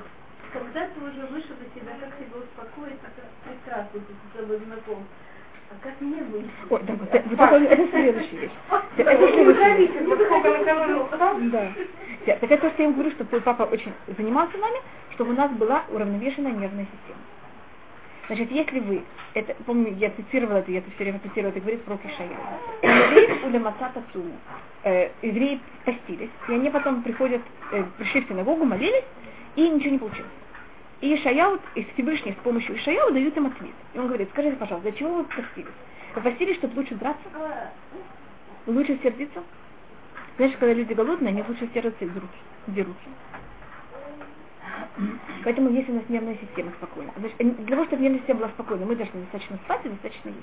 Когда 0.52 0.88
ты 0.88 1.00
уже 1.00 1.26
вышел 1.26 1.54
из 1.62 1.80
себя, 1.80 1.92
как 2.00 2.10
себя 2.18 2.38
успокоить, 2.38 2.98
это 2.98 3.22
прекрасно, 3.44 4.00
ты 4.00 4.12
с 4.12 4.40
собой 4.40 4.58
знаком. 4.66 5.06
Как 5.82 5.98
мне 6.00 6.22
быть? 6.22 6.46
Ой, 6.68 6.80
да, 6.82 6.92
вот, 6.92 7.00
вот 7.00 7.14
это, 7.14 7.56
это 7.56 7.88
следующая 7.90 8.36
вещь. 8.36 8.50
Это 8.96 9.28
следующая 9.28 9.76
вещь. 9.76 9.90
Да. 11.50 12.36
Так 12.36 12.50
это 12.50 12.70
что 12.70 12.82
я 12.82 12.88
им 12.88 12.94
говорю, 12.94 13.10
что 13.12 13.24
твой 13.24 13.40
папа 13.40 13.62
очень 13.62 13.92
занимался 14.18 14.58
нами, 14.58 14.76
чтобы 15.14 15.32
у 15.32 15.36
нас 15.36 15.50
была 15.52 15.84
уравновешенная 15.90 16.52
нервная 16.52 16.86
система. 16.86 17.20
Значит, 18.26 18.50
если 18.52 18.78
вы, 18.80 19.02
это, 19.34 19.56
помню, 19.64 19.94
я 19.96 20.10
цитировала 20.10 20.58
это, 20.58 20.70
я 20.70 20.78
это 20.78 20.90
все 20.92 21.04
время 21.04 21.18
цитировала, 21.20 21.50
это 21.50 21.60
говорит 21.60 21.82
про 21.82 21.96
Кишая. 21.96 22.28
Евреи 22.82 23.44
у 23.44 23.48
Лемасата 23.48 24.02
Цуму. 24.12 24.36
Э, 24.84 25.08
евреи 25.22 25.60
постились, 25.84 26.30
и 26.48 26.52
они 26.52 26.70
потом 26.70 27.02
приходят, 27.02 27.42
э, 27.72 27.82
пришли 27.98 28.20
в 28.20 28.28
синагогу, 28.28 28.64
молились, 28.64 29.04
и 29.56 29.68
ничего 29.68 29.90
не 29.90 29.98
получилось. 29.98 30.30
И 31.00 31.14
Ишаяу, 31.14 31.58
и 31.74 31.84
Всевышний 31.94 32.32
с 32.32 32.42
помощью 32.42 32.76
Ишаяу 32.76 33.12
дают 33.12 33.36
им 33.36 33.46
ответ. 33.46 33.74
И 33.94 33.98
он 33.98 34.06
говорит, 34.06 34.28
скажите, 34.32 34.56
пожалуйста, 34.56 34.92
чего 34.92 35.14
вы 35.14 35.24
постились? 35.24 35.66
Постились, 36.14 36.56
чтобы 36.56 36.80
лучше 36.80 36.94
драться? 36.96 37.22
Лучше 38.66 38.98
сердиться? 39.02 39.42
Знаешь, 40.36 40.54
когда 40.58 40.74
люди 40.74 40.92
голодные, 40.92 41.30
они 41.30 41.42
лучше 41.46 41.68
сердятся 41.72 42.04
и 42.04 42.10
дерутся. 42.66 43.08
Поэтому 45.44 45.70
если 45.70 45.92
у 45.92 45.94
нас 45.94 46.04
нервная 46.08 46.36
система 46.40 46.70
спокойна. 46.72 47.12
Значит, 47.16 47.36
для 47.38 47.76
того, 47.76 47.86
чтобы 47.86 48.02
нервная 48.02 48.20
система 48.20 48.40
была 48.40 48.48
спокойна, 48.50 48.84
мы 48.84 48.96
должны 48.96 49.20
достаточно 49.22 49.56
спать 49.64 49.80
и 49.84 49.88
достаточно 49.88 50.28
есть. 50.28 50.40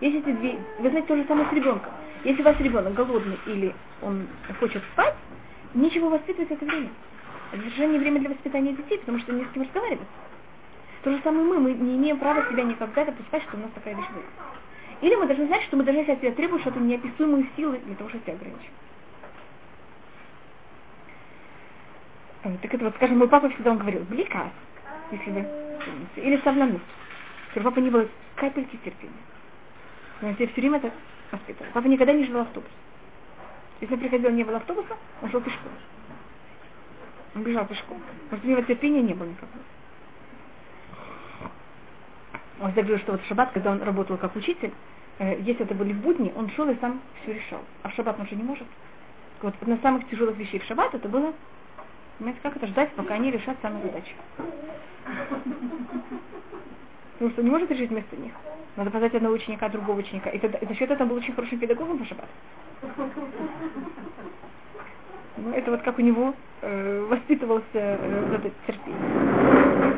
Если 0.00 0.20
эти 0.20 0.32
две, 0.32 0.58
вы 0.78 0.90
знаете 0.90 1.08
то 1.08 1.16
же 1.16 1.24
самое 1.26 1.48
с 1.48 1.52
ребенком. 1.52 1.92
Если 2.24 2.40
у 2.40 2.44
вас 2.44 2.58
ребенок 2.60 2.94
голодный 2.94 3.38
или 3.46 3.74
он 4.02 4.26
хочет 4.60 4.82
спать, 4.92 5.14
ничего 5.74 6.08
воспитывать 6.08 6.50
это 6.50 6.64
время. 6.64 6.90
Совершенно 7.50 7.92
не 7.92 7.98
время 7.98 8.20
для 8.20 8.30
воспитания 8.30 8.72
детей, 8.72 8.98
потому 8.98 9.18
что 9.18 9.32
не 9.32 9.44
с 9.44 9.48
кем 9.48 9.62
разговаривать. 9.62 10.08
То 11.02 11.10
же 11.10 11.20
самое 11.24 11.44
мы, 11.44 11.58
мы 11.58 11.72
не 11.72 11.96
имеем 11.96 12.18
права 12.18 12.44
себя 12.50 12.62
никогда 12.62 13.04
допускать, 13.04 13.42
что 13.44 13.56
у 13.56 13.60
нас 13.60 13.70
такая 13.74 13.94
вещь 13.94 14.08
будет. 14.10 14.24
Или 15.00 15.14
мы 15.14 15.26
должны 15.26 15.46
знать, 15.46 15.62
что 15.62 15.76
мы 15.76 15.84
должны 15.84 16.02
от 16.02 16.20
себя 16.20 16.32
требовать 16.32 16.62
что-то 16.62 16.78
неописуемые 16.78 17.46
силы 17.56 17.78
для 17.86 17.94
того, 17.96 18.10
чтобы 18.10 18.24
себя 18.24 18.34
ограничить. 18.34 18.70
Так 22.42 22.74
это 22.74 22.84
вот, 22.84 22.94
скажем, 22.96 23.18
мой 23.18 23.28
папа 23.28 23.48
всегда 23.50 23.74
говорил, 23.74 24.02
бликас, 24.04 24.52
если 25.10 25.30
вы 25.30 25.42
помните, 25.84 26.16
или 26.16 26.36
савланут. 26.42 26.82
Папа 27.54 27.78
не 27.80 27.90
было 27.90 28.06
капельки 28.36 28.76
терпения. 28.76 29.12
Знаете, 30.20 30.44
я 30.44 30.50
все 30.50 30.60
время 30.60 30.78
это 30.78 30.92
воспитывал. 31.32 31.70
Папа 31.72 31.86
никогда 31.86 32.12
не 32.12 32.24
ждал 32.24 32.42
автобус. 32.42 32.70
Если 33.80 33.96
приходил, 33.96 34.30
не 34.30 34.44
было 34.44 34.58
автобуса, 34.58 34.96
он 35.22 35.30
шел 35.30 35.40
пешком. 35.40 35.72
Он 37.34 37.42
бежал 37.42 37.66
пешком. 37.66 37.98
Что 38.28 38.46
у 38.46 38.50
него 38.50 38.62
терпения 38.62 39.02
не 39.02 39.14
было 39.14 39.28
никакого. 39.28 39.62
Он 42.60 42.72
говорил, 42.72 42.98
что 42.98 43.12
вот 43.12 43.22
в 43.22 43.26
шаббат, 43.26 43.52
когда 43.52 43.70
он 43.70 43.82
работал 43.82 44.18
как 44.18 44.36
учитель, 44.36 44.72
э, 45.18 45.40
если 45.40 45.64
это 45.64 45.74
были 45.74 45.92
будни, 45.92 46.32
он 46.36 46.50
шел 46.50 46.68
и 46.68 46.76
сам 46.80 47.00
все 47.22 47.32
решал. 47.32 47.60
А 47.82 47.88
в 47.88 47.94
шаббат 47.94 48.18
он 48.18 48.26
же 48.26 48.36
не 48.36 48.42
может. 48.42 48.66
Вот 49.40 49.54
на 49.66 49.78
самых 49.78 50.06
тяжелых 50.08 50.36
вещей 50.36 50.60
в 50.60 50.64
шаббат 50.64 50.94
это 50.94 51.08
было, 51.08 51.32
понимаете, 52.18 52.40
как 52.42 52.56
это 52.56 52.66
ждать, 52.66 52.92
пока 52.92 53.14
они 53.14 53.30
решат 53.30 53.56
самые 53.62 53.82
задачи. 53.84 54.14
Потому 57.12 57.30
что 57.30 57.42
не 57.42 57.50
может 57.50 57.70
решить 57.70 57.90
вместо 57.90 58.16
них. 58.16 58.32
Надо 58.76 58.90
позвать 58.90 59.14
одного 59.14 59.34
ученика, 59.34 59.68
другого 59.68 59.98
ученика. 59.98 60.30
И, 60.30 60.38
тогда, 60.38 60.58
и 60.58 60.66
за 60.66 60.74
счет 60.74 60.90
этого 60.90 61.04
он 61.04 61.08
был 61.10 61.16
очень 61.16 61.34
хорошим 61.34 61.58
педагогом 61.58 61.98
по 61.98 62.04
шаббат. 62.04 62.28
Ну, 65.42 65.52
это 65.54 65.70
вот 65.70 65.80
как 65.82 65.98
у 65.98 66.02
него 66.02 66.34
э, 66.60 67.06
воспитывался 67.08 67.64
э, 67.72 68.26
вот 68.30 68.44
это 68.44 68.54
терпение. 68.66 69.96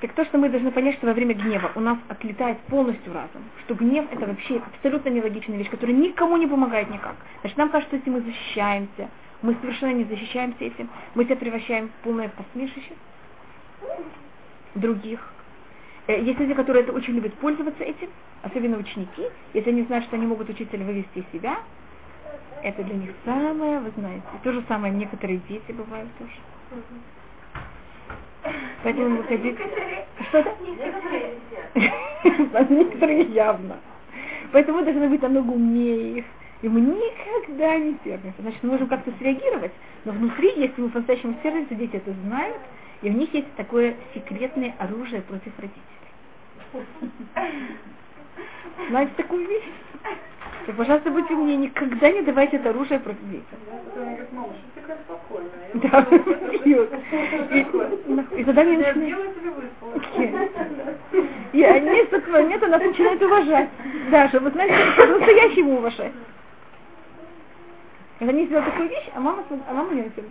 Так 0.00 0.12
то, 0.14 0.24
что 0.24 0.38
мы 0.38 0.48
должны 0.48 0.72
понять, 0.72 0.96
что 0.96 1.06
во 1.06 1.12
время 1.12 1.34
гнева 1.34 1.70
у 1.74 1.80
нас 1.80 1.98
отлетает 2.08 2.58
полностью 2.62 3.12
разум, 3.12 3.42
что 3.64 3.74
гнев 3.74 4.06
это 4.10 4.26
вообще 4.26 4.60
абсолютно 4.74 5.10
нелогичная 5.10 5.58
вещь, 5.58 5.70
которая 5.70 5.94
никому 5.94 6.38
не 6.38 6.46
помогает 6.46 6.90
никак. 6.90 7.14
Значит, 7.40 7.58
нам 7.58 7.68
кажется, 7.68 7.96
если 7.96 8.10
мы 8.10 8.22
защищаемся, 8.22 9.10
мы 9.42 9.54
совершенно 9.60 9.92
не 9.92 10.04
защищаемся 10.04 10.64
этим, 10.64 10.88
мы 11.14 11.24
себя 11.24 11.36
превращаем 11.36 11.88
в 11.88 12.04
полное 12.04 12.30
посмешище 12.30 12.94
других. 14.74 15.20
Э, 16.06 16.18
есть 16.20 16.40
люди, 16.40 16.54
которые 16.54 16.84
это 16.84 16.92
очень 16.92 17.14
любят 17.14 17.34
пользоваться 17.34 17.84
этим, 17.84 18.08
особенно 18.42 18.78
ученики, 18.78 19.26
если 19.52 19.70
они 19.70 19.82
знают, 19.82 20.06
что 20.06 20.16
они 20.16 20.26
могут 20.26 20.48
учителя 20.48 20.84
вывести 20.84 21.24
себя, 21.30 21.58
это 22.62 22.82
для 22.84 22.94
них 22.94 23.10
самое, 23.24 23.80
вы 23.80 23.90
знаете. 23.96 24.26
То 24.42 24.52
же 24.52 24.62
самое 24.68 24.92
некоторые 24.94 25.40
дети 25.48 25.72
бывают 25.72 26.08
тоже. 26.18 26.32
Поэтому 28.82 29.16
выходить... 29.18 29.56
Что-то? 30.28 30.54
Некоторые 32.72 33.22
явно. 33.22 33.76
Поэтому 34.52 34.78
мы 34.78 34.84
должны 34.84 35.08
быть 35.08 35.22
намного 35.22 35.50
умнее 35.50 36.18
их. 36.18 36.24
И 36.62 36.68
мы 36.68 36.80
никогда 36.80 37.76
не 37.78 37.96
сердимся. 38.04 38.40
Значит, 38.40 38.62
мы 38.62 38.70
можем 38.70 38.86
как-то 38.86 39.12
среагировать, 39.18 39.72
но 40.04 40.12
внутри, 40.12 40.52
если 40.56 40.80
мы 40.80 40.90
по-настоящему 40.90 41.36
сердимся, 41.42 41.74
дети 41.74 41.96
это 41.96 42.12
знают, 42.24 42.58
и 43.02 43.10
у 43.10 43.12
них 43.12 43.34
есть 43.34 43.52
такое 43.56 43.96
секретное 44.14 44.74
оружие 44.78 45.22
против 45.22 45.52
родителей. 45.58 45.82
Знаете 48.88 49.12
такую 49.16 49.48
вещь? 49.48 49.64
Так, 50.66 50.76
пожалуйста, 50.76 51.10
будьте 51.10 51.34
мне, 51.34 51.56
никогда 51.56 52.10
не 52.10 52.22
давайте 52.22 52.56
это 52.56 52.70
оружие 52.70 53.00
против 53.00 53.20
детей. 53.24 53.42
Да, 55.74 56.06
и, 56.64 58.40
и 58.40 58.44
тогда 58.44 58.64
начинают... 58.64 58.96
И 61.52 61.62
они 61.62 62.04
с 62.04 62.12
этого 62.12 62.38
момента 62.38 62.66
нас 62.68 62.82
начинают 62.82 63.22
уважать. 63.22 63.68
Даже, 64.10 64.38
вы 64.38 64.50
знаете, 64.50 64.76
по-настоящему 64.96 65.78
уважать. 65.78 66.12
Когда 68.18 68.32
они 68.32 68.46
сделали 68.46 68.64
такую 68.66 68.88
вещь, 68.88 69.10
а 69.14 69.20
мама, 69.20 69.42
а 69.68 69.74
мама 69.74 69.92
не 69.94 70.02
делает. 70.02 70.30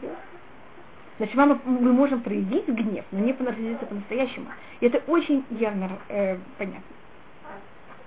Значит, 1.17 1.36
мама, 1.36 1.59
мы 1.65 1.91
можем 1.91 2.21
проявить 2.21 2.67
гнев, 2.67 3.05
но 3.11 3.19
не 3.19 3.34
понравиться 3.34 3.86
по-настоящему. 3.86 4.47
И 4.79 4.86
это 4.86 5.03
очень 5.07 5.43
явно 5.51 5.89
э, 6.07 6.38
понятно. 6.57 6.82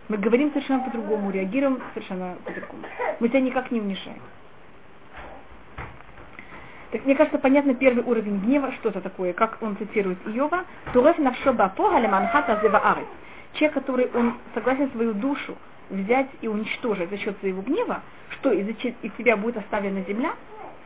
Мы 0.09 0.19
говорим 0.19 0.51
совершенно 0.51 0.85
по-другому, 0.85 1.31
реагируем 1.31 1.81
совершенно 1.95 2.37
по-другому. 2.45 2.83
Мы 3.21 3.29
себя 3.29 3.41
никак 3.41 3.71
не 3.71 3.81
унижаем. 3.81 4.21
Так 6.91 7.05
мне 7.07 7.17
кажется, 7.17 7.39
понятно 7.39 7.75
первый 7.75 8.05
уровень 8.05 8.39
гнева, 8.39 8.73
что 8.73 8.91
это 8.91 9.01
такое, 9.01 9.33
как 9.33 9.59
он 9.61 9.77
цитирует 9.77 10.19
Иова. 10.27 10.65
Туреф 10.93 11.19
навшоба 11.19 11.73
пога 11.77 11.99
леманхата 11.99 12.61
зева 12.63 12.99
Человек, 13.55 13.75
который 13.75 14.11
он 14.15 14.35
согласен 14.53 14.91
свою 14.93 15.15
душу 15.15 15.57
взять 15.91 16.29
и 16.41 16.49
уничтожить 16.49 17.11
за 17.11 17.17
счет 17.19 17.39
своего 17.41 17.63
гнева, 17.63 18.03
что 18.31 18.53
из-за 18.53 18.73
из 18.73 19.13
тебя 19.19 19.37
будет 19.37 19.57
оставлена 19.57 20.03
земля, 20.03 20.35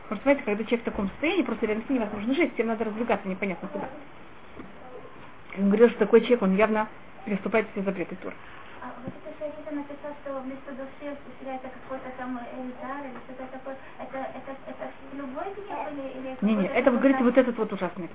Может, 0.09 0.23
понимаете, 0.23 0.45
когда 0.45 0.63
человек 0.63 0.81
в 0.81 0.85
таком 0.85 1.09
состоянии, 1.09 1.43
просто 1.43 1.65
рядом 1.65 1.83
с 1.85 1.89
ним 1.89 1.99
невозможно 1.99 2.33
жить, 2.33 2.53
всем 2.53 2.67
надо 2.67 2.85
раздвигаться 2.85 3.27
непонятно 3.27 3.67
куда. 3.67 3.89
Он 5.57 5.67
говорил, 5.67 5.89
что 5.89 5.99
такой 5.99 6.21
человек, 6.21 6.41
он 6.41 6.55
явно 6.55 6.87
переступает 7.25 7.67
все 7.71 7.83
запреты 7.83 8.15
Тура. 8.15 8.33
А 8.81 8.93
вот 9.03 9.11
это 9.11 9.29
Шарита 9.37 9.75
написал, 9.75 10.15
что 10.23 10.39
вместо 10.39 10.71
души 10.71 11.17
вселяется 11.35 11.67
какой-то 11.67 12.09
там 12.17 12.39
элитар 12.55 13.03
или 13.03 13.19
что-то 13.27 13.51
такое. 13.51 13.75
Это, 13.99 14.17
это, 14.17 14.51
это 14.67 14.91
любой 15.13 15.51
гнев 15.55 15.79
или... 15.91 16.05
или 16.15 16.37
Не, 16.41 16.55
не, 16.55 16.67
это 16.67 16.91
вы 16.91 16.97
говорите 16.99 17.23
вот 17.23 17.37
этот 17.37 17.57
вот 17.57 17.73
ужасный. 17.73 18.09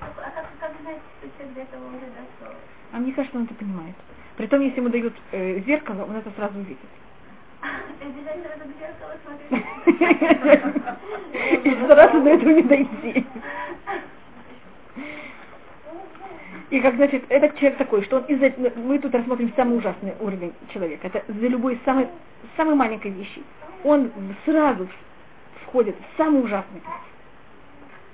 А 0.00 0.06
как, 0.30 0.46
как 0.60 0.72
знать, 0.80 0.98
что 1.18 1.28
человек 1.36 1.54
до 1.54 1.60
этого 1.60 1.88
уже 1.88 2.06
дошел? 2.16 2.54
А 2.92 2.96
мне 2.98 3.12
кажется, 3.12 3.36
он 3.36 3.44
это 3.44 3.54
понимает. 3.54 3.94
Притом, 4.36 4.60
если 4.62 4.80
ему 4.80 4.88
дают 4.88 5.14
э, 5.32 5.60
зеркало, 5.60 6.04
он 6.04 6.16
это 6.16 6.30
сразу 6.36 6.58
увидит. 6.58 6.78
И 11.64 11.70
сразу 11.86 12.22
до 12.22 12.30
этого 12.30 12.50
не 12.50 12.62
дойти. 12.62 13.26
И 16.70 16.80
как 16.80 16.94
значит, 16.96 17.24
этот 17.28 17.56
человек 17.56 17.78
такой, 17.78 18.02
что 18.04 18.16
он 18.16 18.24
из-за 18.24 18.52
мы 18.78 18.98
тут 18.98 19.14
рассмотрим 19.14 19.52
самый 19.54 19.78
ужасный 19.78 20.14
уровень 20.20 20.52
человека. 20.72 21.06
Это 21.06 21.22
за 21.28 21.46
любой 21.46 21.78
самой, 21.84 22.08
самой 22.56 22.74
маленькой 22.74 23.10
вещи. 23.10 23.42
Он 23.84 24.10
сразу 24.44 24.88
входит 25.66 25.94
в 25.96 26.16
самый 26.16 26.42
ужасный 26.42 26.80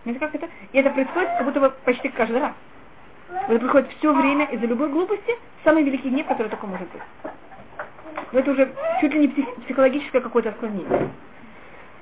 Знаете, 0.02 0.20
как 0.20 0.34
это? 0.34 0.48
И 0.72 0.78
это 0.78 0.90
происходит 0.90 1.28
как 1.30 1.44
будто 1.44 1.60
бы 1.60 1.70
почти 1.84 2.08
каждый 2.08 2.40
раз. 2.40 2.52
Это 3.30 3.58
происходит 3.58 3.90
все 3.98 4.12
время 4.12 4.46
из-за 4.46 4.66
любой 4.66 4.88
глупости, 4.88 5.36
самый 5.62 5.84
великий 5.84 6.10
гнев, 6.10 6.26
который 6.26 6.48
только 6.48 6.66
может 6.66 6.88
быть. 6.90 7.02
Но 8.32 8.40
это 8.40 8.50
уже 8.50 8.72
чуть 9.00 9.12
ли 9.12 9.20
не 9.20 9.28
псих, 9.28 9.54
психологическое 9.64 10.20
какое-то 10.20 10.48
отклонение. 10.48 11.10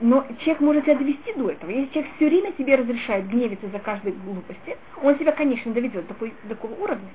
Но 0.00 0.24
человек 0.38 0.60
может 0.60 0.84
себя 0.84 0.94
довести 0.94 1.32
до 1.34 1.50
этого. 1.50 1.70
Если 1.70 1.92
человек 1.92 2.12
все 2.16 2.28
время 2.28 2.52
себе 2.56 2.76
разрешает 2.76 3.28
гневиться 3.28 3.68
за 3.68 3.78
каждой 3.80 4.12
глупости, 4.12 4.76
он 5.02 5.18
себя, 5.18 5.32
конечно, 5.32 5.72
доведет 5.72 6.06
до, 6.06 6.14
такого 6.48 6.74
уровня. 6.74 7.10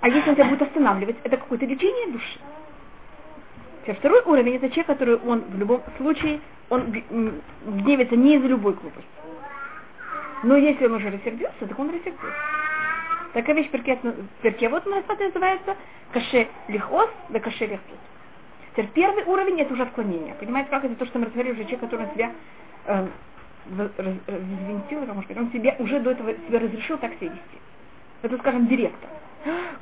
А 0.00 0.08
если 0.08 0.30
он 0.30 0.36
себя 0.36 0.46
будет 0.46 0.62
останавливать, 0.62 1.16
это 1.24 1.36
какое-то 1.36 1.64
лечение 1.64 2.12
души. 2.12 2.38
Теперь 3.82 3.96
второй 3.96 4.22
уровень 4.22 4.56
это 4.56 4.68
человек, 4.68 4.86
который 4.86 5.16
он 5.16 5.40
в 5.40 5.58
любом 5.58 5.82
случае, 5.96 6.40
он 6.68 7.02
гневится 7.64 8.16
не 8.16 8.36
из-за 8.36 8.48
любой 8.48 8.74
глупости. 8.74 9.08
Но 10.42 10.56
если 10.56 10.86
он 10.86 10.94
уже 10.94 11.10
рассердился, 11.10 11.66
так 11.66 11.78
он 11.78 11.88
рассердился. 11.88 12.36
Такая 13.32 13.56
вещь 13.56 13.70
перке 13.70 14.68
вот 14.68 14.84
называется 14.84 15.76
каше 16.12 16.48
лихос 16.68 17.08
да 17.30 17.40
каше 17.40 17.66
лихтус. 17.66 17.98
Теперь 18.72 18.88
первый 18.94 19.24
уровень 19.24 19.60
это 19.60 19.74
уже 19.74 19.82
отклонение. 19.82 20.34
Понимаете, 20.34 20.70
как 20.70 20.84
это 20.84 20.94
то, 20.96 21.06
что 21.06 21.18
мы 21.18 21.26
разговаривали 21.26 21.60
уже 21.60 21.64
человек, 21.64 21.80
который 21.80 22.06
себя 22.14 22.32
э, 22.86 23.06
взвинтил, 23.66 25.00
можно 25.00 25.22
сказать, 25.22 25.38
он 25.38 25.52
себе 25.52 25.76
уже 25.78 26.00
до 26.00 26.12
этого 26.12 26.32
себя 26.48 26.58
разрешил 26.58 26.98
так 26.98 27.12
себя 27.14 27.32
вести. 27.32 27.58
Это, 28.22 28.38
скажем, 28.38 28.66
директор. 28.66 29.10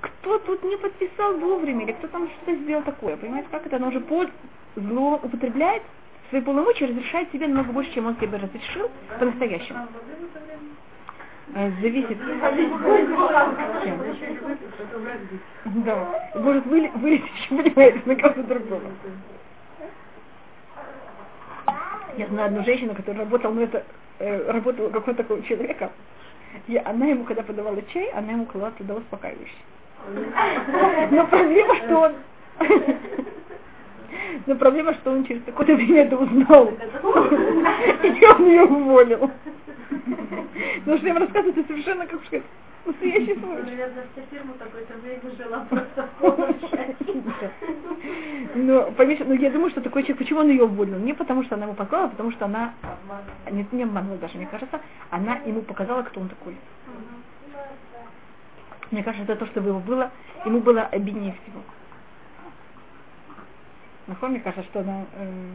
Кто 0.00 0.38
тут 0.38 0.62
не 0.64 0.76
подписал 0.76 1.36
вовремя, 1.36 1.84
или 1.84 1.92
кто 1.92 2.08
там 2.08 2.28
что-то 2.28 2.56
сделал 2.56 2.82
такое. 2.82 3.16
Понимаете, 3.16 3.48
как 3.50 3.66
это? 3.66 3.76
Оно 3.76 3.88
уже 3.88 4.00
под 4.00 4.30
зло 4.74 5.20
употребляет 5.22 5.82
свои 6.30 6.40
полномочия, 6.40 6.86
разрешает 6.86 7.30
себе 7.30 7.46
намного 7.46 7.72
больше, 7.72 7.92
чем 7.92 8.06
он 8.06 8.16
себе 8.16 8.38
разрешил 8.38 8.90
по-настоящему. 9.18 9.86
Э, 11.54 11.70
зависит. 11.80 12.16
Да. 15.64 16.30
Может 16.34 16.66
вылезть, 16.66 16.94
понимаете, 17.48 18.02
на 18.04 18.16
кого-то 18.16 18.42
другого. 18.42 18.82
Я 22.16 22.26
знаю 22.26 22.48
одну 22.48 22.64
женщину, 22.64 22.94
которая 22.94 23.24
работала, 23.24 23.52
ну 23.52 23.62
это, 23.62 23.84
э, 24.18 24.50
работала 24.50 24.90
какого-то 24.90 25.22
такого 25.22 25.42
человека, 25.42 25.90
и 26.66 26.76
она 26.76 27.06
ему, 27.06 27.24
когда 27.24 27.42
подавала 27.42 27.80
чай, 27.92 28.10
она 28.10 28.32
ему 28.32 28.46
клала 28.46 28.72
туда 28.72 28.94
успокаивающий. 28.94 29.64
Но 31.10 31.26
проблема, 31.26 31.76
что 31.76 32.00
он... 32.00 32.14
Но 34.46 34.54
проблема, 34.54 34.94
что 34.94 35.12
он 35.12 35.24
через 35.24 35.42
какое-то 35.44 35.74
время 35.76 36.02
это 36.04 36.16
узнал. 36.16 36.68
И 38.02 38.24
он 38.26 38.46
ее 38.46 38.64
уволил. 38.64 39.30
Потому 40.80 40.98
что 40.98 41.06
я 41.06 41.14
вам 41.14 41.22
рассказываю, 41.22 41.52
это 41.52 41.66
совершенно, 41.66 42.06
как 42.06 42.24
сказать, 42.24 42.44
настоящий 42.90 43.34
случай. 43.40 43.76
Я 43.76 43.88
за 43.88 44.02
всю 44.12 44.26
фирму 44.30 44.54
такое-то 44.54 44.94
время 44.98 45.20
жила 45.36 45.66
просто 45.68 46.08
Ну, 48.54 48.92
понимаешь, 48.92 49.20
ну 49.24 49.34
я 49.34 49.50
думаю, 49.50 49.70
что 49.70 49.80
такой 49.80 50.02
человек, 50.02 50.18
почему 50.18 50.40
он 50.40 50.48
ее 50.48 50.64
уволил? 50.64 50.98
Не 50.98 51.14
потому, 51.14 51.42
что 51.44 51.54
она 51.54 51.64
ему 51.64 51.74
показала, 51.74 52.06
а 52.06 52.10
потому 52.10 52.32
что 52.32 52.44
она, 52.44 52.74
не, 53.50 53.66
не 53.72 53.84
обманула 53.84 54.18
даже, 54.18 54.36
мне 54.36 54.46
кажется, 54.46 54.80
она 55.10 55.36
ему 55.46 55.62
показала, 55.62 56.02
кто 56.02 56.20
он 56.20 56.28
такой. 56.28 56.56
Мне 58.90 59.02
кажется, 59.04 59.32
это 59.32 59.44
то, 59.44 59.46
что 59.46 59.60
его 59.60 59.78
было, 59.78 60.10
ему 60.44 60.60
было 60.60 60.82
обиднее 60.82 61.34
всего. 61.42 61.62
На 64.06 64.28
мне 64.28 64.40
кажется, 64.40 64.64
что 64.64 64.80
она... 64.80 65.04
Э, 65.14 65.50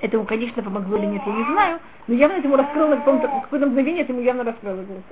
это 0.00 0.16
ему, 0.16 0.26
конечно, 0.26 0.62
помогло 0.62 0.96
или 0.96 1.06
нет, 1.06 1.22
я 1.24 1.32
не 1.32 1.44
знаю, 1.44 1.78
но 2.08 2.14
явно 2.14 2.34
это 2.34 2.48
ему 2.48 2.56
раскрыло 2.56 2.96
в 2.96 3.04
какое-то 3.04 3.66
мгновение, 3.66 4.02
это 4.02 4.12
ему 4.12 4.22
явно 4.22 4.44
раскрыло 4.44 4.82
глаза. 4.82 5.02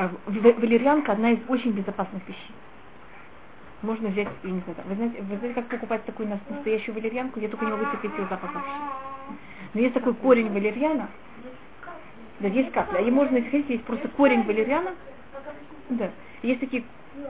А 0.00 0.10
Валерьянка 0.24 1.12
одна 1.12 1.32
из 1.32 1.40
очень 1.46 1.72
безопасных 1.72 2.26
вещей. 2.26 2.54
Можно 3.82 4.08
взять, 4.08 4.28
я 4.42 4.50
не 4.50 4.60
знаю, 4.60 4.78
вы 4.86 4.94
знаете, 4.94 5.20
вы 5.20 5.36
знаете, 5.36 5.54
как 5.54 5.68
покупать 5.68 6.04
такую 6.06 6.26
нас- 6.26 6.40
настоящую 6.48 6.94
валерьянку? 6.94 7.38
Я 7.38 7.50
только 7.50 7.66
не 7.66 7.70
могу 7.70 7.84
терпеть 7.84 8.12
ее 8.12 8.26
запах 8.30 8.50
вообще. 8.54 8.72
Но 9.74 9.80
есть 9.80 9.92
такой 9.92 10.14
корень 10.14 10.50
валерьяна, 10.50 11.10
да, 12.38 12.48
есть 12.48 12.72
капля. 12.72 13.00
И 13.00 13.10
можно, 13.10 13.36
если 13.36 13.50
хотите, 13.50 13.74
есть 13.74 13.84
просто 13.84 14.08
корень 14.08 14.42
валерьяна, 14.44 14.94
да. 15.90 16.10
Есть 16.42 16.60
такие 16.60 16.82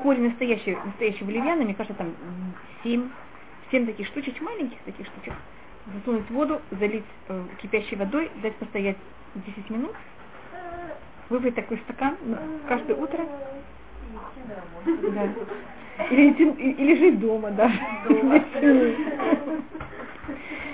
корень 0.04 0.28
настоящий, 0.28 0.78
настоящий 0.84 1.24
валерьяна, 1.24 1.64
мне 1.64 1.74
кажется, 1.74 1.98
там 1.98 2.14
7, 2.84 3.08
7 3.72 3.86
таких 3.86 4.06
штучек, 4.06 4.40
маленьких 4.40 4.78
таких 4.84 5.08
штучек. 5.08 5.34
Засунуть 5.92 6.30
в 6.30 6.30
воду, 6.30 6.60
залить 6.70 7.04
э, 7.26 7.44
кипящей 7.62 7.96
водой, 7.96 8.30
дать 8.42 8.54
постоять 8.56 8.98
10 9.34 9.70
минут, 9.70 9.96
выпить 11.30 11.54
такой 11.54 11.78
стакан 11.78 12.16
ну, 12.26 12.36
каждое 12.68 12.96
утро. 12.96 13.24
Да. 14.84 15.28
Или, 16.10 16.30
идти- 16.30 16.72
или 16.72 16.94
жить 16.96 17.20
дома 17.20 17.50
даже. 17.50 17.78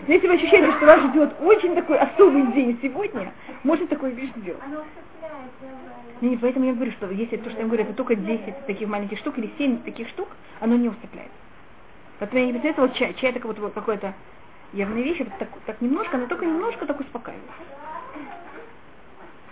Но 0.07 0.13
если 0.13 0.29
вы 0.29 0.35
ощущаете, 0.35 0.71
что 0.73 0.87
вас 0.87 1.01
ждет 1.11 1.35
очень 1.41 1.75
такой 1.75 1.99
особый 1.99 2.47
день 2.53 2.79
сегодня, 2.81 3.33
можно 3.65 3.87
такую 3.89 4.15
вещь 4.15 4.31
сделать. 4.37 4.61
Оно 4.65 4.79
усыпляет, 4.79 5.51
я 5.63 5.69
знаю. 5.69 5.97
Не, 6.21 6.29
не, 6.31 6.37
поэтому 6.37 6.67
я 6.67 6.75
говорю, 6.75 6.93
что 6.93 7.11
если 7.11 7.37
то, 7.37 7.51
что 7.51 7.61
я 7.61 7.67
говорю, 7.67 7.83
это 7.83 7.93
только 7.93 8.15
10 8.15 8.67
таких 8.67 8.89
маленьких 8.89 9.19
штук 9.19 9.39
или 9.39 9.51
7 9.59 9.83
таких 9.83 10.09
штук, 10.09 10.29
оно 10.61 10.77
не 10.77 10.89
усыпляет. 10.89 11.31
Поэтому 12.21 12.41
я 12.41 12.47
не 12.47 12.53
представляю, 12.53 12.89
вот 12.89 12.97
чай, 12.97 13.15
чай 13.15 13.31
это 13.33 13.47
вот, 13.47 13.59
вот 13.59 13.75
какое-то 13.75 14.15
явная 14.73 15.03
вещь, 15.03 15.21
это 15.21 15.31
так, 15.41 15.49
так 15.67 15.81
немножко, 15.81 16.17
но 16.17 16.27
только 16.27 16.47
немножко 16.47 16.87
так 16.87 17.01
успокаивает. 17.01 17.45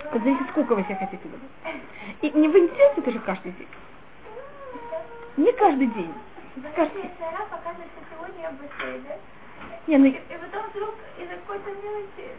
Это 0.05 0.19
зависит, 0.19 0.49
сколько 0.51 0.75
вы 0.75 0.83
себе 0.85 0.97
хотите 0.97 1.23
добавить. 1.25 1.83
И 2.23 2.31
не 2.39 2.49
вы 2.49 2.61
не 2.61 2.69
делаете 2.69 3.01
это 3.01 3.11
же 3.11 3.19
каждый 3.21 3.53
день. 3.53 3.69
Не 5.37 5.53
каждый 5.53 5.87
день. 5.89 6.15
Каждый 6.77 7.03
день. 7.03 7.11
Не, 9.87 9.99
ну, 9.99 10.07
И 10.07 10.13
потом 10.13 10.71
вдруг 10.71 10.95
из-за 11.19 11.35
какой-то 11.37 11.71
мелочи 11.71 12.31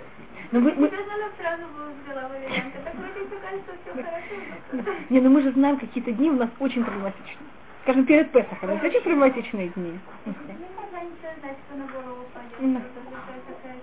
ну 0.51 0.59
мы, 0.59 0.71
надо 0.71 1.31
сразу 1.37 1.63
взяла 2.03 2.27
валерьянка. 2.29 2.79
Так 2.83 2.95
вроде 2.95 3.27
все 3.27 3.37
кажется, 3.37 3.71
все 3.83 4.03
хорошо. 4.03 4.95
не, 5.09 5.21
ну 5.21 5.29
мы 5.29 5.41
же 5.41 5.51
знаем, 5.51 5.77
какие-то 5.77 6.11
дни 6.11 6.29
у 6.29 6.35
нас 6.35 6.49
очень 6.59 6.83
проблематичные. 6.83 7.49
Скажем, 7.83 8.05
перед 8.05 8.31
Песохом, 8.31 8.69
это 8.69 8.87
очень 8.87 9.01
проблематичные 9.01 9.69
дни. 9.69 9.99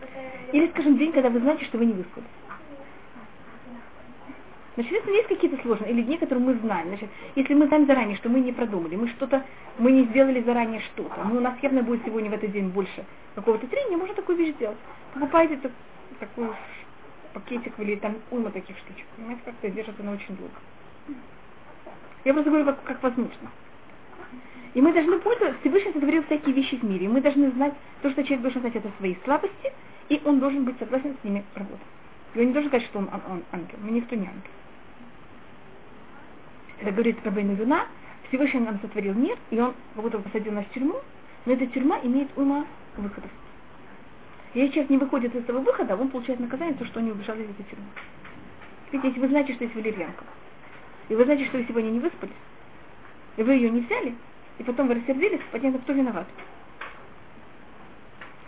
Такая 0.00 0.32
Или, 0.52 0.68
скажем, 0.68 0.98
день, 0.98 1.12
когда 1.12 1.30
вы 1.30 1.40
знаете, 1.40 1.64
что 1.64 1.78
вы 1.78 1.86
не 1.86 1.94
выспались. 1.94 2.26
Значит, 4.74 4.92
если 4.92 5.10
есть 5.12 5.28
какие-то 5.28 5.60
сложности, 5.62 5.92
или 5.92 6.02
дни, 6.02 6.16
которые 6.16 6.44
мы 6.46 6.54
знаем, 6.54 6.88
значит, 6.88 7.10
если 7.36 7.52
мы 7.52 7.66
знаем 7.66 7.86
заранее, 7.86 8.16
что 8.16 8.30
мы 8.30 8.40
не 8.40 8.52
продумали, 8.52 8.96
мы 8.96 9.08
что-то, 9.08 9.44
мы 9.78 9.92
не 9.92 10.04
сделали 10.04 10.40
заранее 10.42 10.80
что-то, 10.80 11.24
но 11.24 11.36
у 11.36 11.40
нас 11.40 11.54
явно 11.62 11.82
будет 11.82 12.04
сегодня 12.06 12.30
в 12.30 12.34
этот 12.34 12.52
день 12.52 12.68
больше 12.68 13.04
какого-то 13.34 13.66
трения, 13.66 13.98
можно 13.98 14.14
такую 14.14 14.38
вещь 14.38 14.54
сделать. 14.54 14.78
Покупайте 15.12 15.56
так- 15.56 15.72
такой 16.20 16.48
пакетик 17.34 17.78
или 17.78 17.96
там 17.96 18.16
уйма 18.30 18.50
таких 18.50 18.78
штучек, 18.78 19.04
понимаете, 19.16 19.42
как-то 19.44 19.68
держит 19.68 20.00
она 20.00 20.12
очень 20.12 20.36
долго. 20.36 20.54
Я 22.24 22.32
просто 22.32 22.50
говорю, 22.50 22.64
как, 22.66 22.82
как 22.84 23.02
возможно. 23.02 23.50
И 24.72 24.80
мы 24.80 24.92
должны 24.94 25.18
пользоваться, 25.18 25.60
Всевышний 25.60 25.92
сотворил 25.92 26.22
всякие 26.24 26.54
вещи 26.54 26.76
в 26.76 26.82
мире, 26.82 27.04
и 27.04 27.08
мы 27.08 27.20
должны 27.20 27.50
знать, 27.50 27.74
то, 28.00 28.10
что 28.10 28.22
человек 28.24 28.40
должен 28.40 28.62
знать, 28.62 28.76
это 28.76 28.90
свои 28.96 29.16
слабости, 29.24 29.72
и 30.08 30.18
он 30.24 30.40
должен 30.40 30.64
быть 30.64 30.78
согласен 30.78 31.14
с 31.20 31.24
ними 31.24 31.44
работать. 31.54 31.86
И 32.34 32.40
он 32.40 32.46
не 32.46 32.52
должен 32.54 32.70
сказать, 32.70 32.86
что 32.86 33.00
он, 33.00 33.08
ан- 33.12 33.22
он 33.28 33.42
ангел, 33.52 33.78
мы 33.82 33.90
никто 33.90 34.16
не 34.16 34.26
ангел. 34.26 34.50
Это 36.82 36.90
говорит 36.90 37.24
Рабейну 37.24 37.54
Вина, 37.54 37.86
Всевышний 38.26 38.58
нам 38.58 38.80
сотворил 38.80 39.14
мир, 39.14 39.38
и 39.50 39.60
он 39.60 39.72
как 39.94 40.02
будто 40.02 40.18
посадил 40.18 40.52
нас 40.52 40.64
в 40.64 40.70
тюрьму, 40.70 40.96
но 41.46 41.52
эта 41.52 41.64
тюрьма 41.68 42.00
имеет 42.02 42.36
ума 42.36 42.66
выходов. 42.96 43.30
Если 44.54 44.72
человек 44.72 44.90
не 44.90 44.98
выходит 44.98 45.32
из 45.32 45.44
этого 45.44 45.60
выхода, 45.60 45.96
он 45.96 46.08
получает 46.08 46.40
наказание, 46.40 46.74
то, 46.74 46.84
что 46.84 46.98
он 46.98 47.06
не 47.06 47.12
убежал 47.12 47.36
из 47.36 47.48
этой 47.48 47.62
тюрьмы. 47.70 47.86
Видите, 48.90 49.08
если 49.10 49.20
вы 49.20 49.28
знаете, 49.28 49.54
что 49.54 49.62
есть 49.62 49.76
валерьянка, 49.76 50.24
и 51.08 51.14
вы 51.14 51.24
знаете, 51.24 51.44
что 51.46 51.58
вы 51.58 51.66
сегодня 51.68 51.90
не 51.90 52.00
выспались, 52.00 52.34
и 53.36 53.44
вы 53.44 53.52
ее 53.52 53.70
не 53.70 53.82
взяли, 53.82 54.16
и 54.58 54.64
потом 54.64 54.88
вы 54.88 54.94
рассердились, 54.94 55.40
понятно, 55.52 55.78
кто 55.78 55.92
виноват. 55.92 56.26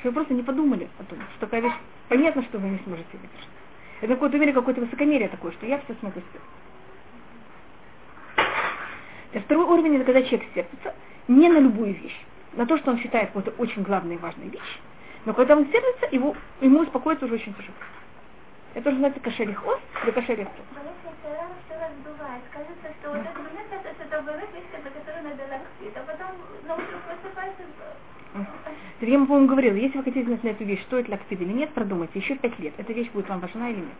Вы 0.02 0.10
просто 0.10 0.34
не 0.34 0.42
подумали 0.42 0.88
о 0.98 1.04
том, 1.04 1.20
что 1.36 1.46
такая 1.46 1.60
вещь, 1.60 1.78
понятно, 2.08 2.42
что 2.42 2.58
вы 2.58 2.68
не 2.68 2.78
сможете 2.78 3.10
выдержать. 3.12 3.48
Это 4.00 4.14
в 4.14 4.16
какой-то 4.16 4.38
мере 4.38 4.52
какое-то 4.52 4.80
высокомерие 4.80 5.28
такое, 5.28 5.52
что 5.52 5.66
я 5.66 5.78
все 5.78 5.94
смогу 6.00 6.18
сделать. 6.18 6.48
И 9.34 9.38
второй 9.40 9.64
уровень, 9.66 9.96
это 9.96 10.04
когда 10.04 10.22
человек 10.22 10.48
сердится 10.54 10.94
не 11.26 11.48
на 11.48 11.58
любую 11.58 11.92
вещь, 11.94 12.18
на 12.52 12.66
то, 12.66 12.78
что 12.78 12.92
он 12.92 12.98
считает 12.98 13.28
какой-то 13.28 13.50
очень 13.58 13.82
главной 13.82 14.14
и 14.14 14.18
важной 14.18 14.46
вещью. 14.46 14.80
Но 15.24 15.34
когда 15.34 15.56
он 15.56 15.66
сердится, 15.66 16.06
его, 16.12 16.36
ему 16.60 16.80
успокоиться 16.80 17.24
уже 17.26 17.34
очень 17.34 17.52
тяжело. 17.54 17.74
Это 18.74 18.90
уже 18.90 18.98
называется 18.98 19.42
или 19.42 19.50
если 19.50 19.58
Сара 21.22 21.48
все 21.66 21.74
раздувает, 21.74 22.42
кажется, 22.52 22.88
что 23.00 23.10
вот 23.10 23.20
это 23.20 23.38
мне 23.40 23.62
кажется, 23.70 23.94
что 23.94 24.04
это 24.04 24.22
была 24.22 24.36
вещь, 24.36 24.70
за 24.70 24.90
которую 24.90 25.24
надо 25.24 25.42
лаксить, 25.50 25.96
а 25.96 26.02
потом 26.06 26.36
на 26.68 26.74
утро 26.74 26.98
просыпается... 27.06 27.62
Так 29.00 29.08
я 29.08 29.18
вам, 29.18 29.26
по-моему, 29.26 29.48
говорила, 29.48 29.74
если 29.76 29.98
вы 29.98 30.04
хотите 30.04 30.26
знать 30.26 30.44
на 30.44 30.48
эту 30.48 30.64
вещь, 30.64 30.82
стоит 30.82 31.08
лактив 31.08 31.40
или 31.40 31.52
нет, 31.52 31.70
продумайте, 31.70 32.18
еще 32.18 32.36
пять 32.36 32.58
лет, 32.58 32.74
эта 32.76 32.92
вещь 32.92 33.10
будет 33.10 33.28
вам 33.28 33.40
важна 33.40 33.70
или 33.70 33.78
нет. 33.78 33.98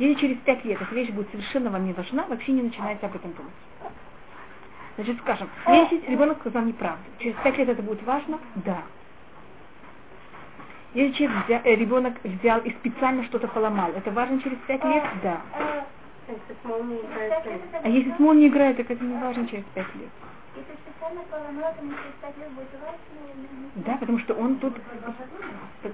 Если 0.00 0.14
через 0.20 0.38
пять 0.38 0.64
лет 0.64 0.80
эта 0.80 0.94
вещь 0.94 1.10
будет 1.10 1.30
совершенно 1.30 1.70
вам 1.70 1.84
не 1.86 1.92
важна, 1.92 2.26
вообще 2.26 2.52
не 2.52 2.62
начинайте 2.62 3.06
об 3.06 3.14
этом 3.16 3.34
думать. 3.34 3.52
Значит, 4.96 5.18
скажем, 5.20 5.48
если 5.68 6.00
ребенок 6.10 6.38
сказал 6.40 6.64
неправду, 6.64 7.04
через 7.18 7.36
пять 7.44 7.58
лет 7.58 7.68
это 7.68 7.82
будет 7.82 8.02
важно? 8.04 8.40
Да. 8.56 8.82
Если 10.94 11.12
человек 11.12 11.36
взя- 11.46 11.62
э, 11.64 11.74
ребенок 11.76 12.24
взял 12.24 12.60
и 12.62 12.70
специально 12.70 13.24
что-то 13.24 13.48
поломал, 13.48 13.92
это 13.92 14.10
важно 14.10 14.40
через 14.40 14.58
пять 14.66 14.82
лет? 14.84 15.04
Да. 15.22 15.42
А 17.84 17.88
если 17.88 18.16
смол 18.16 18.34
не 18.34 18.48
играет, 18.48 18.78
так 18.78 18.90
это 18.90 19.04
не 19.04 19.14
важно 19.20 19.46
через 19.48 19.64
пять 19.74 19.94
лет. 19.96 20.10
То 20.54 20.60
Да, 23.76 23.96
потому 23.96 24.18
что 24.18 24.34
он 24.34 24.56
тут... 24.56 24.76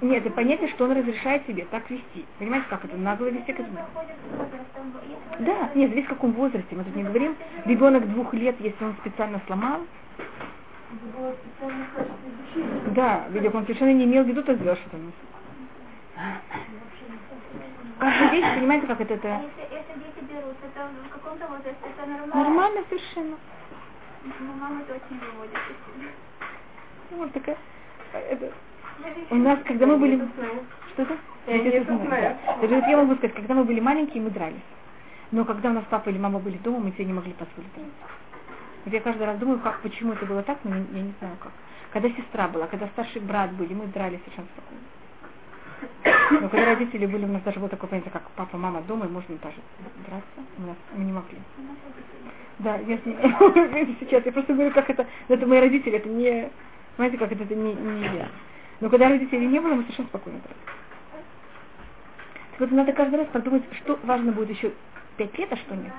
Нет, 0.01 0.25
это 0.25 0.35
понятие, 0.35 0.69
что 0.69 0.85
он 0.85 0.93
разрешает 0.93 1.47
себе 1.47 1.67
так 1.71 1.89
вести. 1.91 2.25
Понимаете, 2.39 2.67
как 2.71 2.85
это? 2.85 2.97
Нагло 2.97 3.27
вести 3.27 3.53
к 3.53 3.61
этому. 3.61 3.77
Проходит 3.77 4.17
с 4.17 4.37
возрастом. 4.37 4.95
Если 5.09 5.45
Да, 5.45 5.71
нет, 5.75 5.91
зависит 5.91 6.07
в 6.07 6.15
каком 6.15 6.33
возрасте. 6.33 6.75
Мы 6.75 6.85
тут 6.85 6.97
не 6.97 7.03
говорим, 7.03 7.37
ребенок 7.67 8.09
двух 8.11 8.33
лет, 8.35 8.57
если 8.61 8.85
он 8.85 8.95
специально 9.01 9.41
сломал, 9.47 9.83
да, 12.95 13.27
видимо, 13.31 13.59
он 13.59 13.65
совершенно 13.65 13.93
не 13.93 14.05
имел 14.05 14.25
в 14.25 14.29
виду, 14.29 14.43
то 14.43 14.55
сделал 14.55 14.77
что-то. 14.77 14.99
Каждая 17.99 18.31
вещь, 18.31 18.55
понимаете, 18.55 18.87
как 18.87 19.01
это, 19.01 19.15
А 19.15 19.17
это 19.17 19.43
если, 19.43 19.75
если 19.75 19.95
дети 19.95 20.33
берут, 20.33 20.57
это 20.63 20.89
в 21.09 21.13
каком-то 21.13 21.47
возрасте 21.47 21.77
это 21.83 22.07
нормально? 22.07 22.35
нормально 22.35 22.81
совершенно. 22.89 23.37
Но 24.41 24.55
мама 24.55 24.83
это 24.83 24.95
очень 24.95 25.19
выводит. 25.21 25.59
Ну, 27.11 27.17
Вот 27.19 27.33
такая, 27.33 27.57
это- 28.13 28.53
у 29.31 29.35
нас, 29.37 29.59
когда 29.65 29.87
мы 29.87 29.99
были... 29.99 30.17
Что 30.93 31.03
это? 31.03 31.17
Я 31.47 31.85
знаю. 31.85 32.11
да. 32.47 32.57
Даже 32.63 32.75
вот 32.75 32.85
я 32.89 32.97
могу 32.97 33.15
сказать, 33.17 33.35
когда 33.37 33.55
мы 33.55 33.65
были 33.65 33.81
маленькие, 33.81 34.23
мы 34.23 34.31
дрались. 34.31 34.61
Но 35.31 35.45
когда 35.45 35.71
у 35.71 35.73
нас 35.75 35.85
папа 35.91 36.09
или 36.09 36.19
мама 36.19 36.39
были 36.41 36.57
дома, 36.59 36.79
мы 36.81 36.93
себе 36.93 37.05
не 37.05 37.13
могли 37.13 37.33
позволить 37.35 37.73
драться. 37.75 37.93
Вот 38.85 38.95
я 38.95 39.01
каждый 39.01 39.27
раз 39.27 39.39
думаю, 39.39 39.61
как, 39.61 39.81
почему 39.81 40.13
это 40.15 40.25
было 40.27 40.43
так, 40.43 40.59
но 40.65 40.71
я, 40.77 40.85
я 40.93 41.03
не 41.03 41.15
знаю 41.19 41.37
как. 41.41 41.53
Когда 41.93 42.09
сестра 42.11 42.49
была, 42.49 42.67
когда 42.67 42.87
старший 42.89 43.21
брат 43.21 43.53
были, 43.53 43.75
мы 43.75 43.87
дрались 43.87 44.21
совершенно 44.21 44.49
спокойно. 44.49 44.83
Но 46.43 46.49
когда 46.49 46.67
родители 46.67 47.07
были, 47.07 47.25
у 47.25 47.29
нас 47.29 47.43
даже 47.43 47.59
было 47.61 47.69
такое 47.69 47.91
понятие, 47.91 48.13
как 48.13 48.23
папа, 48.37 48.57
мама 48.57 48.81
дома, 48.83 49.07
и 49.07 49.09
можно 49.09 49.37
даже 49.37 49.59
драться. 50.07 50.41
У 50.59 50.63
нас 50.63 50.77
мы 50.95 51.05
не 51.05 51.13
могли. 51.13 51.39
Да, 52.59 52.77
я 52.77 52.99
с 52.99 53.05
ним- 53.05 53.97
сейчас, 54.01 54.25
я 54.25 54.33
просто 54.33 54.55
говорю, 54.55 54.73
как 54.73 54.89
это, 54.89 55.07
но 55.29 55.35
это 55.35 55.47
мои 55.47 55.61
родители, 55.61 55.97
это 55.99 56.09
не, 56.09 56.51
знаете, 56.97 57.19
как 57.19 57.31
это, 57.33 57.45
это 57.45 57.55
не, 57.55 57.75
не 57.75 58.03
я. 58.17 58.29
Но 58.81 58.89
когда 58.89 59.09
родителей 59.09 59.47
не 59.47 59.61
было, 59.61 59.75
мы 59.75 59.83
совершенно 59.83 60.09
спокойно 60.09 60.41
дрались. 60.41 60.63
Так 62.53 62.61
вот, 62.61 62.71
надо 62.71 62.93
каждый 62.95 63.17
раз 63.17 63.29
подумать, 63.29 63.63
что 63.83 63.99
важно 64.05 64.33
будет 64.33 64.51
еще 64.51 64.73
пять 65.19 65.37
лет, 65.39 65.53
а 65.53 65.57
что 65.57 65.75
нет. 65.77 65.93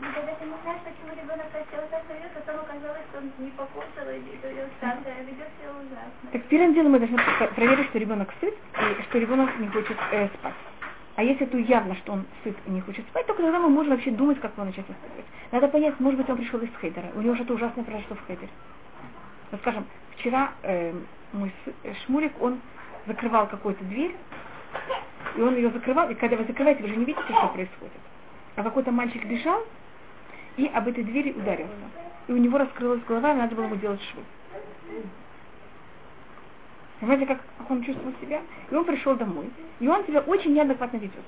Ну, 0.00 0.06
когда 0.14 0.32
ты 0.34 0.44
не 0.44 0.54
знаешь, 0.62 0.80
почему 0.84 1.12
ребенок 1.12 1.46
хотел 1.52 1.88
так 1.90 2.04
ведет, 2.08 2.32
потом 2.34 2.60
оказалось, 2.60 3.02
что 3.10 3.18
он 3.18 3.32
не 3.38 3.50
покушал 3.50 4.08
и 4.10 4.18
ведет 4.20 4.70
так, 4.80 4.98
да, 5.04 5.10
ведет 5.22 5.48
себя 5.58 5.70
ужасно. 5.72 6.30
Так 6.32 6.42
первым 6.48 6.74
делом 6.74 6.92
мы 6.92 6.98
должны 6.98 7.18
про- 7.38 7.48
проверить, 7.48 7.86
что 7.88 7.98
ребенок 7.98 8.28
сыт 8.40 8.54
и 8.54 9.02
что 9.02 9.18
ребенок 9.18 9.58
не 9.58 9.68
хочет 9.68 9.96
э, 10.12 10.28
спать. 10.28 10.54
А 11.20 11.22
если 11.22 11.46
это 11.46 11.58
явно, 11.58 11.94
что 11.96 12.14
он 12.14 12.24
сыт 12.42 12.56
и 12.66 12.70
не 12.70 12.80
хочет 12.80 13.04
спать, 13.08 13.26
только 13.26 13.42
тогда 13.42 13.58
мы 13.58 13.68
можем 13.68 13.92
вообще 13.92 14.10
думать, 14.10 14.40
как 14.40 14.54
его 14.54 14.64
начать 14.64 14.88
воспитывать. 14.88 15.26
Надо 15.52 15.68
понять, 15.68 16.00
может 16.00 16.18
быть, 16.18 16.30
он 16.30 16.38
пришел 16.38 16.58
из 16.60 16.70
хейдера, 16.80 17.08
у 17.14 17.20
него 17.20 17.34
что-то 17.34 17.52
ужасное 17.52 17.84
произошло 17.84 18.16
в 18.16 18.26
хейдере. 18.26 18.48
Вот 19.50 19.60
скажем, 19.60 19.84
вчера 20.16 20.52
э, 20.62 20.94
мой 21.34 21.52
Шмулик, 22.06 22.32
он 22.40 22.58
закрывал 23.06 23.48
какую-то 23.48 23.84
дверь, 23.84 24.16
и 25.36 25.42
он 25.42 25.56
ее 25.56 25.68
закрывал, 25.68 26.08
и 26.08 26.14
когда 26.14 26.36
вы 26.36 26.44
закрываете, 26.46 26.82
вы 26.84 26.88
же 26.88 26.96
не 26.96 27.04
видите, 27.04 27.28
что 27.28 27.48
происходит. 27.48 27.92
а 28.56 28.62
какой-то 28.62 28.90
мальчик 28.90 29.22
бежал 29.26 29.62
и 30.56 30.68
об 30.68 30.88
этой 30.88 31.04
двери 31.04 31.32
ударился. 31.32 31.74
И 32.28 32.32
у 32.32 32.38
него 32.38 32.56
раскрылась 32.56 33.02
голова, 33.06 33.32
и 33.32 33.36
надо 33.36 33.54
было 33.54 33.66
ему 33.66 33.76
делать 33.76 34.00
швы. 34.10 34.22
Понимаете, 37.00 37.26
как, 37.26 37.40
как 37.58 37.70
он 37.70 37.82
чувствовал 37.82 38.12
себя? 38.20 38.42
И 38.70 38.74
он 38.74 38.84
пришел 38.84 39.16
домой. 39.16 39.50
И 39.80 39.88
он 39.88 40.04
себя 40.04 40.20
очень 40.20 40.52
неадекватно 40.52 40.98
ведет. 40.98 41.24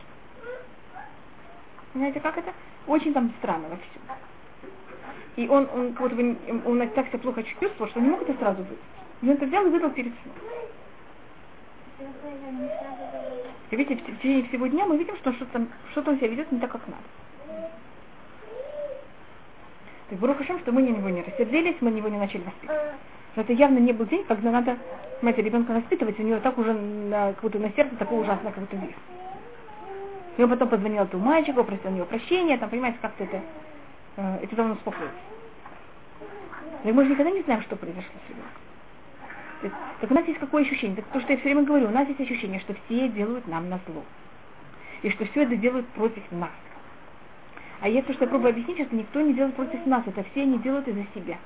Знаете, 1.95 2.21
как 2.21 2.37
это? 2.37 2.53
Очень 2.87 3.15
там 3.15 3.33
странно 3.39 3.69
во 3.69 3.77
всем. 3.77 4.03
И 5.37 5.49
он, 5.49 5.67
он, 5.75 5.95
как 5.95 6.13
будто 6.13 6.69
он, 6.69 6.89
так 6.91 7.09
себя 7.09 7.19
плохо 7.19 7.43
чувствовал, 7.43 7.91
что 7.91 8.01
он 8.01 8.05
не 8.05 8.11
мог 8.11 8.23
это 8.23 8.35
сразу 8.35 8.63
быть. 8.63 8.79
И 9.23 9.29
он 9.29 9.37
это 9.37 9.47
взял 9.47 9.67
и 9.67 9.71
выдал 9.71 9.91
перед 9.91 10.13
сном. 10.23 10.35
И 13.71 13.77
видите, 13.77 14.03
в 14.03 14.17
течение 14.19 14.45
всего 14.49 14.67
дня 14.67 14.85
мы 14.85 14.99
видим, 14.99 15.17
что 15.17 15.33
что-то, 15.33 15.67
что 15.93 16.03
он 16.11 16.19
себя 16.19 16.29
ведет 16.29 16.53
не 16.53 16.61
так, 16.61 16.71
как 16.71 16.83
надо. 16.87 17.03
Так 20.11 20.19
Барух 20.19 20.37
Хашем, 20.37 20.59
что 20.61 20.73
мы 20.73 20.83
на 20.83 20.89
него 20.89 21.09
не 21.09 21.23
рассердились, 21.23 21.77
мы 21.81 21.91
на 21.91 21.97
него 21.97 22.09
не 22.09 22.19
начали 22.19 22.43
воспитывать. 22.43 22.93
Но 23.35 23.43
это 23.43 23.53
явно 23.53 23.79
не 23.79 23.93
был 23.93 24.07
день, 24.07 24.25
когда 24.25 24.51
надо, 24.51 24.77
знаете, 25.21 25.43
ребенка 25.43 25.73
воспитывать, 25.73 26.19
у 26.19 26.23
него 26.23 26.41
так 26.41 26.59
уже 26.59 26.73
на, 26.73 27.33
как 27.33 27.43
будто 27.43 27.59
на 27.59 27.71
сердце 27.73 27.97
такое 27.97 28.21
ужасное, 28.21 28.53
как 28.53 28.65
будто 28.65 28.77
вес. 28.77 28.95
И 30.37 30.43
он 30.43 30.51
потом 30.51 30.69
позвонил 30.69 31.05
этому 31.05 31.25
мальчику, 31.25 31.65
просил 31.65 31.91
у 31.91 31.95
него 31.95 32.07
прощения, 32.07 32.59
там, 32.59 32.71
понимаете, 32.71 32.99
как-то 33.01 33.25
это, 33.25 33.41
э, 34.17 34.39
это 34.43 34.57
давно 34.57 34.75
успокоилось. 34.75 35.13
Но 36.85 36.93
мы 36.93 37.05
же 37.05 37.11
никогда 37.11 37.31
не 37.31 37.43
знаем, 37.43 37.63
что 37.63 37.77
произошло 37.77 38.13
с 38.27 38.31
ребенком. 38.31 38.63
Так 40.01 40.11
у 40.11 40.15
нас 40.15 40.27
есть 40.27 40.41
какое 40.41 40.63
ощущение? 40.63 40.97
Так 40.97 41.05
то, 41.07 41.21
что 41.21 41.33
я 41.33 41.39
все 41.39 41.45
время 41.45 41.63
говорю, 41.63 41.87
у 41.87 41.93
нас 41.93 42.09
есть 42.09 42.21
ощущение, 42.21 42.61
что 42.61 42.75
все 42.75 43.09
делают 43.09 43.47
нам 43.47 43.69
на 43.69 43.79
зло. 43.87 44.03
И 45.03 45.11
что 45.11 45.25
все 45.27 45.43
это 45.43 45.57
делают 45.57 45.87
против 45.89 46.23
нас. 46.33 46.51
А 47.83 47.89
если 47.89 48.13
что 48.13 48.25
я 48.25 48.29
пробую 48.29 48.51
объяснить, 48.51 48.79
что 48.87 48.95
никто 48.95 49.21
не 49.21 49.35
делает 49.35 49.57
против 49.57 49.85
нас, 49.87 50.05
это 50.07 50.23
все 50.31 50.43
они 50.43 50.59
делают 50.59 50.87
из-за 50.87 51.05
себя. 51.15 51.37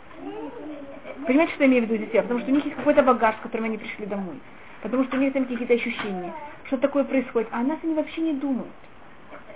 Понимаете, 1.26 1.54
что 1.54 1.64
я 1.64 1.70
имею 1.70 1.82
в 1.82 1.86
виду 1.86 1.94
из-за 1.94 2.12
себя? 2.12 2.22
Потому 2.22 2.40
что 2.40 2.50
у 2.50 2.54
них 2.54 2.64
есть 2.66 2.76
какой-то 2.76 3.02
багаж, 3.02 3.36
с 3.36 3.40
которым 3.40 3.64
они 3.64 3.78
пришли 3.78 4.04
домой. 4.04 4.38
Потому 4.82 5.04
что 5.04 5.16
у 5.16 5.20
них 5.20 5.32
там 5.32 5.46
какие-то 5.46 5.72
ощущения, 5.72 6.34
что 6.66 6.76
такое 6.76 7.04
происходит. 7.04 7.48
А 7.52 7.60
о 7.60 7.62
нас 7.62 7.78
они 7.82 7.94
вообще 7.94 8.20
не 8.20 8.34
думают. 8.34 8.68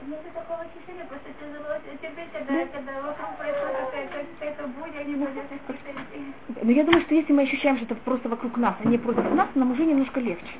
Нет 0.06 0.20
такого 0.32 0.60
ощущения, 0.60 1.04
просто 1.06 1.28
тяжело 1.38 1.76
терпеть, 2.00 2.32
когда, 2.32 2.66
когда 2.66 2.92
вокруг 3.02 3.36
происходит 3.36 4.28
какая-то 4.38 4.66
буря, 4.68 5.00
они 5.00 5.14
будут 5.16 6.62
Но 6.62 6.72
я 6.72 6.84
думаю, 6.84 7.02
что 7.02 7.14
если 7.14 7.32
мы 7.34 7.42
ощущаем, 7.42 7.76
что 7.76 7.84
это 7.84 7.94
просто 7.96 8.30
вокруг 8.30 8.56
нас, 8.56 8.74
а 8.82 8.88
не 8.88 8.96
против 8.96 9.30
нас, 9.34 9.48
нам 9.54 9.72
уже 9.72 9.84
немножко 9.84 10.18
легче. 10.18 10.54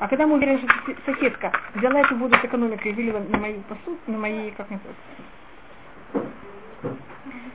А 0.00 0.08
когда 0.08 0.26
мы 0.26 0.34
уверены, 0.34 0.58
что 0.58 0.94
соседка 1.06 1.52
взяла 1.76 2.00
эту 2.00 2.16
воду 2.16 2.34
с 2.34 2.44
экономикой 2.44 2.90
и 2.90 2.94
вылила 2.94 3.20
на 3.20 3.38
мою 3.38 3.60
посуду, 3.62 3.98
на 4.08 4.18
мои, 4.18 4.50
как 4.50 4.68
называется, 4.68 5.00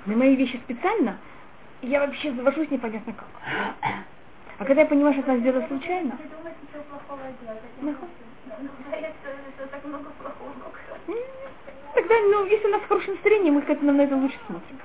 на 0.06 0.16
мои 0.16 0.36
вещи 0.36 0.60
специально, 0.64 1.18
я 1.82 2.02
вообще 2.02 2.32
завожусь 2.34 2.70
непонятно 2.72 3.14
как. 3.14 3.28
А 4.58 4.66
когда 4.66 4.82
я 4.82 4.88
понимаю, 4.88 5.14
что 5.14 5.32
она 5.32 5.40
сделала 5.40 5.66
случайно... 5.68 6.18
Тогда, 11.94 12.16
ну, 12.32 12.46
если 12.46 12.68
у 12.68 12.72
нас 12.72 12.82
хорошее 12.88 13.14
настроение, 13.14 13.52
мы 13.52 13.62
как-то 13.62 13.86
на 13.86 14.02
это 14.02 14.16
лучше 14.16 14.38
смотрим. 14.48 14.80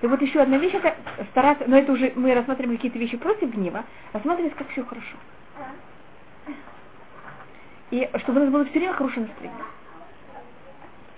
И 0.00 0.06
вот 0.06 0.22
еще 0.22 0.40
одна 0.40 0.58
вещь, 0.58 0.74
это 0.74 0.94
стараться, 1.30 1.64
но 1.66 1.76
это 1.76 1.92
уже 1.92 2.12
мы 2.14 2.32
рассматриваем 2.34 2.76
какие-то 2.76 2.98
вещи 2.98 3.16
против 3.16 3.50
гнева, 3.50 3.84
рассматривать, 4.12 4.54
как 4.54 4.68
все 4.68 4.84
хорошо. 4.84 5.16
И 7.90 8.08
чтобы 8.18 8.40
у 8.40 8.44
нас 8.44 8.52
было 8.52 8.64
все 8.64 8.78
время 8.78 8.92
хорошее 8.92 9.26
настроение. 9.26 9.64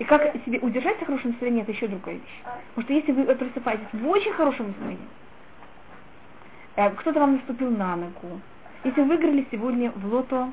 И 0.01 0.03
как 0.03 0.33
себе 0.45 0.57
удержать 0.57 0.97
хорошее 1.05 1.29
настроение, 1.29 1.61
это 1.61 1.73
еще 1.73 1.87
другая 1.87 2.15
вещь. 2.15 2.41
Потому 2.73 2.85
что 2.85 2.93
если 2.93 3.11
вы 3.11 3.35
просыпаетесь 3.35 3.85
в 3.93 4.07
очень 4.07 4.33
хорошем 4.33 4.69
настроении, 4.69 5.07
э, 6.75 6.89
кто-то 6.89 7.19
вам 7.19 7.33
наступил 7.33 7.69
на 7.69 7.95
ногу, 7.95 8.41
если 8.83 8.99
вы 9.01 9.09
выиграли 9.09 9.45
сегодня 9.51 9.91
в 9.91 10.11
лото, 10.11 10.49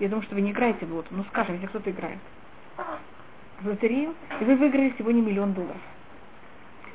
я 0.00 0.08
думаю, 0.08 0.22
что 0.22 0.36
вы 0.36 0.40
не 0.40 0.52
играете 0.52 0.86
в 0.86 0.94
лото, 0.94 1.08
ну 1.10 1.22
скажем, 1.24 1.56
если 1.56 1.66
кто-то 1.66 1.90
играет 1.90 2.16
в 3.60 3.68
лотерею, 3.68 4.14
и 4.40 4.44
вы 4.44 4.56
выиграли 4.56 4.94
сегодня 4.96 5.20
миллион 5.20 5.52
долларов. 5.52 5.82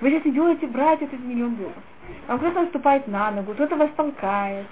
Вы 0.01 0.09
сейчас 0.09 0.25
идете 0.25 0.65
брать 0.65 1.03
этот 1.03 1.19
миллион 1.19 1.57
долларов. 1.57 1.83
Вам 2.27 2.39
кто-то 2.39 2.61
наступает 2.61 3.07
на 3.07 3.29
ногу, 3.29 3.53
кто-то 3.53 3.75
вас 3.75 3.91
толкает, 3.95 4.65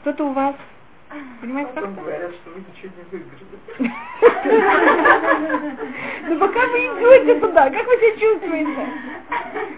кто-то 0.00 0.24
у 0.24 0.32
вас 0.32 0.56
Понимаете, 1.40 1.70
как 1.72 1.84
Потом 1.84 1.94
говорят, 2.02 2.32
что 2.34 2.50
вы 2.50 2.60
ничего 2.60 2.92
не 2.96 3.04
выиграли. 3.10 3.44
Но 6.28 6.38
пока 6.38 6.66
вы 6.66 6.78
идете 6.78 7.40
туда, 7.40 7.70
как 7.70 7.86
вы 7.86 7.96
себя 7.96 8.16
чувствуете? 8.18 8.88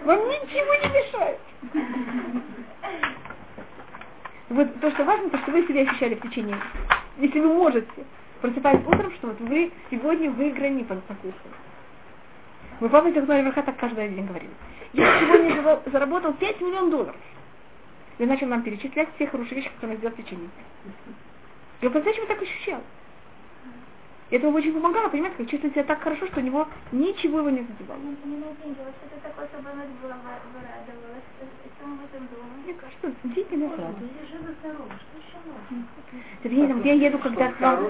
Вам 0.05 0.19
ничего 0.27 0.73
не 0.75 0.89
мешает. 0.97 1.39
Вот 4.49 4.79
то, 4.81 4.91
что 4.91 5.03
важно, 5.03 5.29
то, 5.29 5.37
что 5.37 5.51
вы 5.51 5.67
себя 5.67 5.81
ощущали 5.81 6.15
в 6.15 6.21
течение, 6.21 6.57
если 7.19 7.39
вы 7.39 7.53
можете, 7.53 8.05
просыпаясь 8.41 8.83
утром, 8.87 9.11
что 9.13 9.27
вот 9.27 9.39
вы 9.41 9.71
сегодня 9.91 10.31
выиграли 10.31 10.83
по 10.83 10.95
конкурсу. 10.95 11.37
Мы 12.79 12.89
папа 12.89 13.11
Зихной 13.11 13.43
Верха 13.43 13.61
так 13.61 13.77
каждый 13.77 14.09
день 14.09 14.25
говорили. 14.25 14.51
Я 14.93 15.19
сегодня 15.19 15.81
заработал 15.91 16.33
5 16.33 16.61
миллионов 16.61 16.89
долларов. 16.89 17.15
И 18.19 18.25
начал 18.25 18.47
нам 18.47 18.63
перечислять 18.63 19.07
все 19.15 19.27
хорошие 19.27 19.55
вещи, 19.55 19.69
которые 19.75 19.95
он 19.95 19.99
сделал 19.99 20.13
в 20.13 20.17
течение. 20.21 20.49
Я 21.81 21.89
по-настоящему 21.89 22.27
так 22.27 22.41
ощущал. 22.41 22.81
И 24.29 24.35
это 24.35 24.45
ему 24.45 24.57
очень 24.57 24.73
помогало, 24.73 25.07
понимаете, 25.09 25.37
как 25.37 25.49
чувствовать 25.49 25.73
себя 25.73 25.85
так 25.85 26.01
хорошо, 26.01 26.27
что 26.27 26.41
у 26.41 26.43
него 26.43 26.67
ничего 26.91 27.39
его 27.39 27.49
не 27.49 27.63
задевало. 27.63 27.99
Думаем? 27.99 28.15
Мне 32.65 32.73
кажется, 32.73 33.11
деньги 33.23 33.55
не. 33.55 33.63
Я 33.63 33.69
нужно? 33.69 33.95
Это 36.43 36.53
я, 36.53 36.93
я 36.93 37.07
еду, 37.07 37.19
когда 37.19 37.51
к 37.53 37.59
вам... 37.61 37.85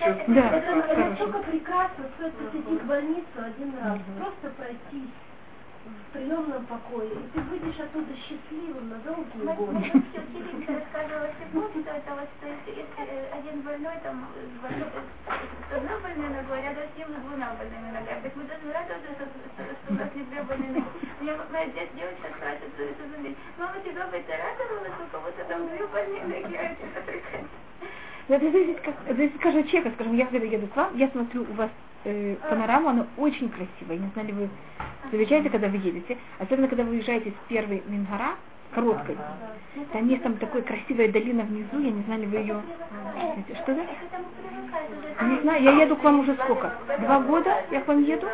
Так 0.00 0.24
Да. 0.28 0.56
Это 0.56 0.96
настолько 1.10 1.38
прекрасно, 1.40 2.04
стоит 2.16 2.32
посетить 2.34 2.82
больницу 2.84 3.26
один 3.36 3.74
раз, 3.78 3.98
просто 4.18 4.50
пройтись 4.56 5.10
в 5.84 6.12
приемном 6.12 6.66
покое, 6.66 7.10
и 7.10 7.28
ты 7.34 7.40
выйдешь 7.42 7.80
оттуда 7.80 8.14
счастливым 8.16 8.88
на 8.90 8.96
долгие 8.98 9.42
Мы 9.42 9.54
годы. 9.54 9.80
все 9.82 10.20
учительница 10.20 10.72
рассказывала 10.72 11.28
всегда, 11.34 11.62
что 11.70 11.90
это 11.90 12.10
вот, 12.14 12.28
что 12.38 12.46
если, 12.46 12.70
если 12.82 13.02
э, 13.08 13.28
один 13.32 13.60
больной, 13.62 13.96
там, 14.02 14.28
с 14.36 14.62
больной- 14.62 14.92
с 14.92 15.72
одной 15.74 16.00
больной 16.02 16.30
ногой, 16.30 16.62
рядом 16.62 16.84
с 16.94 16.98
ним 16.98 17.08
с 17.08 17.22
двумя 17.26 17.54
больными 17.54 17.90
ногами. 17.90 18.20
Так 18.22 18.36
мы 18.36 18.44
должны 18.44 18.72
радоваться, 18.72 19.10
что, 19.14 19.92
у 19.92 19.94
нас 19.94 20.08
не 20.14 20.22
две 20.24 20.42
больные 20.42 20.70
ноги. 20.72 20.98
У 21.20 21.24
меня 21.24 21.34
моя 21.50 21.66
девочка 21.66 22.28
спрашивает, 22.36 22.72
что 22.74 22.82
это 22.82 23.02
за. 23.08 23.16
Мама, 23.58 23.80
тебя 23.84 24.06
бы 24.06 24.16
это 24.16 24.32
радовало, 24.38 24.86
что 24.94 25.04
у 25.04 25.08
кого-то 25.10 25.44
там 25.44 25.68
две 25.68 25.86
больные 25.86 26.24
ноги, 26.24 26.54
а 26.56 26.74
тебя 26.76 27.02
только 27.06 27.28
Ну, 28.28 28.34
Это 28.36 28.50
зависит, 28.52 28.80
как, 28.82 28.94
это 29.06 29.14
зависит 29.16 29.40
каждого 29.40 29.64
человека. 29.68 29.90
Скажем, 29.96 30.14
я 30.16 30.26
когда 30.26 30.46
еду 30.46 30.66
к 30.68 30.76
вам, 30.76 30.96
я 30.96 31.08
смотрю, 31.10 31.42
у 31.42 31.52
вас 31.54 31.70
э, 32.04 32.36
панорама, 32.48 32.90
она 32.90 33.06
очень 33.16 33.48
красивая. 33.48 33.98
Не 33.98 34.10
знаю, 34.12 34.28
ли 34.28 34.34
вы 34.34 34.48
замечаете, 35.10 35.50
когда 35.50 35.68
вы 35.68 35.76
едете. 35.76 36.18
Особенно, 36.38 36.68
когда 36.68 36.84
вы 36.84 36.92
уезжаете 36.92 37.30
с 37.30 37.48
первой 37.48 37.82
Мингара, 37.86 38.36
короткой. 38.74 39.16
Там 39.92 40.08
есть 40.08 40.22
там 40.22 40.36
такая 40.36 40.62
красивая 40.62 41.08
долина 41.08 41.42
внизу, 41.44 41.78
я 41.78 41.90
не 41.90 42.02
знаю, 42.02 42.20
ли 42.22 42.26
вы 42.26 42.36
ее... 42.38 42.62
Что 43.62 43.74
да? 43.74 43.82
уже. 43.82 45.30
Не 45.30 45.40
знаю, 45.40 45.62
я 45.62 45.82
еду 45.82 45.96
к 45.96 46.04
вам 46.04 46.20
уже 46.20 46.34
сколько? 46.34 46.72
Два 47.00 47.20
года 47.20 47.64
я 47.70 47.80
к 47.80 47.88
вам 47.88 48.02
еду. 48.02 48.26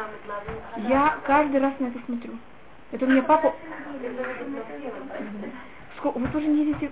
Я 0.89 1.19
каждый 1.27 1.61
раз 1.61 1.75
на 1.79 1.87
это 1.87 1.99
смотрю. 2.07 2.35
Это 2.93 3.05
у 3.05 3.09
меня 3.09 3.23
папа... 3.23 3.55
Сколько... 5.99 6.19
Вы 6.19 6.29
тоже 6.29 6.47
не 6.47 6.65
едете 6.65 6.91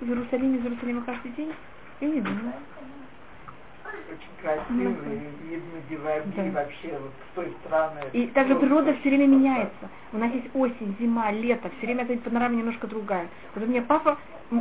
в 0.00 0.04
Иерусалим, 0.04 0.56
из 0.56 0.64
Иерусалима 0.64 1.02
каждый 1.02 1.30
день? 1.32 1.52
Я 2.00 2.08
не 2.08 2.20
думаю. 2.20 2.52
Очень 3.92 4.42
красивый, 4.42 5.16
и 5.16 5.50
видно 5.50 5.80
диваки, 5.88 6.28
Да. 6.36 6.60
вообще 6.60 6.98
вот 6.98 7.12
с 7.30 7.34
той 7.34 7.54
стороны. 7.60 8.00
И 8.12 8.26
также 8.28 8.56
природа 8.56 8.94
все 8.94 9.08
время 9.10 9.26
меняется. 9.26 9.88
У 10.12 10.18
нас 10.18 10.32
есть 10.32 10.48
осень, 10.54 10.96
зима, 10.98 11.30
лето, 11.30 11.70
все 11.78 11.86
время 11.86 12.04
эта 12.04 12.16
панорама 12.18 12.54
немножко 12.54 12.86
другая. 12.86 13.28
Вот 13.54 13.64
у 13.64 13.66
меня 13.66 13.82
папа, 13.82 14.18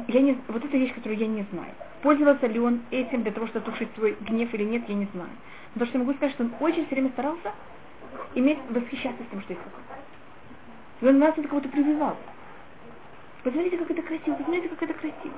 я 0.08 0.22
не, 0.22 0.38
вот 0.48 0.64
это 0.64 0.78
вещь, 0.78 0.94
которую 0.94 1.18
я 1.20 1.28
не 1.28 1.46
знаю. 1.52 1.72
Пользовался 2.02 2.48
ли 2.48 2.60
он 2.60 2.82
этим 2.92 3.24
для 3.24 3.32
того, 3.32 3.48
чтобы 3.48 3.66
тушить 3.66 3.90
свой 3.96 4.18
гнев 4.22 4.54
или 4.54 4.64
нет, 4.64 4.84
я 4.88 4.96
не 4.96 5.08
знаю. 5.14 5.30
Но 5.76 5.80
то, 5.80 5.86
что 5.86 5.98
я 5.98 6.04
могу 6.04 6.16
сказать, 6.18 6.34
что 6.34 6.44
он 6.44 6.54
очень 6.60 6.86
все 6.86 6.96
время 6.96 7.10
старался 7.10 7.52
иметь, 8.36 8.60
восхищаться 8.70 9.24
тем, 9.32 9.42
что 9.42 9.54
есть 9.54 9.66
вокруг. 9.66 9.84
Он 11.02 11.20
нас 11.20 11.38
это 11.38 11.48
кого-то 11.48 11.70
прививал. 11.70 12.16
Посмотрите, 13.44 13.78
как 13.78 13.90
это 13.90 14.02
красиво, 14.02 14.36
посмотрите, 14.36 14.70
как 14.70 14.84
это 14.84 14.94
красиво. 14.94 15.34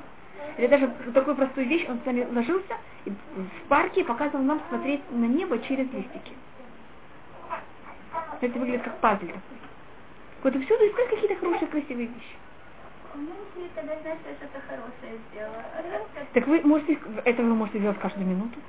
Или 0.57 0.67
даже 0.67 0.87
такую 1.13 1.35
простую 1.35 1.67
вещь, 1.67 1.85
он 1.89 1.99
с 1.99 2.05
нами 2.05 2.27
ложился 2.31 2.77
и 3.05 3.09
в 3.09 3.67
парке 3.67 4.03
показывал 4.03 4.43
нам 4.43 4.61
смотреть 4.69 5.01
на 5.11 5.25
небо 5.25 5.57
через 5.59 5.91
листики. 5.91 6.33
Это 8.41 8.59
выглядит 8.59 8.83
как 8.83 8.99
пазл 8.99 9.25
такой. 9.25 9.41
Вот 10.43 10.55
и 10.55 10.59
всюду 10.59 10.85
искать 10.87 11.09
какие-то 11.09 11.35
хорошие, 11.37 11.67
красивые 11.67 12.07
вещи. 12.07 12.35
Ну, 13.15 13.29
если 13.55 13.69
тогда 13.75 13.93
знаешь, 14.01 14.19
что 14.19 14.29
я 14.29 14.35
что-то 14.35 14.59
хорошее 14.67 15.19
сделала. 15.31 15.63
Так 15.73 16.07
как 16.13 16.27
Так 16.33 16.47
вы 16.47 16.61
можете, 16.63 16.99
это 17.23 17.43
вы 17.43 17.55
можете 17.55 17.79
делать 17.79 17.99
каждую 17.99 18.27
минуту. 18.27 18.59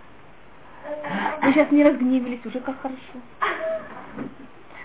Вы 1.42 1.52
сейчас 1.52 1.70
не 1.70 1.82
разгневились, 1.82 2.44
уже 2.44 2.60
как 2.60 2.78
хорошо. 2.80 2.98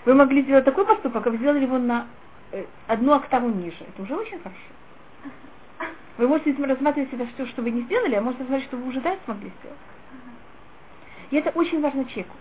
Вы 0.06 0.14
могли 0.14 0.42
сделать 0.42 0.64
такой 0.64 0.86
поступок, 0.86 1.26
а 1.26 1.30
вы 1.30 1.36
сделали 1.36 1.62
его 1.64 1.78
на 1.78 2.06
э, 2.52 2.64
одну 2.86 3.12
октаву 3.12 3.50
ниже. 3.50 3.84
Это 3.86 4.02
уже 4.02 4.16
очень 4.16 4.38
хорошо. 4.38 4.60
Вы 6.20 6.28
можете 6.28 6.52
рассматривать 6.62 7.10
себя 7.10 7.26
все, 7.32 7.46
что 7.46 7.62
вы 7.62 7.70
не 7.70 7.80
сделали, 7.84 8.14
а 8.14 8.20
можете 8.20 8.42
рассматривать, 8.42 8.68
что 8.68 8.76
вы 8.76 8.88
уже 8.88 9.00
да 9.00 9.16
смогли 9.24 9.50
сделать. 9.58 9.78
И 11.30 11.36
это 11.36 11.48
очень 11.58 11.80
важно 11.80 12.04
человеку. 12.04 12.36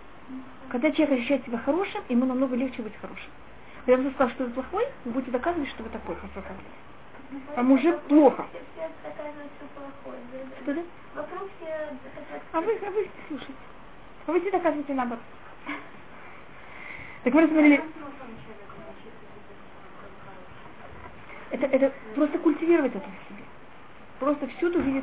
Когда 0.68 0.92
человек 0.92 1.20
ощущает 1.20 1.46
себя 1.46 1.60
хорошим, 1.60 2.04
ему 2.10 2.26
намного 2.26 2.58
легче 2.58 2.82
быть 2.82 2.94
хорошим. 2.98 3.32
Когда 3.86 4.04
вы 4.04 4.12
сказали, 4.12 4.34
что 4.34 4.44
вы 4.44 4.50
плохой, 4.52 4.86
вы 5.06 5.12
будете 5.12 5.32
доказывать, 5.32 5.70
что 5.70 5.84
вы 5.84 5.90
такой 5.92 6.18
хороший. 6.18 6.44
Вам 7.56 7.72
уже 7.72 7.98
плохо. 8.10 8.46
Что 10.62 10.74
да? 10.74 10.82
А 12.52 12.60
вы, 12.60 12.80
а 12.86 12.92
вы 12.92 13.10
слушайте. 13.30 13.54
А 14.28 14.32
вы 14.34 14.42
все 14.42 14.52
доказываете 14.52 14.94
наоборот. 14.94 15.24
Так 17.24 17.34
мы 17.34 17.44
рассмотрели... 17.44 17.82
Это, 21.52 21.66
это 21.66 21.94
просто 22.14 22.38
культивировать 22.40 22.94
это. 22.94 23.10
Просто 24.20 24.48
всюду 24.48 24.82
это 24.82 24.90
это 24.90 24.98
не 24.98 25.00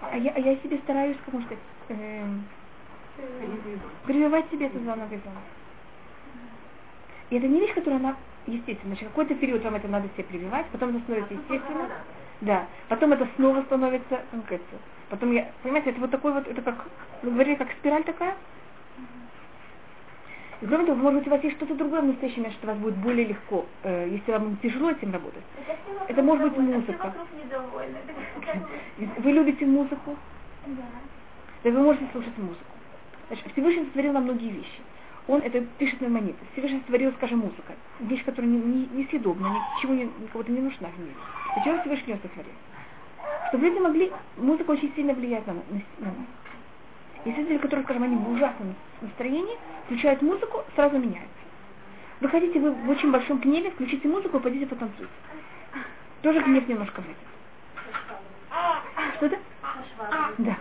А 0.00 0.16
я, 0.16 0.32
а 0.32 0.38
я 0.38 0.56
себе 0.58 0.78
стараюсь, 0.78 1.16
как 1.24 1.34
можно 1.34 1.48
сказать, 1.48 1.64
эм, 1.88 2.44
прививать 4.06 4.48
себе 4.50 4.66
это 4.66 4.78
заново 4.78 5.08
и. 5.08 5.40
И 7.30 7.36
это 7.36 7.48
не 7.48 7.60
вещь, 7.60 7.74
которая 7.74 7.98
она 7.98 8.16
естественно. 8.46 8.94
Значит, 8.94 9.08
какой-то 9.08 9.34
период 9.34 9.64
вам 9.64 9.74
это 9.74 9.88
надо 9.88 10.08
себе 10.10 10.24
прививать, 10.24 10.66
потом 10.70 10.90
это 10.90 11.00
становится 11.00 11.34
естественно. 11.34 11.90
Да. 12.40 12.66
Потом 12.88 13.12
это 13.12 13.28
снова 13.36 13.62
становится, 13.62 14.22
ну, 14.32 14.42
кажется, 14.42 14.76
потом 15.08 15.32
я, 15.32 15.52
понимаете, 15.62 15.90
это 15.90 16.00
вот 16.00 16.10
такой 16.10 16.32
вот, 16.32 16.46
это 16.46 16.62
как, 16.62 16.86
вы 17.22 17.30
говорили, 17.32 17.56
как 17.56 17.72
спираль 17.72 18.04
такая. 18.04 18.36
И 20.62 20.66
кроме 20.66 20.86
того, 20.86 20.96
может 20.96 21.18
быть, 21.18 21.26
у 21.26 21.30
вас 21.32 21.42
есть 21.42 21.56
что-то 21.56 21.74
другое 21.74 22.02
в 22.02 22.06
настоящем 22.06 22.42
мире, 22.42 22.52
что 22.52 22.68
вас 22.68 22.78
будет 22.78 22.94
более 22.98 23.26
легко, 23.26 23.66
э, 23.82 24.08
если 24.12 24.30
вам 24.30 24.56
тяжело 24.62 24.92
этим 24.92 25.12
работать. 25.12 25.42
Это, 26.06 26.22
может 26.22 26.44
быть 26.44 26.52
довольны, 26.54 26.76
музыка. 26.76 27.12
Вы 29.18 29.32
любите 29.32 29.66
музыку, 29.66 30.16
Да. 30.66 30.82
да 31.64 31.70
вы 31.70 31.80
можете 31.80 32.06
слушать 32.12 32.38
музыку. 32.38 32.64
Значит, 33.26 33.46
Всевышний 33.52 33.84
сотворил 33.86 34.12
нам 34.12 34.22
многие 34.22 34.50
вещи. 34.50 34.80
Он 35.26 35.40
это 35.40 35.62
пишет 35.78 36.00
на 36.00 36.08
монеты. 36.08 36.38
Всевышний 36.52 36.78
сотворил, 36.80 37.12
скажем, 37.14 37.40
музыка. 37.40 37.74
Вещь, 37.98 38.24
которая 38.24 38.48
не, 38.48 38.58
не, 38.58 39.02
несъедобна, 39.02 39.48
ничего 39.76 39.94
не, 39.94 40.04
никого-то 40.20 40.52
не 40.52 40.60
нужна 40.60 40.88
в 40.90 40.98
мире. 41.00 41.14
Зачем 41.56 41.80
Всевышний 41.80 42.12
ее 42.12 42.20
сотворил? 42.22 42.52
Чтобы 43.48 43.64
люди 43.66 43.78
могли, 43.80 44.12
музыка 44.36 44.70
очень 44.70 44.92
сильно 44.94 45.12
влияет 45.12 45.44
на, 45.48 45.54
на, 45.54 45.60
на 45.98 46.06
нас. 46.06 46.14
Есть 47.24 47.38
люди, 47.38 47.58
которые, 47.58 47.84
скажем, 47.84 48.02
они 48.02 48.16
в 48.16 48.30
ужасном 48.30 48.74
настроении, 49.00 49.56
включают 49.84 50.22
музыку, 50.22 50.64
сразу 50.74 50.98
меняются. 50.98 51.28
Вы 52.20 52.28
хотите, 52.28 52.58
вы 52.58 52.72
в 52.72 52.90
очень 52.90 53.10
большом 53.10 53.38
гневе, 53.38 53.70
включите 53.70 54.08
музыку, 54.08 54.40
пойдите 54.40 54.66
потанцуйте. 54.66 55.10
Тоже 56.22 56.40
гнев 56.40 56.68
немножко 56.68 57.00
выйдет. 57.00 57.16
Что 59.16 59.26
это? 59.26 59.38
Да. 60.38 60.56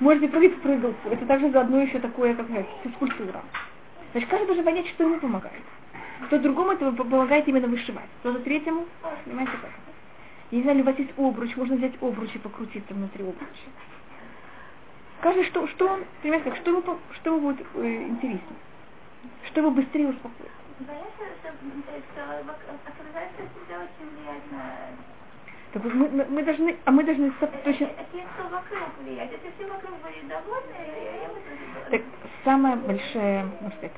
Можете 0.00 0.28
прыгать 0.28 0.58
в 0.58 0.60
прыгалку. 0.60 1.08
Это 1.08 1.26
также 1.26 1.50
заодно 1.50 1.80
еще 1.80 1.98
такое, 1.98 2.34
как 2.34 2.46
сказать, 2.46 2.66
физкультура. 2.82 3.42
Значит, 4.12 4.28
каждый 4.28 4.46
должен 4.46 4.64
понять, 4.64 4.88
что 4.88 5.04
ему 5.04 5.18
помогает. 5.18 5.62
Кто 6.26 6.38
другому 6.38 6.72
это 6.72 6.92
помогает 6.92 7.46
именно 7.48 7.68
вышивать. 7.68 8.08
Кто-то 8.20 8.40
третьему, 8.40 8.86
понимаете 9.24 9.52
как? 9.60 9.70
Я 10.50 10.58
не 10.58 10.62
знаю, 10.62 10.80
у 10.80 10.84
вас 10.84 10.98
есть 10.98 11.12
обруч, 11.16 11.56
можно 11.56 11.76
взять 11.76 11.94
обруч 12.02 12.34
и 12.34 12.38
покрутиться 12.38 12.94
внутри 12.94 13.22
обруча. 13.22 13.68
Каждый, 15.22 15.44
что, 15.46 15.66
что 15.68 15.88
он, 15.88 16.04
понимаете, 16.22 16.50
как, 16.50 16.56
что 16.60 16.80
по- 16.82 16.98
что 17.14 17.30
ему 17.36 17.52
будет 17.52 17.66
э, 17.74 18.02
интереснее. 18.02 18.58
Что 19.48 19.60
его 19.60 19.70
быстрее 19.70 20.08
успокоит. 20.08 20.50
Боятся, 20.80 21.24
что, 21.40 21.50
что 21.52 22.20
вок- 22.44 22.78
окружающая 22.86 23.48
среда 23.54 23.84
очень 23.84 24.10
влияет 24.10 24.52
на... 24.52 24.72
Так 25.72 25.84
мы, 25.84 26.08
мы, 26.08 26.24
мы 26.26 26.42
должны, 26.44 26.76
а 26.84 26.90
мы 26.92 27.04
должны 27.04 27.32
со- 27.40 27.46
точно... 27.64 27.86
А 27.98 28.04
те, 28.12 28.24
кто 28.34 28.44
вокруг 28.48 28.98
влияет. 29.00 29.32
Если 29.32 29.50
все 29.56 29.66
вокруг 29.66 30.00
были 30.02 30.22
довольны, 30.28 30.74
я, 30.86 31.22
я 31.22 31.28
бы 31.28 31.40
тоже 31.40 31.90
Так, 31.90 32.02
самая 32.44 32.76
большая, 32.76 33.44
можно 33.44 33.70
сказать, 33.70 33.92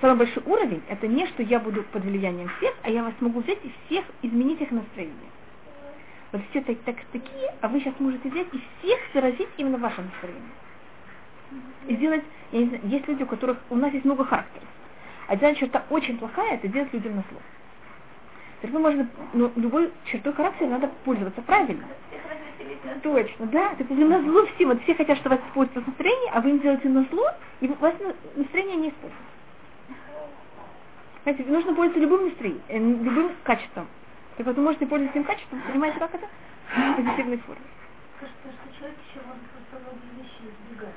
самый 0.00 0.16
большой 0.18 0.42
уровень, 0.44 0.82
это 0.88 1.06
не, 1.08 1.26
что 1.28 1.42
я 1.42 1.60
буду 1.60 1.82
под 1.84 2.04
влиянием 2.04 2.48
всех, 2.58 2.74
а 2.82 2.90
я 2.90 3.02
вас 3.02 3.14
могу 3.20 3.40
взять 3.40 3.64
и 3.64 3.74
всех 3.86 4.04
изменить 4.22 4.60
их 4.60 4.70
настроение. 4.70 5.30
Вот 6.32 6.42
все 6.50 6.60
так, 6.62 6.78
так, 6.82 6.96
такие, 7.12 7.54
а 7.62 7.68
вы 7.68 7.80
сейчас 7.80 7.98
можете 8.00 8.28
взять 8.28 8.48
и 8.52 8.62
всех 8.78 8.98
заразить 9.14 9.48
именно 9.56 9.78
ваше 9.78 10.02
настроение. 10.02 10.52
И 11.86 11.96
сделать, 11.96 12.24
я 12.52 12.60
не 12.60 12.66
знаю, 12.68 12.82
есть 12.86 13.08
люди, 13.08 13.22
у 13.22 13.26
которых, 13.26 13.58
у 13.70 13.76
нас 13.76 13.92
есть 13.92 14.04
много 14.04 14.24
характеров. 14.24 14.68
Одна 15.28 15.54
черта 15.54 15.86
очень 15.90 16.18
плохая, 16.18 16.56
это 16.56 16.68
делать 16.68 16.92
людям 16.92 17.16
на 17.16 17.24
зло. 17.30 17.40
Так 18.60 18.72
ну, 18.72 18.80
можно, 18.80 19.08
ну, 19.34 19.52
любой 19.56 19.92
чертой 20.04 20.32
характера 20.34 20.68
надо 20.68 20.88
пользоваться 21.04 21.42
правильно. 21.42 21.88
Точно, 23.02 23.46
да. 23.46 23.74
Так 23.76 23.88
вы 23.88 24.04
на 24.04 24.22
зло 24.22 24.46
всем. 24.54 24.68
Вот 24.68 24.82
все 24.82 24.94
хотят, 24.94 25.18
чтобы 25.18 25.36
вас 25.36 25.44
испортилось 25.48 25.86
настроение, 25.86 26.30
а 26.32 26.40
вы 26.40 26.50
им 26.50 26.60
делаете 26.60 26.88
на 26.88 27.04
зло, 27.04 27.26
и 27.60 27.68
у 27.68 27.74
вас 27.74 27.94
на- 28.00 28.16
настроение 28.34 28.76
не 28.76 28.88
испортится. 28.90 29.22
Знаете, 31.22 31.44
нужно 31.44 31.74
пользоваться 31.74 32.00
любым 32.00 32.26
настроением, 32.28 32.64
э, 32.68 32.78
любым 33.04 33.32
качеством. 33.44 33.88
Так 34.38 34.46
вот, 34.46 34.56
вы 34.56 34.62
можете 34.62 34.86
пользоваться 34.86 35.18
этим 35.18 35.26
качеством, 35.26 35.60
понимаете, 35.66 35.98
как 35.98 36.14
это? 36.14 36.26
В 36.70 36.94
позитивной 36.94 37.38
форме. 37.38 37.66
Кажется, 38.20 38.54
что 38.54 38.78
человек 38.78 38.98
еще 39.10 39.18
может 39.26 39.42
просто 39.50 39.82
многие 39.82 40.14
вещи 40.14 40.46
избегать. 40.46 40.94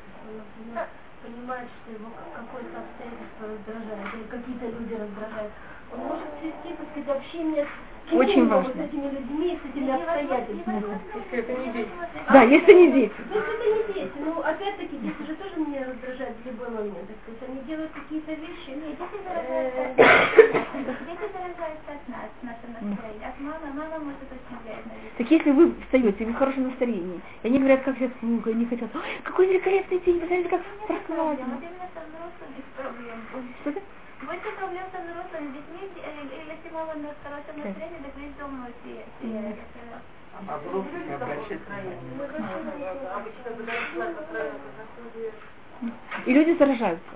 Понимает, 1.25 1.67
что 1.81 1.91
его 1.91 2.11
какое-то 2.37 2.77
обстоятельство 2.85 3.49
раздражает, 3.49 4.13
или 4.13 4.23
какие-то 4.29 4.65
люди 4.77 4.93
раздражают. 4.93 5.53
Он 5.91 5.99
может 6.05 6.29
так 6.37 6.75
сказать, 6.93 7.17
общение 7.17 7.65
с 7.65 7.90
Очень 8.11 8.47
важно. 8.47 8.73
с 8.73 8.85
этими 8.87 9.09
людьми, 9.09 9.59
с 9.61 9.69
этими 9.69 9.91
обстоятельствами. 9.93 10.83
Если 11.15 11.39
это 11.39 11.53
не 11.53 11.71
дети. 11.73 11.89
Да, 12.31 12.43
если 12.43 12.73
не 12.73 12.91
дети. 12.91 13.13
Ну, 13.29 13.39
это 13.39 13.65
не 13.67 13.93
дети. 13.93 14.11
Ну, 14.19 14.39
опять-таки, 14.41 14.97
дети 14.97 15.21
же 15.27 15.35
тоже 15.35 15.55
меня 15.57 15.85
раздражают 15.87 16.37
в 16.43 16.45
любой 16.45 16.69
момент. 16.69 17.07
Так 17.07 17.17
сказать, 17.23 17.49
они 17.49 17.61
делают 17.67 17.91
какие-то 17.91 18.31
вещи. 18.33 18.69
Нет, 18.69 18.97
дети 18.99 19.15
э, 19.15 19.23
заражаются 19.23 19.81
от 19.81 19.97
нас. 19.97 20.97
Дети 21.07 21.25
заражаются 21.31 21.89
от 21.91 22.03
нас, 22.09 22.29
наше 22.41 22.65
настроение. 22.67 23.27
От 23.27 23.39
мамы. 23.39 23.67
Мама 23.73 23.97
может 24.03 24.27
очень 24.27 24.57
влиять 24.63 24.85
на 24.85 24.93
детей. 24.95 25.15
Так 25.17 25.31
если 25.31 25.51
вы 25.51 25.73
встаете, 25.85 26.25
вы 26.25 26.31
в 26.31 26.35
хорошем 26.35 26.63
настроении, 26.69 27.21
и 27.43 27.47
они 27.47 27.59
говорят, 27.59 27.81
как 27.83 27.97
сейчас 27.97 28.11
слуга, 28.19 28.51
они 28.51 28.65
хотят, 28.65 28.89
«Ой, 28.93 29.01
какой 29.23 29.47
великолепный 29.47 29.99
день, 29.99 30.19
посмотрите, 30.19 30.49
как 30.49 30.61
прохладно. 30.87 31.45
Вот 31.55 31.63
именно 31.63 31.87
со 31.95 32.01
взрослыми 32.03 32.61
проблем. 32.75 33.19
Что 33.61 33.69
это? 33.71 33.81
Больше 34.21 34.51
проблем 34.53 34.85
со 34.93 34.99
взрослыми 35.01 35.49
детьми, 35.57 35.80
мама 36.73 36.93
на 36.95 37.09
хорошем 37.23 37.55
настроении, 37.57 38.01
так 38.03 38.15
весь 38.17 38.33
дом 38.39 38.65
А. 40.47 40.59
И 46.25 46.33
люди 46.33 46.57
заражаются. 46.57 47.11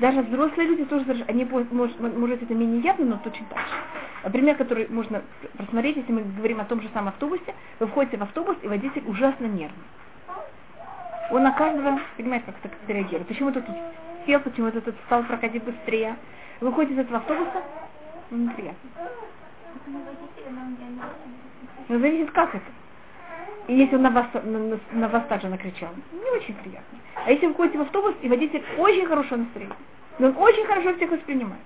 Даже 0.00 0.22
взрослые 0.22 0.68
люди 0.68 0.84
тоже 0.84 1.04
заражаются. 1.04 1.32
Они, 1.32 1.44
может, 1.44 2.00
может, 2.00 2.42
это 2.42 2.54
менее 2.54 2.80
явно, 2.80 3.04
но 3.06 3.16
точно 3.18 3.46
так 3.50 3.58
же. 3.58 4.30
Пример, 4.30 4.56
который 4.56 4.88
можно 4.88 5.22
просмотреть, 5.56 5.96
если 5.96 6.12
мы 6.12 6.22
говорим 6.22 6.60
о 6.60 6.64
том 6.64 6.80
же 6.82 6.88
самом 6.92 7.08
автобусе. 7.08 7.54
Вы 7.78 7.86
входите 7.86 8.16
в 8.16 8.22
автобус, 8.22 8.56
и 8.62 8.68
водитель 8.68 9.04
ужасно 9.06 9.46
нервный. 9.46 9.84
Он 11.30 11.42
на 11.42 11.52
каждого, 11.52 12.00
понимаете, 12.16 12.46
как 12.46 12.56
так 12.56 12.72
реагирует. 12.88 13.28
Почему-то 13.28 13.60
тут 13.60 13.76
сел, 14.26 14.40
почему-то 14.40 14.80
тут 14.80 14.94
стал 15.06 15.22
проходить 15.24 15.62
быстрее. 15.62 16.16
Вы 16.60 16.68
выходите 16.68 16.94
из 16.94 17.04
этого 17.04 17.18
автобуса, 17.18 17.62
неприятно. 18.36 18.90
но. 19.86 21.08
Но 21.88 21.98
зависит, 21.98 22.30
как 22.32 22.54
это. 22.54 22.64
И 23.68 23.74
если 23.74 23.96
он 23.96 24.02
на 24.02 24.10
вас, 24.10 24.26
на, 24.34 24.40
на- 24.42 24.80
вас 25.08 25.26
также 25.28 25.48
накричал, 25.48 25.90
не 26.12 26.30
очень 26.38 26.54
приятно. 26.56 26.98
А 27.24 27.30
если 27.30 27.46
вы 27.46 27.54
входите 27.54 27.78
в 27.78 27.82
автобус, 27.82 28.14
и 28.22 28.28
водитель 28.28 28.62
очень 28.78 29.06
хорошее 29.06 29.42
настроение, 29.42 29.76
но 30.18 30.28
он 30.28 30.36
очень 30.38 30.64
хорошо 30.66 30.94
всех 30.96 31.10
воспринимает. 31.10 31.62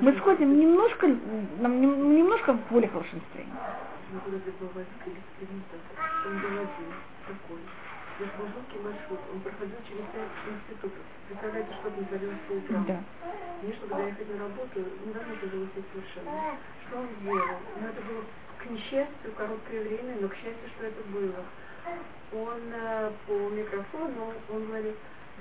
Мы 0.00 0.16
сходим 0.18 0.58
немножко, 0.58 1.06
нам 1.60 1.80
нем- 1.80 2.16
немножко 2.16 2.52
в 2.54 2.58
более 2.70 2.88
по 12.48 12.52
утрам? 12.54 12.86
Да. 12.86 13.19
Мне, 13.62 13.74
чтобы 13.74 13.94
доехать 13.94 14.28
на 14.32 14.38
работу, 14.38 14.80
не 15.04 15.12
надо 15.12 15.46
было 15.46 15.66
сесть 15.74 15.86
совершенно. 15.92 16.56
Что 16.88 16.98
он 16.98 17.08
сделал? 17.20 17.60
Ну, 17.80 17.88
это 17.88 18.00
было 18.02 18.24
к 18.58 18.70
несчастью 18.70 19.32
короткое 19.36 19.82
время, 19.82 20.16
но 20.20 20.28
к 20.28 20.34
счастью, 20.34 20.68
что 20.76 20.86
это 20.86 21.02
было. 21.08 21.44
Он 22.32 22.60
э, 22.72 23.10
по 23.26 23.32
микрофону, 23.50 24.32
он 24.50 24.66
говорит, 24.66 24.96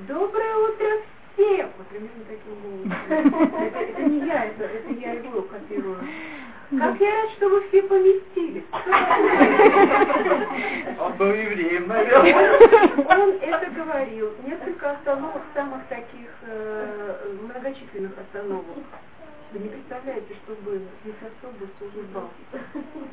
доброе 0.07 0.55
утро 0.55 0.87
всем! 1.33 1.69
Вот 1.77 1.87
примерно 1.87 2.23
таким 2.27 2.55
голосом. 2.61 2.93
Это, 3.61 3.79
это 3.79 4.01
не 4.03 4.25
я, 4.25 4.45
это, 4.45 4.63
это 4.63 4.93
я 4.93 5.13
его 5.13 5.41
копирую. 5.43 5.97
Как 6.69 7.01
я 7.01 7.09
рад, 7.09 7.31
что 7.31 7.49
вы 7.49 7.67
все 7.67 7.81
поместились. 7.81 8.63
Он 10.99 11.13
был 11.17 11.33
евреем, 11.33 11.87
наверное. 11.87 12.61
Он 13.09 13.31
это 13.41 13.71
говорил. 13.71 14.35
Несколько 14.45 14.91
остановок 14.91 15.41
самых 15.55 15.83
таких 15.87 16.29
э, 16.43 17.33
многочисленных 17.41 18.11
остановок. 18.19 18.77
Вы 19.51 19.59
не 19.59 19.69
представляете, 19.69 20.35
что 20.43 20.53
было. 20.61 20.77
Весь 21.03 21.15
автобус 21.25 21.69
улыбался. 21.81 22.37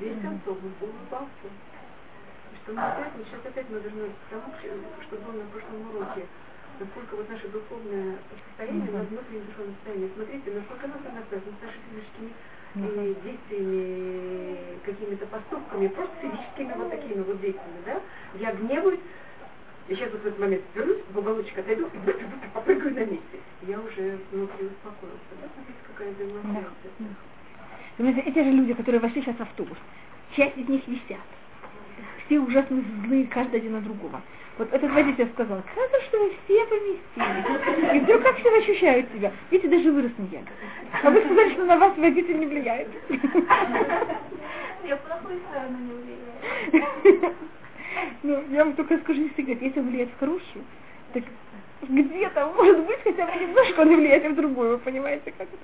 Весь 0.00 0.22
автобус 0.22 0.72
улыбался. 0.82 1.48
Что 2.62 2.72
мы 2.74 2.82
опять, 2.82 3.12
ну, 3.16 3.24
сейчас 3.24 3.40
опять 3.46 3.70
мы 3.70 3.80
должны 3.80 4.10
к 4.10 4.28
тому, 4.28 4.52
что 5.00 5.16
было 5.16 5.32
на 5.32 5.46
прошлом 5.48 5.80
уроке, 5.96 6.26
насколько 6.78 7.16
вот 7.16 7.30
наше 7.30 7.48
духовное 7.48 8.18
состояние, 8.28 8.90
наше 8.92 9.08
внутреннее 9.16 9.44
духовное 9.48 9.72
состояние. 9.80 10.10
Смотрите, 10.14 10.50
насколько 10.52 10.88
нас 10.88 11.00
она 11.08 11.22
связана 11.30 11.56
с 11.56 11.62
нашими 11.64 11.84
физическими 11.88 12.32
э, 12.74 13.14
действиями, 13.24 14.58
какими-то 14.84 15.26
поступками, 15.26 15.88
просто 15.88 16.14
физическими 16.20 16.72
вот 16.76 16.90
такими 16.90 17.22
вот 17.22 17.40
действиями, 17.40 17.82
да? 17.84 18.00
Я 18.34 18.52
гневаюсь, 18.52 19.00
я 19.88 19.96
сейчас 19.96 20.10
вот 20.12 20.22
в 20.22 20.26
этот 20.26 20.38
момент 20.38 20.62
вернусь, 20.74 20.98
в 21.12 21.18
уголочек 21.18 21.58
отойду 21.58 21.86
и 21.86 21.98
попрыгаю 22.54 22.94
на 22.94 23.04
месте. 23.04 23.40
Я 23.62 23.80
уже 23.80 24.18
внутри 24.32 24.66
успокоился. 24.66 25.32
Да, 25.40 25.48
смотрите, 25.54 25.80
какая. 25.86 26.14
Понимаете, 27.96 28.20
эти 28.20 28.38
же 28.44 28.50
люди, 28.50 28.74
которые 28.74 29.00
вошли 29.00 29.22
сейчас 29.22 29.36
в 29.36 29.42
автобус, 29.42 29.78
часть 30.36 30.56
из 30.58 30.68
них 30.68 30.86
висят. 30.86 31.20
Все 32.26 32.38
ужасно 32.38 32.82
злые, 33.06 33.26
каждый 33.26 33.60
один 33.60 33.72
на 33.72 33.80
другого. 33.80 34.20
Вот 34.58 34.72
этот 34.72 34.90
водитель 34.90 35.28
сказал, 35.34 35.62
хорошо, 35.74 36.06
что 36.08 36.18
вы 36.18 36.32
все 36.44 36.64
поместились. 36.66 37.94
И 37.94 38.00
вдруг 38.00 38.22
как 38.22 38.36
все 38.38 38.56
ощущают 38.56 39.06
себя. 39.12 39.30
Видите, 39.50 39.76
даже 39.76 39.92
вырос 39.92 40.12
не 40.16 40.28
я. 40.28 40.40
А 41.02 41.10
вы 41.10 41.20
сказали, 41.24 41.52
что 41.52 41.64
на 41.64 41.76
вас 41.76 41.96
водитель 41.98 42.38
не 42.38 42.46
влияет. 42.46 42.88
Я 44.84 44.96
плохую 44.96 45.40
сторону 45.50 45.78
не 45.78 45.92
влияю. 45.92 47.34
Ну, 48.22 48.44
я 48.50 48.64
вам 48.64 48.74
только 48.74 48.98
скажу 48.98 49.22
не 49.22 49.30
секрет, 49.30 49.60
если 49.60 49.80
он 49.80 49.88
влияет 49.88 50.10
в 50.10 50.18
хорошую, 50.18 50.64
так 51.12 51.22
где-то, 51.82 52.46
может 52.54 52.86
быть, 52.86 53.00
хотя 53.02 53.26
бы 53.26 53.40
немножко 53.40 53.80
он 53.80 53.96
влияет 53.96 54.32
в 54.32 54.34
другую, 54.34 54.72
вы 54.72 54.78
понимаете, 54.78 55.32
как 55.36 55.48
это? 55.48 55.56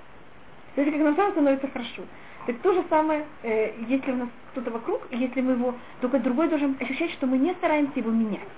Смотрите, 0.75 0.97
как 0.97 1.07
нам 1.07 1.15
сразу 1.15 1.33
становится 1.33 1.69
хорошо. 1.69 2.03
Так 2.47 2.57
то 2.59 2.73
же 2.73 2.85
самое, 2.89 3.27
э, 3.43 3.73
если 3.87 4.13
у 4.13 4.17
нас 4.17 4.29
кто-то 4.53 4.71
вокруг, 4.71 5.03
если 5.11 5.41
мы 5.41 5.53
его, 5.53 5.75
только 6.01 6.19
другой 6.19 6.49
должен 6.49 6.77
ощущать, 6.81 7.11
что 7.13 7.27
мы 7.27 7.39
не 7.39 7.53
стараемся 7.55 7.99
его 7.99 8.11
менять. 8.11 8.49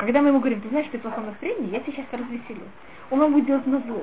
Когда 0.00 0.22
мы 0.22 0.28
ему 0.28 0.38
говорим, 0.40 0.62
ты 0.62 0.68
знаешь, 0.70 0.86
ты 0.90 0.96
в 0.98 1.02
плохом 1.02 1.26
настроении, 1.26 1.72
я 1.72 1.80
тебя 1.80 1.92
сейчас 1.92 2.06
развеселю. 2.10 2.62
Он 3.10 3.20
вам 3.20 3.32
будет 3.34 3.44
делать 3.44 3.66
на 3.66 3.80
зло. 3.80 4.02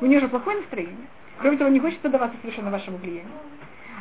У 0.00 0.06
него 0.06 0.20
же 0.20 0.26
плохое 0.26 0.56
настроение. 0.56 1.06
Кроме 1.38 1.56
того, 1.56 1.70
не 1.70 1.78
хочет 1.78 2.00
поддаваться 2.00 2.36
совершенно 2.40 2.72
вашему 2.72 2.96
влиянию. 2.96 3.30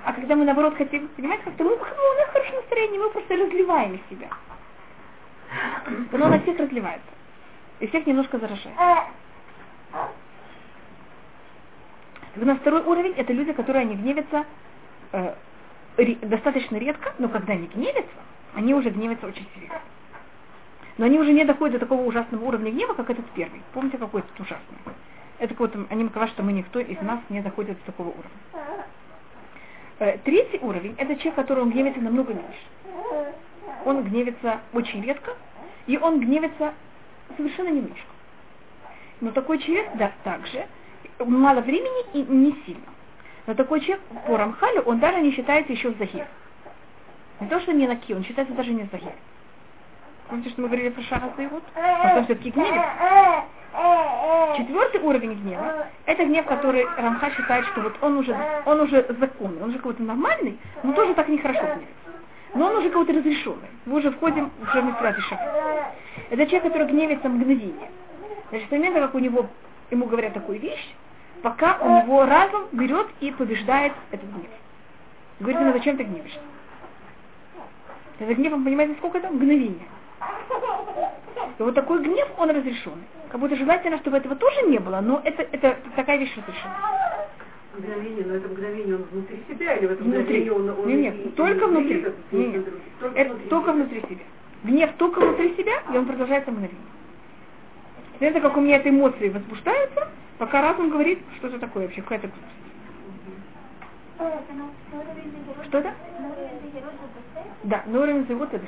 А 0.03 0.11
когда 0.11 0.35
мы 0.35 0.43
наоборот 0.43 0.75
хотим, 0.75 1.07
понимаете, 1.09 1.43
как-то 1.43 1.63
мы, 1.63 1.69
ну, 1.69 1.75
у 1.75 2.17
нас 2.17 2.29
хорошее 2.33 2.55
настроение, 2.55 2.99
мы 2.99 3.11
просто 3.11 3.35
разливаем 3.35 3.99
себя. 4.09 4.29
Оно 6.11 6.29
на 6.29 6.39
всех 6.39 6.57
разливается. 6.57 7.11
И 7.79 7.85
всех 7.85 8.07
немножко 8.07 8.39
заражает. 8.39 8.75
На 12.37 12.55
второй 12.55 12.81
уровень 12.81 13.13
это 13.17 13.33
люди, 13.33 13.53
которые 13.53 13.85
не 13.85 13.95
гневятся 13.95 14.45
э, 15.11 15.35
достаточно 16.23 16.77
редко, 16.77 17.13
но 17.19 17.29
когда 17.29 17.53
они 17.53 17.67
гневятся, 17.67 18.17
они 18.55 18.73
уже 18.73 18.89
гневятся 18.89 19.27
очень 19.27 19.47
сильно. 19.53 19.79
Но 20.97 21.05
они 21.05 21.19
уже 21.19 21.33
не 21.33 21.45
доходят 21.45 21.79
до 21.79 21.85
такого 21.85 22.05
ужасного 22.05 22.43
уровня 22.45 22.71
гнева, 22.71 22.93
как 22.93 23.09
этот 23.09 23.25
первый. 23.31 23.61
Помните, 23.73 23.97
какой 23.97 24.21
этот 24.21 24.39
ужасный? 24.39 24.77
Это 25.39 25.55
вот 25.57 25.73
они 25.89 26.03
говорят, 26.05 26.29
что 26.31 26.43
мы 26.43 26.53
никто 26.53 26.79
из 26.79 27.01
нас 27.01 27.19
не 27.29 27.41
доходит 27.41 27.77
до 27.79 27.85
такого 27.85 28.09
уровня. 28.09 28.85
Э, 29.99 30.17
третий 30.19 30.59
уровень– 30.61 30.95
это 30.97 31.15
человек, 31.15 31.35
который 31.35 31.63
он 31.63 31.71
гневится 31.71 32.01
намного 32.01 32.33
меньше. 32.33 32.59
Он 33.85 34.03
гневится 34.03 34.59
очень 34.73 35.01
редко, 35.03 35.35
и 35.87 35.97
он 35.97 36.19
гневится 36.19 36.73
совершенно 37.37 37.69
немножко. 37.69 38.11
Но 39.21 39.31
такой 39.31 39.59
человек, 39.59 39.89
да, 39.95 40.11
также, 40.23 40.65
мало 41.19 41.61
времени 41.61 42.03
и 42.13 42.23
не 42.23 42.55
сильно. 42.65 42.81
Но 43.47 43.53
такой 43.53 43.81
человек 43.81 44.01
по 44.27 44.37
Рамхалю, 44.37 44.81
он 44.81 44.99
даже 44.99 45.21
не 45.21 45.31
считается 45.31 45.71
еще 45.71 45.91
в 45.91 45.97
Захир. 45.97 46.27
Не 47.39 47.47
то, 47.47 47.59
что 47.59 47.73
не 47.73 47.87
наки, 47.87 48.13
он 48.13 48.23
считается 48.23 48.53
даже 48.53 48.71
не 48.71 48.87
Захир. 48.91 49.13
Помните, 50.31 50.51
что 50.51 50.61
мы 50.61 50.69
говорили 50.69 50.87
про 50.87 51.01
Шара 51.03 51.29
Зайвут? 51.35 51.61
Он 51.75 52.23
все-таки 52.23 52.51
гневится. 52.51 53.43
Четвертый 54.55 55.01
уровень 55.01 55.33
гнева– 55.33 55.87
это 56.05 56.23
гнев, 56.23 56.45
который 56.45 56.85
Рамха 56.95 57.31
считает, 57.31 57.65
что 57.65 57.81
вот 57.81 57.97
он 58.01 58.17
уже, 58.17 58.33
он 58.65 58.79
уже 58.79 59.05
законный, 59.19 59.61
он 59.61 59.71
уже 59.71 59.79
какой-то 59.79 60.01
нормальный, 60.03 60.57
но 60.83 60.93
тоже 60.93 61.15
так 61.15 61.27
нехорошо 61.27 61.59
гневится. 61.59 61.95
Но 62.53 62.67
он 62.67 62.77
уже 62.77 62.87
какой-то 62.87 63.11
разрешенный. 63.11 63.67
Мы 63.85 63.97
уже 63.97 64.11
входим 64.11 64.51
в 64.61 64.67
Шамисрат 64.69 65.17
и 65.17 66.33
Это 66.33 66.45
человек, 66.45 66.63
который 66.63 66.87
гневится 66.87 67.27
мгновение. 67.27 67.91
Значит, 68.51 68.69
с 68.69 68.71
момента, 68.71 69.01
как 69.01 69.15
у 69.15 69.19
него, 69.19 69.47
ему 69.89 70.05
говорят 70.05 70.33
такую 70.33 70.61
вещь, 70.61 70.93
пока 71.43 71.77
у 71.81 72.03
него 72.03 72.25
разум 72.25 72.67
берет 72.71 73.07
и 73.19 73.31
побеждает 73.31 73.91
этот 74.11 74.29
гнев. 74.29 74.51
Говорит, 75.41 75.59
ну 75.59 75.73
зачем 75.73 75.97
ты 75.97 76.03
гневишься? 76.03 76.39
Это 78.19 78.33
гнев, 78.33 78.53
вы 78.53 78.63
понимаете, 78.63 78.95
сколько 78.95 79.17
это? 79.17 79.29
Мгновение. 79.29 79.87
И 81.61 81.63
вот 81.63 81.75
такой 81.75 82.01
гнев, 82.01 82.27
он 82.37 82.49
разрешенный. 82.49 83.05
Как 83.29 83.39
будто 83.39 83.55
желательно, 83.55 83.97
чтобы 83.99 84.17
этого 84.17 84.35
тоже 84.35 84.63
не 84.63 84.79
было, 84.79 84.99
но 84.99 85.21
это, 85.23 85.43
это 85.51 85.77
такая 85.95 86.17
вещь 86.17 86.35
разрешена. 86.35 86.75
Мгновение, 87.77 88.25
но 88.25 88.33
это 88.33 88.47
мгновение 88.47 88.95
он 88.95 89.03
внутри 89.03 89.43
себя 89.47 89.75
или 89.75 89.85
в 89.85 89.91
этом 89.91 90.11
внутри. 90.11 90.49
он, 90.49 90.69
он 90.69 90.87
нет, 90.87 91.15
нет, 91.15 91.35
только 91.35 91.67
внутри. 91.67 92.03
Нет, 92.31 92.53
нет, 92.53 92.65
только, 92.99 93.19
это 93.19 93.29
внутри 93.29 93.49
только 93.49 93.71
внутри 93.71 94.01
себя. 94.01 94.23
Гнев 94.63 94.91
только 94.97 95.19
внутри 95.19 95.55
себя, 95.55 95.83
и 95.93 95.97
он 95.97 96.05
продолжается 96.05 96.51
мгновение. 96.51 96.81
Это 98.19 98.41
как 98.41 98.57
у 98.57 98.61
меня 98.61 98.77
эти 98.77 98.89
эмоции 98.89 99.29
возбуждаются, 99.29 100.07
пока 100.37 100.61
разум 100.61 100.89
говорит, 100.89 101.19
что 101.37 101.47
это 101.47 101.59
такое 101.59 101.83
вообще, 101.85 102.01
какая-то 102.01 102.27
глупость. 102.27 102.61
Что 105.67 105.77
это? 105.77 105.93
Да, 107.63 107.83
на 107.85 108.01
уровне 108.01 108.25
завода 108.27 108.57
это 108.57 108.65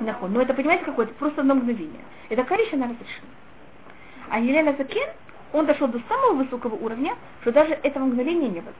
да. 0.00 0.18
Но 0.28 0.40
это, 0.42 0.54
понимаете, 0.54 0.84
какое-то 0.84 1.14
просто 1.14 1.40
одно 1.40 1.54
мгновение. 1.54 2.00
Это 2.28 2.44
карища 2.44 2.76
она 2.76 2.86
разрешена. 2.86 3.28
А 4.30 4.38
Елена 4.38 4.74
Закен, 4.76 5.08
он 5.52 5.66
дошел 5.66 5.88
до 5.88 6.00
самого 6.08 6.34
высокого 6.34 6.74
уровня, 6.76 7.16
что 7.40 7.52
даже 7.52 7.74
этого 7.82 8.04
мгновения 8.04 8.48
не 8.48 8.60
было. 8.60 8.74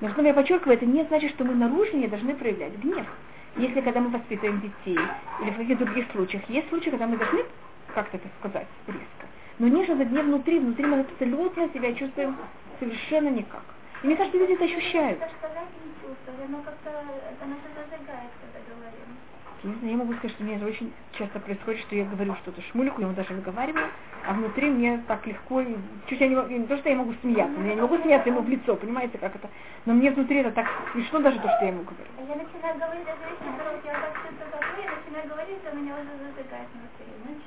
Но 0.00 0.08
что 0.10 0.22
я 0.22 0.34
подчеркиваю, 0.34 0.76
это 0.76 0.86
не 0.86 1.04
значит, 1.04 1.30
что 1.30 1.44
мы 1.44 1.54
наружу 1.54 1.96
не 1.96 2.08
должны 2.08 2.34
проявлять 2.34 2.76
гнев. 2.78 3.06
Если 3.56 3.80
когда 3.80 4.00
мы 4.00 4.08
воспитываем 4.08 4.60
детей, 4.60 4.98
или 5.42 5.50
в 5.50 5.56
каких-то 5.56 5.84
других 5.84 6.10
случаях, 6.12 6.42
есть 6.48 6.68
случаи, 6.70 6.90
когда 6.90 7.06
мы 7.06 7.16
должны 7.16 7.44
как-то 7.94 8.16
это 8.16 8.28
сказать 8.40 8.66
резко. 8.86 9.26
Но 9.58 9.68
не 9.68 9.84
за 9.86 9.94
гнев 9.94 10.24
внутри, 10.24 10.58
внутри 10.58 10.86
мы 10.86 11.00
абсолютно 11.00 11.68
себя 11.68 11.92
чувствуем 11.94 12.36
совершенно 12.80 13.28
никак. 13.28 13.62
И 14.02 14.06
мне 14.06 14.16
кажется, 14.16 14.38
люди 14.38 14.52
это 14.52 14.64
ощущают. 14.64 15.20
Не 19.62 19.74
знаю, 19.74 19.90
я 19.92 19.96
могу 19.96 20.12
сказать, 20.14 20.32
что 20.32 20.42
мне 20.42 20.56
это 20.56 20.66
очень 20.66 20.92
часто 21.12 21.38
происходит, 21.38 21.82
что 21.82 21.94
я 21.94 22.04
говорю 22.04 22.34
что-то 22.42 22.60
шмулику, 22.62 23.00
я 23.00 23.06
ему 23.06 23.14
даже 23.14 23.32
выговариваю, 23.32 23.86
а 24.26 24.32
внутри 24.32 24.68
мне 24.68 25.00
так 25.06 25.24
легко, 25.24 25.60
и 25.60 25.76
чуть 26.08 26.20
я 26.20 26.26
не, 26.26 26.34
могу, 26.34 26.48
не 26.48 26.66
то, 26.66 26.76
что 26.78 26.88
я 26.88 26.96
могу 26.96 27.14
смеяться, 27.20 27.56
но 27.56 27.68
я 27.68 27.74
не 27.76 27.80
могу 27.80 27.96
смеяться 27.98 28.28
ему 28.28 28.40
в 28.40 28.48
лицо, 28.48 28.74
понимаете, 28.74 29.18
как 29.18 29.36
это, 29.36 29.48
но 29.86 29.94
мне 29.94 30.10
внутри 30.10 30.38
это 30.38 30.50
так 30.50 30.66
смешно 30.90 31.20
даже 31.20 31.38
то, 31.38 31.48
что 31.48 31.64
я 31.64 31.68
ему 31.68 31.84
говорю. 31.84 32.10
Я 32.26 32.34
начинаю 32.34 32.74
говорить 32.74 33.06
даже 33.06 33.20
которые 33.38 33.78
я 33.84 33.92
так 33.92 34.16
что-то 34.18 34.50
такое, 34.50 34.82
я 34.82 34.90
начинаю 34.98 35.28
говорить, 35.30 35.62
а 35.64 35.74
меня 35.76 35.94
уже 35.94 36.10
зажигает 36.18 36.68
внутри, 36.74 37.06
знаете, 37.22 37.44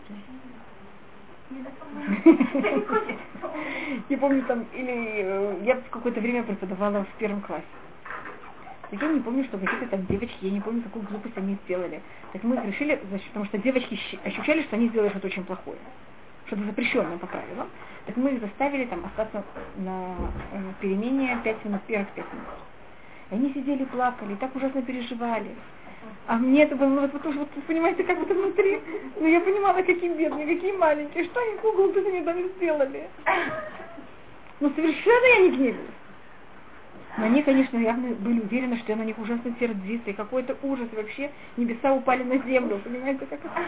Я 4.09 4.17
помню 4.17 4.43
там, 4.43 4.65
или 4.73 5.21
э, 5.23 5.61
я 5.63 5.75
какое-то 5.89 6.21
время 6.21 6.43
преподавала 6.43 7.03
в 7.03 7.17
первом 7.17 7.41
классе. 7.41 7.65
Так 8.89 9.01
я 9.01 9.07
не 9.07 9.19
помню, 9.19 9.43
что 9.45 9.57
какие-то 9.57 9.87
там 9.87 10.05
девочки, 10.05 10.37
я 10.41 10.51
не 10.51 10.61
помню, 10.61 10.83
какую 10.83 11.05
глупость 11.05 11.37
они 11.37 11.57
сделали. 11.65 12.01
Так 12.33 12.43
мы 12.43 12.55
решили, 12.65 12.99
значит, 13.09 13.27
потому 13.27 13.45
что 13.45 13.57
девочки 13.57 13.99
ощущали, 14.23 14.61
что 14.63 14.75
они 14.75 14.89
сделали 14.89 15.09
что-то 15.09 15.27
очень 15.27 15.43
плохое. 15.43 15.77
Что-то 16.47 16.63
запрещенное 16.63 17.17
по 17.17 17.27
правилам. 17.27 17.67
Так 18.05 18.17
мы 18.17 18.31
их 18.31 18.41
заставили 18.41 18.85
там 18.85 19.03
остаться 19.05 19.43
на 19.77 20.15
э, 20.51 20.73
перемене 20.81 21.39
5 21.43 21.65
минут, 21.65 21.81
первых 21.87 22.09
5 22.09 22.25
минут. 22.33 22.47
И 23.31 23.35
они 23.35 23.53
сидели, 23.53 23.85
плакали, 23.85 24.35
так 24.35 24.55
ужасно 24.55 24.83
переживали. 24.83 25.49
А 26.27 26.37
мне 26.37 26.63
это 26.63 26.75
было, 26.75 27.01
вот, 27.01 27.13
вот, 27.13 27.35
вот, 27.35 27.49
понимаете, 27.67 28.03
как 28.03 28.19
будто 28.19 28.33
внутри, 28.33 28.79
ну 29.19 29.27
я 29.27 29.39
понимала, 29.41 29.81
какие 29.81 30.13
бедные, 30.13 30.47
какие 30.47 30.71
маленькие, 30.71 31.23
что 31.25 31.39
они 31.39 31.57
Google 31.61 31.93
ты 31.93 32.07
они 32.07 32.21
там 32.21 32.37
сделали. 32.57 33.07
Ну 34.59 34.71
совершенно 34.75 35.25
я 35.25 35.39
не 35.41 35.51
гневилась. 35.57 35.91
Но 37.17 37.25
они, 37.25 37.43
конечно, 37.43 37.77
явно 37.77 38.13
были 38.15 38.41
уверены, 38.41 38.77
что 38.77 38.91
я 38.91 38.97
на 38.97 39.03
них 39.03 39.17
ужасно 39.17 39.55
сердится, 39.59 40.09
и 40.09 40.13
какой-то 40.13 40.57
ужас, 40.63 40.89
и 40.91 40.95
вообще 40.95 41.31
небеса 41.55 41.93
упали 41.93 42.23
на 42.23 42.37
землю, 42.39 42.79
понимаете, 42.83 43.25
как 43.25 43.39
это? 43.39 43.61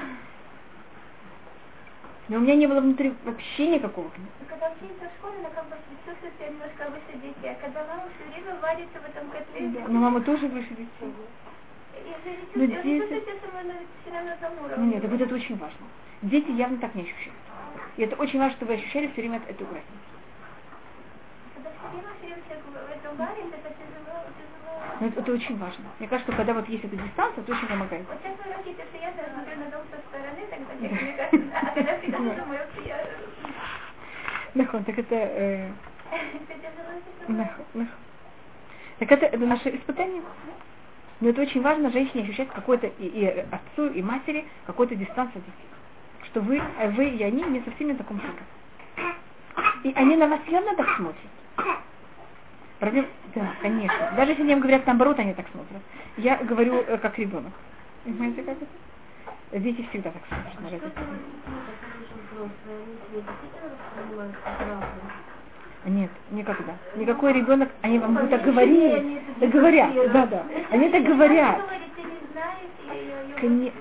Но 2.27 2.37
у 2.37 2.39
меня 2.41 2.55
не 2.55 2.67
было 2.67 2.81
внутри 2.81 3.13
вообще 3.23 3.67
никакого. 3.67 4.11
Но 4.17 4.45
когда 4.49 4.67
учиться 4.67 5.07
в 5.09 5.17
школе, 5.17 5.39
она 5.39 5.49
как 5.49 5.63
бы 5.69 5.75
присутствует 5.87 6.33
себя 6.35 6.49
немножко 6.49 6.89
выше 6.91 7.13
детей. 7.23 7.51
А 7.51 7.55
когда 7.65 7.85
мама 7.87 8.03
все 8.15 8.41
время 8.41 8.59
варится 8.59 8.99
в 8.99 9.05
этом 9.09 9.29
котле, 9.29 9.83
Но 9.87 9.99
мама 9.99 10.21
тоже 10.21 10.47
выше 10.47 10.69
детей. 10.71 10.87
не 11.01 11.11
Но 12.55 12.65
дети- 12.65 13.01
одном 14.43 14.69
Ну 14.77 14.85
нет, 14.91 15.01
так 15.01 15.11
вот 15.11 15.21
это 15.21 15.35
очень 15.35 15.57
важно. 15.57 15.87
Дети 16.21 16.51
явно 16.51 16.77
так 16.79 16.95
не 16.95 17.03
ощущают. 17.03 17.37
И 17.95 18.01
это 18.01 18.15
очень 18.17 18.39
важно, 18.39 18.57
чтобы 18.57 18.73
вы 18.73 18.79
ощущали 18.79 19.07
все 19.07 19.21
время 19.21 19.41
эту 19.47 19.63
разницу. 19.63 19.63
Когда 19.63 19.65
все 19.65 19.65
время, 19.65 19.65
все 19.65 19.65
время 19.65 21.55
все 21.55 21.55
в 21.55 21.55
этом 21.55 21.55
варится, 21.55 21.55
это 21.55 21.55
тяжело, 21.55 21.55
тяжело. 21.55 21.56
Но 24.99 25.07
это, 25.07 25.19
это 25.19 25.31
очень 25.31 25.57
важно. 25.57 25.85
Мне 25.99 26.07
кажется, 26.07 26.31
что 26.31 26.37
когда 26.37 26.53
вот 26.53 26.67
есть 26.69 26.83
эта 26.83 26.95
дистанция, 26.95 27.43
это 27.43 27.51
очень 27.51 27.67
помогает. 27.67 28.07
Вот 28.07 28.17
сейчас 28.23 28.37
вы 28.43 28.53
растите, 28.53 28.83
что 28.89 28.97
я 28.97 29.13
смотрю 29.13 29.57
на 29.57 29.71
дом 29.71 29.81
со 29.91 29.97
стороны, 30.09 30.47
тогда 30.49 30.73
мне 30.73 31.13
кажется, 31.13 31.59
а 31.61 31.73
когда 31.73 31.97
всегда 31.99 32.17
думаю, 32.17 32.61
что 32.73 32.81
я... 32.81 33.05
Нахон, 34.55 34.83
так 34.83 34.97
это... 34.97 35.15
э. 35.15 35.71
Так 38.99 39.11
это, 39.11 39.27
это 39.27 39.45
наше 39.45 39.69
испытание. 39.75 40.23
Но 41.19 41.29
это 41.29 41.41
очень 41.41 41.61
важно 41.61 41.91
женщине 41.91 42.23
ощущать 42.23 42.49
какой-то 42.49 42.87
и, 42.87 43.05
и 43.05 43.25
отцу, 43.27 43.89
и 43.93 44.01
матери 44.01 44.47
какой-то 44.65 44.95
дистанцию 44.95 45.39
от 45.39 45.45
детей. 45.45 45.67
Что 46.25 46.41
вы, 46.41 46.59
а 46.79 46.87
вы 46.89 47.09
и 47.09 47.23
они 47.23 47.43
не 47.43 47.61
совсем 47.61 47.89
на 47.89 47.95
таком 47.95 48.19
же. 48.19 48.27
И 49.83 49.93
они 49.93 50.15
на 50.15 50.27
вас 50.27 50.39
явно 50.47 50.75
так 50.75 50.95
смотрят. 50.95 51.17
Проблем... 52.79 53.07
Да, 53.33 53.53
конечно. 53.61 54.13
Даже 54.15 54.31
если 54.31 54.51
им 54.51 54.59
говорят 54.59 54.85
наоборот, 54.85 55.19
они 55.19 55.33
так 55.33 55.45
смотрят. 55.51 55.81
Я 56.17 56.37
говорю 56.37 56.83
э, 56.87 56.97
как 56.97 57.17
ребенок. 57.17 57.51
Понимаете, 58.03 58.43
как 58.43 58.55
это? 58.55 59.59
Дети 59.59 59.85
всегда 59.89 60.11
так 60.11 60.21
смотрят 60.27 60.61
на 60.61 60.67
Что 60.67 60.77
родителей. 60.77 61.17
Нет, 65.85 66.09
никогда. 66.31 66.75
Никакой 66.95 67.33
ребенок, 67.33 67.69
они 67.81 67.99
вам 67.99 68.13
будут 68.13 68.29
так 68.29 68.43
говорить, 68.43 69.21
так 69.39 69.49
говорят, 69.49 69.93
да, 70.11 70.25
да. 70.25 70.45
Они 70.71 70.89
так 70.89 71.03
говорят. 71.03 71.61
Знаю. 72.33 73.71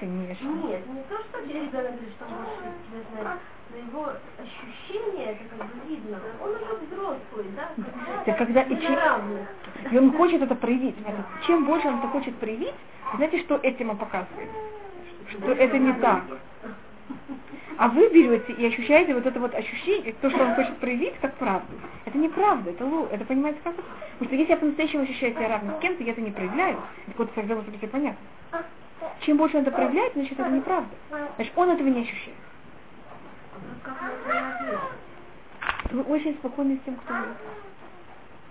Конечно. 0.00 0.46
Нет, 0.46 0.86
не 0.88 1.02
то, 1.08 1.18
что 1.18 1.40
ребенок 1.42 1.72
говорит, 1.72 2.00
что 2.16 2.26
знает, 2.26 3.38
но 3.70 3.76
его 3.76 4.12
ощущение, 4.38 5.32
это 5.32 5.44
как 5.56 5.66
бы 5.68 5.88
видно. 5.88 6.18
Он 6.42 6.50
уже 6.50 6.74
взрослый, 6.86 7.46
да? 7.56 7.68
Это 8.26 8.44
когда 8.44 8.62
и 8.62 8.80
чем-. 8.80 8.98
И 9.92 9.98
он 9.98 10.12
хочет 10.12 10.42
это 10.42 10.54
проявить. 10.54 10.96
Чем 11.46 11.64
больше 11.64 11.88
он 11.88 11.98
это 11.98 12.08
хочет 12.08 12.34
проявить, 12.36 12.74
знаете, 13.14 13.38
что 13.40 13.56
этим 13.62 13.90
он 13.90 13.96
показывает? 13.96 14.50
Что 15.30 15.52
это 15.52 15.78
не 15.78 15.92
так. 15.94 16.22
А 17.78 17.88
вы 17.88 18.08
берете 18.08 18.52
и 18.54 18.66
ощущаете 18.66 19.14
вот 19.14 19.26
это 19.26 19.38
вот 19.38 19.54
ощущение, 19.54 20.14
то, 20.20 20.30
что 20.30 20.42
он 20.42 20.54
хочет 20.54 20.76
проявить, 20.78 21.14
как 21.20 21.34
правду. 21.34 21.72
Это 22.06 22.16
неправда, 22.16 22.70
это 22.70 22.84
лу, 22.84 23.06
это 23.12 23.24
понимаете 23.24 23.60
как? 23.62 23.74
Потому 23.76 24.28
что 24.28 24.34
если 24.34 24.52
я 24.52 24.56
по-настоящему 24.56 25.02
ощущаю 25.02 25.34
себя 25.34 25.48
равным 25.48 25.76
с 25.76 25.80
кем-то, 25.80 26.02
я 26.02 26.12
это 26.12 26.20
не 26.22 26.30
проявляю. 26.30 26.80
Так 27.06 27.18
вот, 27.18 27.34
тогда 27.34 27.54
может 27.54 27.70
быть 27.70 27.90
понятно. 27.90 28.18
Чем 29.20 29.36
больше 29.36 29.58
он 29.58 29.62
это 29.62 29.72
проявляет, 29.72 30.14
значит 30.14 30.40
это 30.40 30.48
неправда. 30.48 30.90
Значит, 31.36 31.52
он 31.54 31.70
этого 31.70 31.86
не 31.86 32.00
ощущает. 32.00 32.36
Вы 35.90 36.02
очень 36.02 36.34
спокойны 36.34 36.76
с 36.76 36.84
тем, 36.86 36.96
кто 36.96 37.14
вы. 37.14 37.26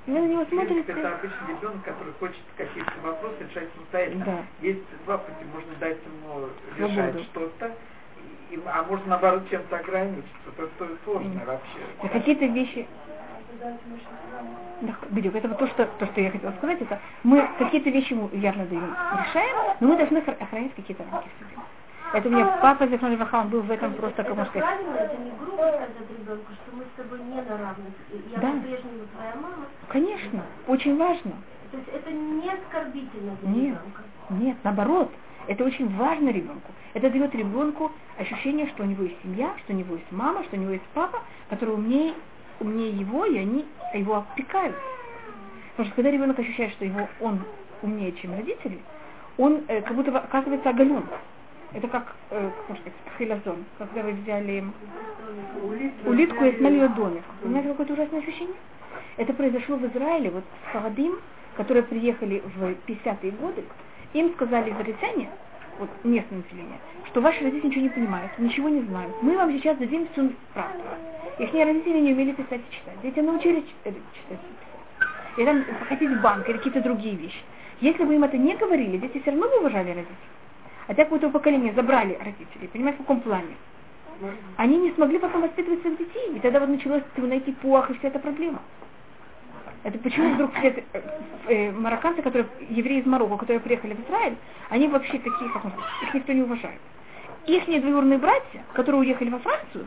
Вы 0.05 0.13
на 0.13 0.27
него 0.27 0.45
смотрите. 0.45 0.91
это 0.91 1.15
обычный 1.15 1.55
ребенок, 1.55 1.83
который 1.83 2.13
хочет 2.13 2.43
какие-то 2.55 2.91
вопросы 3.01 3.43
решать 3.43 3.69
самостоятельно. 3.75 4.25
Да. 4.25 4.43
Есть 4.59 5.03
два 5.05 5.17
пути. 5.17 5.45
Можно 5.51 5.75
дать 5.79 5.97
ему 6.05 6.47
решать 6.77 7.21
что-то, 7.23 7.75
а 8.67 8.83
можно 8.83 9.07
наоборот 9.07 9.49
чем-то 9.49 9.77
ограничить. 9.77 10.31
Это 10.47 10.67
то 10.67 10.97
сложное 11.03 11.31
Мгм. 11.31 11.45
вообще. 11.45 11.79
Да 12.03 12.09
какие-то 12.09 12.45
вещи... 12.45 12.87
Да, 14.81 14.95
Бедюк, 15.09 15.35
это 15.35 15.47
вот 15.47 15.57
то 15.57 15.67
что, 15.67 15.85
то, 15.85 16.05
что 16.07 16.21
я 16.21 16.29
хотела 16.29 16.51
сказать, 16.57 16.81
это 16.81 16.99
мы 17.23 17.47
какие-то 17.57 17.89
вещи 17.89 18.13
ему 18.13 18.29
явно 18.33 18.65
даем, 18.65 18.95
решаем, 19.25 19.77
но 19.79 19.87
мы 19.87 19.97
должны 19.97 20.17
хра- 20.17 20.37
охранять 20.37 20.75
какие-то 20.75 21.03
рамки 21.03 21.29
в 21.29 21.39
себе. 21.39 21.55
Это 22.15 22.29
у 22.29 22.31
меня 22.31 22.45
папа 22.61 22.87
Зефрон 22.87 23.11
Леваха, 23.11 23.41
он 23.41 23.49
был 23.49 23.61
в 23.61 23.69
этом 23.71 23.93
просто, 23.93 24.23
как 24.23 24.29
можно 24.35 24.45
сказать, 24.45 24.63
правильно, 24.67 24.95
это 24.95 25.17
не 25.21 25.31
грубо 25.31 25.63
сказать 25.63 26.09
ребенку, 26.17 26.51
что 26.53 26.75
мы 26.75 26.83
с 26.83 26.95
тобой 26.95 27.19
не 27.19 27.35
на 27.35 27.57
равных. 27.57 27.93
Я 28.31 28.39
Да. 28.39 28.51
по-прежнему 28.51 29.05
твоя 29.13 29.35
мама. 29.35 29.65
конечно, 29.89 30.43
очень 30.67 30.97
важно. 30.97 31.31
То 31.71 31.77
есть 31.77 31.89
это 31.93 32.11
не 32.11 32.49
оскорбительно 32.49 33.35
для 33.41 33.49
Нет, 33.49 33.63
ребенка. 33.65 34.01
нет, 34.29 34.57
наоборот, 34.63 35.11
это 35.47 35.63
очень 35.65 35.93
важно 35.97 36.29
ребенку. 36.29 36.71
Это 36.93 37.09
дает 37.09 37.35
ребенку 37.35 37.91
ощущение, 38.17 38.67
что 38.67 38.83
у 38.83 38.85
него 38.85 39.03
есть 39.03 39.17
семья, 39.21 39.53
что 39.63 39.73
у 39.73 39.75
него 39.75 39.95
есть 39.95 40.11
мама, 40.11 40.43
что 40.45 40.55
у 40.55 40.59
него 40.59 40.71
есть 40.71 40.85
папа, 40.93 41.19
который 41.49 41.73
умнее, 41.73 42.13
умнее 42.61 42.91
его, 42.91 43.25
и 43.25 43.37
они 43.37 43.65
его 43.93 44.15
опекают. 44.17 44.75
Потому 45.71 45.87
что 45.87 45.95
когда 45.97 46.11
ребенок 46.11 46.39
ощущает, 46.39 46.71
что 46.71 46.85
его, 46.85 47.09
он 47.19 47.41
умнее, 47.81 48.13
чем 48.13 48.31
родители, 48.31 48.79
он 49.37 49.65
э, 49.67 49.81
как 49.81 49.95
будто 49.95 50.17
оказывается 50.17 50.69
оголен. 50.69 51.03
Это 51.73 51.87
как, 51.87 52.15
э, 52.31 52.49
как 52.67 52.77
сказать, 52.77 52.93
хилазон, 53.17 53.65
когда 53.77 54.03
вы 54.03 54.11
взяли 54.13 54.63
улитку 56.05 56.45
и 56.45 56.57
сняли 56.57 56.75
ее 56.75 56.87
домик. 56.89 57.23
Понимаете, 57.41 57.69
какое-то 57.69 57.93
ужасное 57.93 58.19
ощущение? 58.19 58.55
Это 59.17 59.33
произошло 59.33 59.77
в 59.77 59.85
Израиле, 59.87 60.29
вот 60.29 60.43
с 60.43 60.71
Харадим, 60.71 61.19
которые 61.57 61.83
приехали 61.83 62.41
в 62.55 62.63
50-е 62.87 63.31
годы, 63.31 63.63
им 64.13 64.31
сказали 64.33 64.71
израильтяне, 64.71 65.29
вот 65.79 65.89
местное 66.03 66.39
население, 66.39 66.77
что 67.07 67.21
ваши 67.21 67.43
родители 67.43 67.67
ничего 67.67 67.83
не 67.83 67.89
понимают, 67.89 68.31
ничего 68.39 68.69
не 68.69 68.81
знают. 68.81 69.13
Мы 69.21 69.35
вам 69.35 69.51
сейчас 69.51 69.77
дадим 69.77 70.07
всю 70.13 70.31
правду. 70.53 70.83
Их 71.39 71.53
родители 71.53 71.99
не 71.99 72.13
умели 72.13 72.31
писать 72.31 72.61
и 72.69 72.73
читать. 72.73 73.01
Дети 73.03 73.19
научились 73.19 73.63
э, 73.83 73.91
читать 73.91 74.01
и 74.01 74.33
писать. 74.33 74.39
И 75.37 75.45
там 75.45 75.63
в 75.63 76.21
банк 76.21 76.47
или 76.47 76.57
какие-то 76.57 76.81
другие 76.81 77.15
вещи. 77.15 77.41
Если 77.81 78.03
бы 78.05 78.15
им 78.15 78.23
это 78.23 78.37
не 78.37 78.55
говорили, 78.55 78.97
дети 78.97 79.19
все 79.19 79.31
равно 79.31 79.49
бы 79.49 79.59
уважали 79.59 79.89
родителей. 79.89 80.34
А 80.87 80.93
так 80.93 81.07
какое-то 81.07 81.29
поколение 81.29 81.73
забрали 81.73 82.13
родителей, 82.13 82.67
понимаете, 82.67 82.99
в 82.99 83.01
каком 83.01 83.21
плане? 83.21 83.55
Они 84.55 84.77
не 84.77 84.91
смогли 84.91 85.19
потом 85.19 85.41
воспитывать 85.41 85.81
своих 85.81 85.97
детей. 85.97 86.35
И 86.35 86.39
тогда 86.39 86.59
вот 86.59 86.69
началось 86.69 87.03
найти 87.17 87.51
пуах 87.51 87.89
и 87.89 87.93
вся 87.95 88.07
эта 88.07 88.19
проблема. 88.19 88.59
Это 89.83 89.99
почему 89.99 90.33
вдруг 90.33 90.53
все 90.55 90.69
это, 90.69 90.81
э, 90.93 91.01
э, 91.47 91.71
марокканцы, 91.71 92.23
которые, 92.23 92.47
евреи 92.69 93.01
из 93.01 93.05
Марокко, 93.05 93.37
которые 93.37 93.59
приехали 93.59 93.93
в 93.93 94.07
Израиль, 94.07 94.35
они 94.69 94.87
вообще 94.87 95.19
такие, 95.19 95.47
как 95.53 95.63
можно 95.63 95.79
их 96.01 96.13
никто 96.13 96.33
не 96.33 96.41
уважает. 96.41 96.79
Их 97.45 97.65
двоюродные 97.65 98.17
братья, 98.17 98.63
которые 98.73 99.01
уехали 99.01 99.29
во 99.29 99.37
Францию, 99.37 99.85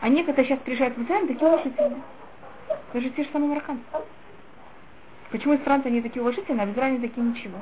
они, 0.00 0.24
когда 0.24 0.42
сейчас 0.42 0.58
приезжают 0.60 0.96
в 0.96 1.04
Израиль, 1.04 1.28
такие 1.28 1.46
уважительные. 1.46 2.02
Даже 2.92 3.10
те 3.10 3.22
же 3.22 3.28
самые 3.32 3.50
марокканцы. 3.50 3.84
Почему 5.30 5.54
из 5.54 5.60
Франции 5.60 5.90
они 5.90 6.02
такие 6.02 6.22
уважительные, 6.22 6.64
а 6.64 6.66
в 6.66 6.72
Израиле 6.72 6.98
такие 6.98 7.24
ничего? 7.24 7.58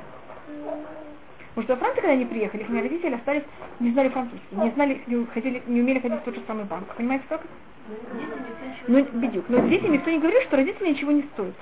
Потому 1.59 1.63
что 1.63 1.73
во 1.73 1.79
Франции, 1.79 2.01
когда 2.01 2.13
они 2.13 2.25
приехали, 2.25 2.61
их 2.61 2.69
родители 2.69 3.15
остались, 3.15 3.43
не 3.81 3.91
знали 3.91 4.07
французский, 4.07 4.55
не 4.55 4.71
знали, 4.71 5.01
не, 5.07 5.25
ходили, 5.25 5.61
не 5.67 5.81
умели 5.81 5.99
ходить 5.99 6.21
в 6.21 6.23
тот 6.23 6.35
же 6.35 6.41
самый 6.47 6.63
банк. 6.63 6.87
Понимаете, 6.95 7.25
как? 7.27 7.41
Ну, 8.87 9.03
бедюк. 9.03 9.43
Но 9.49 9.67
детям 9.67 9.91
никто 9.91 10.09
не 10.09 10.19
говорит, 10.19 10.41
что 10.43 10.55
родители 10.55 10.89
ничего 10.89 11.11
не 11.11 11.23
стоят. 11.33 11.55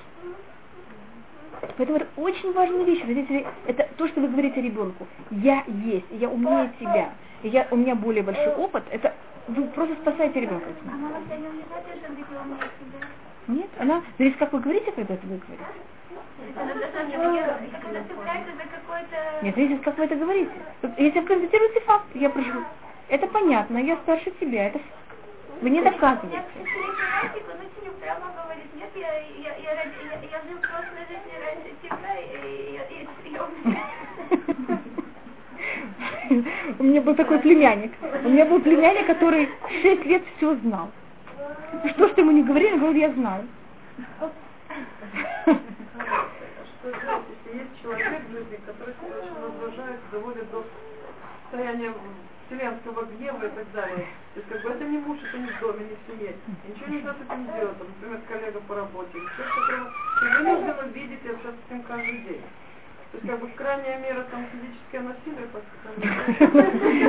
Поэтому 1.76 1.98
это 1.98 2.06
очень 2.16 2.52
важная 2.52 2.84
вещь. 2.84 3.02
Родители, 3.04 3.44
это 3.66 3.88
то, 3.96 4.06
что 4.06 4.20
вы 4.20 4.28
говорите 4.28 4.60
ребенку. 4.60 5.04
Я 5.32 5.64
есть, 5.66 6.06
я 6.12 6.28
умнее 6.28 6.70
тебя, 6.78 7.10
я, 7.42 7.66
у 7.72 7.76
меня 7.76 7.96
более 7.96 8.22
большой 8.22 8.54
опыт. 8.54 8.84
Это 8.92 9.14
вы 9.48 9.64
просто 9.64 9.96
спасаете 9.96 10.42
ребенка. 10.42 10.66
А 10.86 10.96
мама 10.96 11.20
тебя 11.26 11.38
не 11.38 11.48
унижает, 11.48 11.84
что 11.98 12.06
говорит, 12.06 12.26
я 12.32 12.40
умею 12.40 12.60
себя. 12.60 13.06
Нет, 13.48 13.70
она 13.80 14.02
зависит, 14.16 14.38
как 14.38 14.52
вы 14.52 14.60
говорите, 14.60 14.92
когда 14.92 15.14
это 15.14 15.26
вы 15.26 15.38
говорите. 15.38 15.64
Нет, 19.42 19.54
зависит, 19.54 19.82
как 19.82 19.96
вы 19.98 20.04
это 20.04 20.16
говорите. 20.16 20.50
Если 20.96 21.20
вы 21.20 21.26
констатируете 21.26 21.80
факт, 21.80 22.06
я 22.14 22.30
прошу. 22.30 22.64
Это 23.08 23.26
понятно, 23.28 23.78
я 23.78 23.96
старше 23.98 24.32
тебя, 24.40 24.66
это. 24.66 24.80
Вы 25.60 25.70
не 25.70 25.80
доказываете. 25.80 26.42
У 36.78 36.82
меня 36.82 37.00
был 37.00 37.14
такой 37.14 37.38
племянник. 37.38 37.92
У 38.24 38.28
меня 38.28 38.44
был 38.44 38.60
племянник, 38.60 39.06
который 39.06 39.48
6 39.82 40.04
лет 40.04 40.22
все 40.36 40.54
знал. 40.56 40.90
Что 41.90 42.08
ж 42.08 42.10
ты 42.12 42.20
ему 42.20 42.32
не 42.32 42.42
говорили, 42.42 42.72
он 42.72 42.80
говорил, 42.80 43.00
я 43.00 43.12
знаю. 43.12 43.46
Что 47.48 47.56
есть 47.56 47.82
человек 47.82 48.22
в 48.28 48.32
жизни, 48.32 48.60
который 48.66 48.94
очень 49.08 49.42
раздражает, 49.42 50.00
доводит 50.12 50.50
до 50.50 50.64
состояния 51.44 51.94
вселенского 52.46 53.04
гнева 53.04 53.46
и 53.46 53.48
так 53.48 53.72
далее. 53.72 54.06
То 54.34 54.40
есть 54.40 54.48
как 54.50 54.62
бы 54.62 54.70
это 54.70 54.84
не 54.84 54.98
муж, 54.98 55.18
это 55.26 55.38
не 55.38 55.50
в 55.50 55.60
доме, 55.60 55.86
не 55.86 55.96
в 55.96 56.12
семье. 56.12 56.34
И 56.36 56.68
ничего 56.68 56.88
нельзя 56.88 57.14
с 57.14 57.16
этим 57.24 57.46
делать, 57.56 57.78
там, 57.78 57.88
например, 57.88 58.20
коллега 58.28 58.60
по 58.60 58.74
работе. 58.74 59.12
Человек, 59.12 59.54
которого 59.54 59.90
ты 60.20 60.44
вынужден 60.44 60.92
видеть 60.92 61.24
и 61.24 61.28
общаться 61.30 61.58
с 61.66 61.70
ним 61.70 61.82
каждый 61.84 62.18
день. 62.18 62.42
То 63.12 63.16
есть 63.16 63.26
как 63.26 63.40
бы 63.40 63.48
крайняя 63.56 63.98
мера 64.00 64.26
там 64.30 64.44
физическое 64.52 65.00
насилие, 65.00 65.48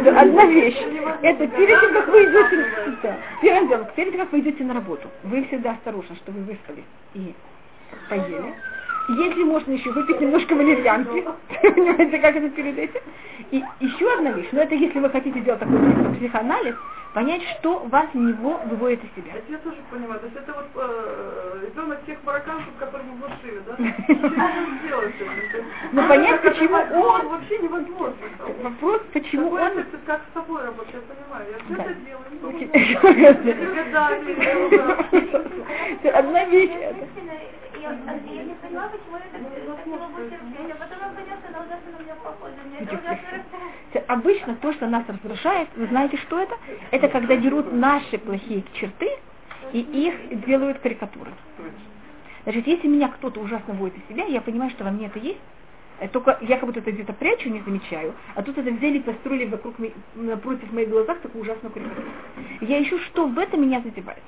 Одна 0.20 0.46
вещь. 0.46 0.78
Это 1.22 1.48
перед 1.48 1.82
тем, 1.82 1.94
как 1.94 2.08
вы 2.08 2.24
идете, 2.24 3.18
первым 3.42 3.68
делом, 3.68 3.88
перед 3.94 4.12
тем, 4.14 4.22
как 4.22 4.32
вы 4.32 4.40
идете 4.40 4.64
на 4.64 4.76
работу, 4.76 5.10
вы 5.24 5.44
всегда 5.48 5.72
осторожны, 5.72 6.16
что 6.16 6.32
вы 6.32 6.44
выспались 6.44 6.86
и 7.14 7.36
поели. 8.10 8.56
Если 9.10 9.44
можно 9.44 9.72
еще 9.72 9.92
выпить 9.92 10.22
немножко 10.22 10.54
валерьянки, 10.54 11.26
понимаете, 11.62 12.20
как 12.20 12.36
это 12.36 12.50
перед 12.50 12.78
этим. 12.78 13.02
И 13.52 13.64
еще 13.80 14.14
одна 14.14 14.32
вещь, 14.34 14.50
но 14.52 14.62
это 14.62 14.76
если 14.76 15.00
вы 15.00 15.10
хотите 15.10 15.40
делать 15.40 15.60
такой 15.60 15.80
психоанализ, 16.18 16.76
понять, 17.14 17.42
что 17.58 17.80
вас 17.86 18.06
в 18.14 18.18
него 18.18 18.60
выводит 18.66 19.04
из 19.04 19.10
себя. 19.16 19.34
Это 19.36 19.52
я 19.52 19.58
тоже 19.58 19.78
понимаю. 19.90 20.20
То 20.20 20.28
есть 20.28 20.38
это 20.38 20.54
вот 20.54 20.68
э, 20.76 21.66
ребенок 21.66 22.06
тех 22.06 22.20
марокканцев, 22.24 22.70
которые 22.78 23.08
мы 23.10 23.16
внушили, 23.16 23.62
да? 23.66 23.74
Этим. 25.00 25.66
Но 25.94 26.08
понять, 26.08 26.42
почему 26.42 26.76
он... 26.76 27.28
Вообще 27.30 27.58
невозможно. 27.60 28.16
Вопрос, 28.62 29.02
почему 29.12 29.50
он... 29.50 29.72
как 30.06 30.22
с 30.30 30.34
собой 30.36 30.64
работать, 30.64 30.94
я 30.94 31.02
понимаю. 31.02 31.46
Я 31.50 31.58
все 31.66 31.74
это 31.82 31.94
делаю. 32.06 32.30
Одна 36.14 36.46
вещь. 36.46 36.72
Это- 37.86 37.98
Женщина, 37.98 38.32
я, 38.34 38.34
я 38.42 38.44
не 38.44 38.54
поняла, 38.56 38.88
почему 38.90 39.16
я 39.18 39.24
так, 39.32 39.78
так 39.78 39.86
не 39.88 39.96
могу 39.96 40.16
терпеть, 40.30 40.72
а 40.72 40.76
потом 40.76 41.00
я 41.00 41.08
поняла, 41.10 41.38
что 41.40 41.48
она 41.50 41.60
ужасно 41.66 41.92
на 41.98 42.02
меня 42.04 42.16
похожа. 42.16 42.56
Мне 42.66 42.78
это 42.80 42.94
ужасно 42.96 43.14
раздражает. 43.14 44.10
Обычно 44.10 44.56
то, 44.56 44.74
что 44.74 44.88
нас 44.88 45.04
раздражает, 45.08 45.70
вы 45.76 45.88
знаете, 45.88 46.18
что 46.18 46.40
это? 46.40 46.56
Это 46.92 47.08
когда 47.10 47.36
берут 47.36 47.72
наши 47.74 48.18
плохие 48.18 48.64
черты 48.74 49.10
и 49.74 49.80
их 49.80 50.46
делают 50.46 50.80
карикатуры. 50.80 51.32
Значит, 52.44 52.68
если 52.68 52.88
меня 52.88 53.10
кто-то 53.10 53.40
ужасно 53.42 53.74
вводит 53.74 53.98
из 53.98 54.08
себя, 54.08 54.26
я 54.26 54.42
понимаю, 54.42 54.72
что 54.72 54.84
во 54.84 54.92
мне 54.92 55.08
это 55.08 55.20
есть, 55.20 55.40
э, 56.00 56.08
только 56.08 56.38
я 56.42 56.58
как 56.58 56.66
будто 56.66 56.80
это 56.80 56.92
где-то 56.92 57.14
прячу, 57.14 57.50
не 57.50 57.62
замечаю, 57.62 58.14
а 58.36 58.42
тут 58.42 58.58
это 58.58 58.72
взяли 58.72 58.98
и 58.98 59.02
построили 59.02 59.46
вокруг 59.46 59.76
напротив 60.16 60.72
моих 60.72 60.90
глазах 60.90 61.20
такую 61.20 61.44
ужасную 61.44 61.72
карикатуру. 61.74 62.08
Я 62.62 62.82
ищу, 62.82 62.98
что 63.00 63.28
в 63.28 63.38
этом 63.38 63.62
меня 63.62 63.82
задевает. 63.82 64.24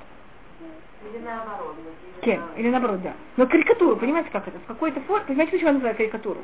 Или 1.10 1.18
наоборот. 1.24 1.76
Кем? 2.22 2.42
Или 2.56 2.70
наоборот, 2.70 3.02
да. 3.02 3.14
Но 3.36 3.46
карикатуру, 3.46 3.96
понимаете, 3.96 4.30
как 4.30 4.46
это? 4.46 4.58
В 4.58 4.66
какой-то 4.66 5.00
форме, 5.02 5.26
понимаете, 5.26 5.52
почему 5.52 5.68
я 5.68 5.72
называю 5.74 5.96
карикатуру? 5.96 6.40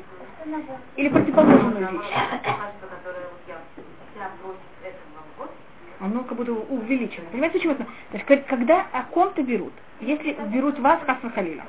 Или 0.95 1.09
противоположную 1.09 1.91
вещь. 1.91 2.11
Оно 5.99 6.23
как 6.23 6.37
будто 6.37 6.53
увеличено. 6.53 7.25
Понимаете, 7.31 7.57
почему 7.57 7.73
это? 7.73 7.85
То 8.11 8.33
есть, 8.33 8.45
когда 8.47 8.85
о 8.91 9.03
ком-то 9.03 9.43
берут, 9.43 9.73
если 9.99 10.33
берут 10.47 10.79
вас, 10.79 11.01
Хасва 11.05 11.29
Халила. 11.29 11.63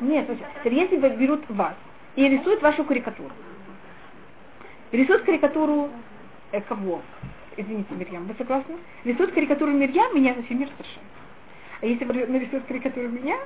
Нет, 0.00 0.28
есть, 0.28 0.92
если 0.92 1.16
берут 1.16 1.48
вас 1.50 1.74
и 2.14 2.28
рисуют 2.28 2.62
вашу 2.62 2.84
карикатуру. 2.84 3.30
Рисуют 4.92 5.24
карикатуру 5.24 5.90
э, 6.52 6.60
кого? 6.62 7.02
Извините, 7.58 7.92
Мирьям, 7.92 8.24
вы 8.24 8.34
согласны? 8.38 8.76
Рисуют 9.04 9.32
карикатуру 9.32 9.72
Мирьям, 9.72 10.14
меня 10.14 10.32
совсем 10.34 10.60
не 10.60 10.64
расстрашает. 10.64 11.06
А 11.80 11.86
если 11.86 12.04
бы 12.04 12.14
нарисуют 12.14 12.64
карикатуру 12.66 13.08
меня, 13.08 13.36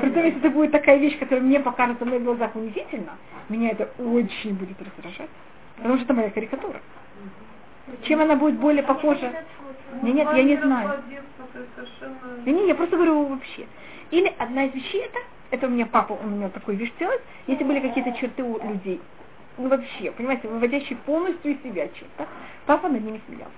притом 0.00 0.24
если 0.24 0.38
это 0.38 0.50
будет 0.50 0.70
такая 0.70 0.98
вещь, 0.98 1.18
которая 1.18 1.44
мне 1.44 1.58
покажется 1.58 2.04
в 2.04 2.08
моих 2.08 2.22
глазах 2.22 2.54
унизительно, 2.54 3.14
меня 3.48 3.70
это 3.70 3.90
очень 3.98 4.54
будет 4.54 4.80
раздражать. 4.80 5.30
Потому 5.78 5.96
что 5.96 6.04
это 6.04 6.14
моя 6.14 6.30
карикатура. 6.30 6.80
Чем 8.02 8.20
она 8.20 8.36
будет 8.36 8.60
более 8.60 8.84
похожа? 8.84 9.32
Нет, 10.02 10.14
нет, 10.14 10.28
я 10.32 10.42
не 10.44 10.56
знаю. 10.58 10.88
Молодец, 10.88 11.24
то 11.52 11.58
есть 11.58 11.70
совершенно... 11.74 12.44
Не, 12.46 12.52
не, 12.52 12.68
я 12.68 12.74
просто 12.76 12.96
говорю 12.96 13.24
вообще. 13.24 13.66
Или 14.12 14.32
одна 14.38 14.66
из 14.66 14.74
вещей 14.74 15.02
это, 15.02 15.18
это 15.50 15.66
у 15.66 15.70
меня 15.70 15.86
папа, 15.86 16.12
он 16.12 16.34
у 16.34 16.36
меня 16.36 16.50
такую 16.50 16.76
вещь 16.76 16.92
делает, 17.00 17.20
если 17.48 17.64
были 17.64 17.80
какие-то 17.80 18.12
черты 18.12 18.44
у 18.44 18.58
людей, 18.62 19.00
ну 19.58 19.68
вообще, 19.68 20.10
понимаете, 20.12 20.48
выводящие 20.48 20.96
полностью 20.98 21.52
из 21.52 21.62
себя 21.62 21.88
черта, 21.88 22.26
папа 22.66 22.88
над 22.88 23.02
ними 23.02 23.20
смеялся. 23.26 23.52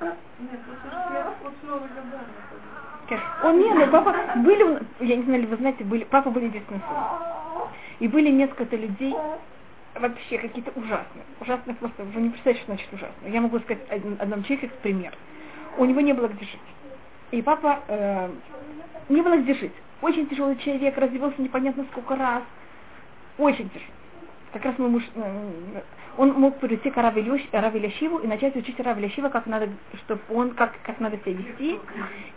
Нет, 0.00 0.60
ну 1.42 1.50
снова 1.62 1.80
годами. 1.80 2.26
Скажет, 3.06 3.24
Он 3.44 3.58
не, 3.58 3.72
ну 3.72 3.86
папа, 3.90 4.14
были, 4.36 4.62
у 4.64 4.72
нас- 4.74 4.82
я 5.00 5.16
не 5.16 5.22
знаю, 5.22 5.46
вы 5.46 5.56
знаете, 5.56 5.84
были, 5.84 6.04
папа 6.04 6.30
был 6.30 6.42
единственный 6.42 6.80
сын. 6.80 7.68
И 8.00 8.08
были 8.08 8.30
несколько 8.30 8.76
людей, 8.76 9.14
вообще 9.94 10.38
какие-то 10.38 10.72
ужасные. 10.72 11.24
Ужасные 11.40 11.74
просто, 11.76 12.04
вы 12.04 12.20
не 12.20 12.30
представляете, 12.30 12.64
что 12.64 12.72
значит 12.74 12.92
ужасно. 12.92 13.28
Я 13.28 13.40
могу 13.40 13.58
сказать 13.60 13.82
один, 13.88 14.16
одном 14.20 14.42
человеке 14.42 14.68
как 14.68 14.78
пример. 14.78 15.14
У 15.78 15.84
него 15.84 16.00
не 16.00 16.12
было 16.12 16.26
где 16.26 16.44
жить. 16.44 16.60
И 17.30 17.42
папа 17.42 17.80
э, 17.88 18.28
не 19.08 19.22
было 19.22 19.36
где 19.38 19.54
жить. 19.54 19.72
Очень 20.02 20.26
тяжелый 20.26 20.56
человек, 20.56 20.98
развивался 20.98 21.40
непонятно 21.40 21.86
сколько 21.92 22.16
раз. 22.16 22.42
Очень 23.38 23.70
тяжело. 23.70 23.95
Как 24.52 24.64
раз 24.64 24.78
мой 24.78 24.88
муж, 24.88 25.02
э, 25.14 25.80
он 26.18 26.32
мог 26.32 26.58
прийти 26.58 26.90
к 26.90 26.96
Ляшиву 26.96 28.18
и 28.18 28.26
начать 28.26 28.56
учить 28.56 28.80
Раве 28.80 29.02
Ляшива, 29.02 29.28
как 29.28 29.46
надо, 29.46 29.68
чтобы 30.04 30.20
он, 30.30 30.54
как, 30.54 30.72
как 30.82 30.98
надо 31.00 31.18
себя 31.18 31.32
вести. 31.32 31.78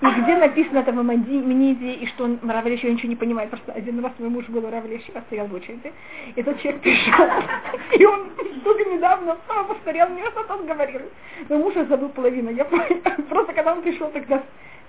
И 0.01 0.21
где 0.21 0.35
написано 0.35 0.79
это 0.79 0.91
в 0.91 0.95
Маманиде, 0.95 1.93
и 1.93 2.05
что 2.07 2.25
он, 2.25 2.39
Раве 2.43 2.71
Ляшива 2.71 2.91
ничего 2.91 3.09
не 3.09 3.15
понимает. 3.15 3.49
Просто 3.49 3.71
один 3.71 4.03
раз 4.03 4.11
мой 4.19 4.29
муж 4.29 4.45
был 4.49 4.65
у 4.65 4.69
Раве 4.69 4.97
Ляшива, 4.97 5.21
стоял 5.27 5.47
в 5.47 5.53
очереди. 5.53 5.93
И 6.35 6.43
тот 6.43 6.59
человек 6.59 6.81
пришел, 6.81 7.25
и 7.97 8.05
он 8.05 8.31
только 8.63 8.89
недавно 8.89 9.37
снова 9.45 9.63
повторял 9.63 10.09
мне, 10.09 10.23
что 10.31 10.53
он 10.53 10.65
говорил. 10.65 11.01
Мой 11.47 11.59
муж 11.59 11.73
забыл 11.87 12.09
половину. 12.09 12.49
Я 12.51 12.65
просто 13.29 13.53
когда 13.53 13.73
он 13.73 13.81
пришел 13.81 14.09
тогда 14.09 14.43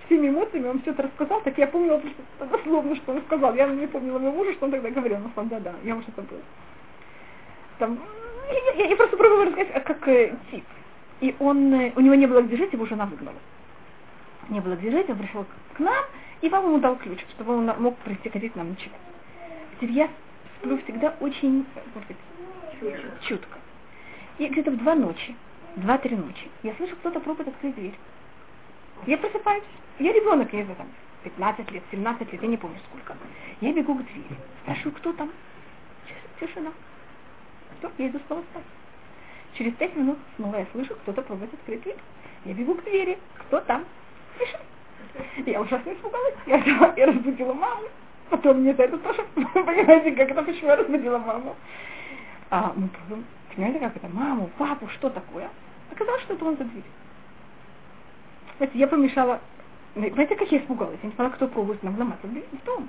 всеми 0.06 0.28
эмоциями, 0.28 0.66
он 0.66 0.80
все 0.80 0.90
это 0.90 1.04
рассказал, 1.04 1.40
так 1.42 1.56
я 1.58 1.68
помнила 1.68 1.98
просто 1.98 2.22
дословно, 2.50 2.96
что 2.96 3.12
он 3.12 3.22
сказал. 3.22 3.54
Я 3.54 3.68
не 3.68 3.86
помнила 3.86 4.18
моего 4.18 4.36
мужа, 4.36 4.52
что 4.54 4.64
он 4.64 4.72
тогда 4.72 4.90
говорил. 4.90 5.18
На 5.18 5.30
самом 5.34 5.50
деле, 5.50 5.60
да, 5.60 5.74
я 5.84 5.94
уже 5.94 6.08
забыла 6.16 6.40
там, 7.80 7.98
я, 8.48 8.84
я- 8.84 8.90
я 8.90 8.96
просто 8.96 9.16
пробую 9.16 9.46
рассказать, 9.46 9.74
а 9.74 9.80
как 9.80 10.06
э, 10.08 10.36
тип. 10.50 10.64
И 11.20 11.34
он, 11.40 11.74
э, 11.74 11.92
у 11.96 12.00
него 12.00 12.14
не 12.14 12.26
было 12.26 12.42
где 12.42 12.56
жить, 12.56 12.72
его 12.72 12.86
жена 12.86 13.06
выгнала. 13.06 13.36
Не 14.48 14.60
было 14.60 14.74
где 14.76 14.90
жить, 14.90 15.10
он 15.10 15.18
пришел 15.18 15.44
к, 15.74 15.78
нам, 15.80 16.04
и 16.40 16.48
папа 16.48 16.66
ему 16.66 16.78
дал 16.78 16.96
ключ, 16.96 17.18
чтобы 17.30 17.56
он 17.56 17.66
мог 17.82 17.96
приходить 17.98 18.54
нам 18.56 18.70
ночевать. 18.70 19.00
Теперь 19.74 19.90
я 19.92 20.08
сплю 20.58 20.78
всегда 20.84 21.14
очень, 21.20 21.66
как 21.74 21.84
сказать, 22.04 23.02
чутко. 23.22 23.58
И 24.38 24.46
где-то 24.46 24.70
в 24.70 24.76
два 24.78 24.94
ночи, 24.94 25.34
два-три 25.76 26.16
ночи, 26.16 26.48
я 26.62 26.74
слышу, 26.74 26.96
кто-то 26.96 27.20
пробует 27.20 27.48
открыть 27.48 27.74
дверь. 27.74 27.94
Я 29.06 29.18
просыпаюсь. 29.18 29.64
Я 29.98 30.12
ребенок, 30.12 30.52
я 30.52 30.64
там 30.64 30.86
15 31.24 31.70
лет, 31.72 31.82
17 31.90 32.32
лет, 32.32 32.42
я 32.42 32.48
не 32.48 32.56
помню 32.56 32.78
сколько. 32.88 33.16
Я 33.60 33.72
бегу 33.72 33.94
к 33.94 34.02
двери. 34.04 34.24
Спрашиваю, 34.62 34.92
кто 34.94 35.12
там? 35.12 35.30
Тиш- 36.40 36.46
Тишина. 36.48 36.72
Все, 37.80 37.90
я 37.98 38.08
иду 38.08 38.20
снова 38.26 38.42
спать. 38.50 38.62
Через 39.54 39.74
пять 39.74 39.96
минут 39.96 40.18
снова 40.36 40.57
я 40.57 40.66
слышу, 40.72 40.94
кто-то 40.96 41.22
пробует 41.22 41.52
открыть 41.52 41.82
дверь. 41.82 41.96
Я 42.44 42.54
бегу 42.54 42.74
к 42.74 42.84
двери. 42.84 43.18
Кто 43.38 43.61
там? 43.61 43.84
Тишина. 44.38 44.62
Я 45.46 45.61
ужасно 45.61 45.92
испугалась. 45.92 46.34
Я, 46.46 46.58
взяла 46.58 46.88
и 46.88 47.02
разбудила 47.02 47.52
маму. 47.54 47.84
Потом 48.28 48.58
мне 48.58 48.74
за 48.74 48.84
это 48.84 48.98
тоже, 48.98 49.24
понимаете, 49.34 50.12
как 50.12 50.30
это, 50.30 50.42
почему 50.42 50.68
я 50.68 50.76
разбудила 50.76 51.18
маму. 51.18 51.57
А 52.50 52.72
мы 52.76 52.88
потом, 52.88 53.24
понимаете, 53.54 53.80
как 53.80 53.96
это, 53.96 54.08
маму, 54.08 54.50
папу, 54.58 54.88
что 54.88 55.11
такое? 55.11 55.48
Оказалось, 55.90 56.22
что 56.22 56.34
это 56.34 56.44
он 56.44 56.57
за 56.57 56.64
дверью. 56.64 56.84
Знаете, 58.58 58.78
я 58.78 58.86
помешала, 58.86 59.40
знаете, 59.94 60.36
как 60.36 60.52
я 60.52 60.58
испугалась? 60.58 60.98
Я 61.02 61.08
не 61.08 61.14
поняла, 61.14 61.34
кто 61.34 61.48
пробует 61.48 61.82
нам 61.82 61.98
ломаться 61.98 62.26
дверь 62.28 62.44
в 62.52 62.64
дом. 62.64 62.88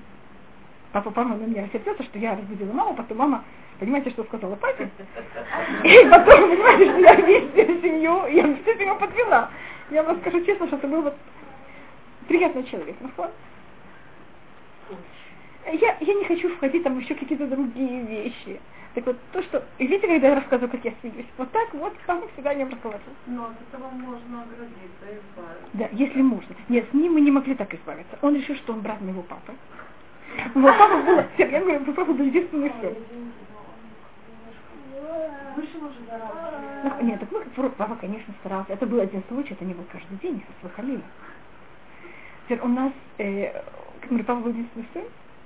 Папа, 0.91 1.09
папа 1.11 1.29
на 1.29 1.43
меня 1.45 1.63
рассердился, 1.63 2.03
что 2.03 2.19
я 2.19 2.35
разбудила 2.35 2.73
маму, 2.73 2.95
потом 2.95 3.17
мама, 3.17 3.43
понимаете, 3.79 4.09
что 4.09 4.23
сказала 4.25 4.55
папе? 4.55 4.89
И 5.83 6.09
потом, 6.09 6.49
понимаете, 6.49 6.91
что 6.91 6.99
я 6.99 7.15
весь 7.15 7.81
семью, 7.81 8.25
я 8.27 8.43
всю 8.43 8.77
семью 8.77 8.95
подвела. 8.97 9.49
Я 9.89 10.03
вам 10.03 10.19
скажу 10.19 10.43
честно, 10.45 10.67
что 10.67 10.75
это 10.75 10.87
был 10.87 11.01
вот 11.01 11.15
приятный 12.27 12.63
человек, 12.65 12.95
ну 12.99 13.09
я, 15.73 15.95
я 15.99 16.13
не 16.13 16.25
хочу 16.25 16.49
входить 16.55 16.83
там 16.83 16.99
еще 16.99 17.15
какие-то 17.15 17.47
другие 17.47 18.01
вещи. 18.03 18.59
Так 18.93 19.05
вот, 19.05 19.17
то, 19.31 19.41
что... 19.43 19.63
И 19.77 19.87
видите, 19.87 20.07
когда 20.07 20.29
я 20.29 20.35
рассказываю, 20.35 20.69
как 20.69 20.83
я 20.83 20.93
смеюсь, 20.99 21.27
вот 21.37 21.49
так 21.51 21.73
вот 21.73 21.93
сам 22.05 22.27
всегда 22.33 22.53
не 22.53 22.65
разговариваю. 22.65 23.15
Но 23.27 23.45
от 23.45 23.53
этого 23.69 23.89
можно 23.89 24.41
оградиться 24.41 25.05
и 25.05 25.15
избавиться. 25.15 25.69
Да, 25.73 25.87
если 25.93 26.21
можно. 26.21 26.55
Нет, 26.67 26.85
с 26.91 26.93
ним 26.93 27.13
мы 27.13 27.21
не 27.21 27.31
могли 27.31 27.55
так 27.55 27.73
избавиться. 27.73 28.17
Он 28.21 28.35
решил, 28.35 28.55
что 28.55 28.73
он 28.73 28.81
брат 28.81 28.99
моего 28.99 29.21
папы. 29.21 29.53
Папа 30.53 31.01
был, 31.03 31.23
я 31.37 31.59
говорю, 31.61 31.93
папа 31.93 32.13
был 32.13 32.25
единственный 32.25 32.71
сын. 32.81 32.95
Ну, 36.83 37.05
нет, 37.05 37.19
так 37.19 37.29
ну, 37.31 37.69
папа, 37.77 37.95
конечно, 37.95 38.33
старался. 38.39 38.73
Это 38.73 38.85
был 38.85 38.99
один 38.99 39.23
случай, 39.27 39.53
это 39.53 39.65
не 39.65 39.73
был 39.73 39.85
каждый 39.91 40.17
день, 40.17 40.37
их 40.37 40.43
выходили. 40.61 41.01
Теперь 42.45 42.59
у 42.61 42.67
нас, 42.67 42.91
э, 43.17 43.51
как 44.01 44.09
говорю, 44.09 44.25
папа 44.25 44.41
был 44.41 44.49
единственный 44.51 44.87
сын, 44.93 45.03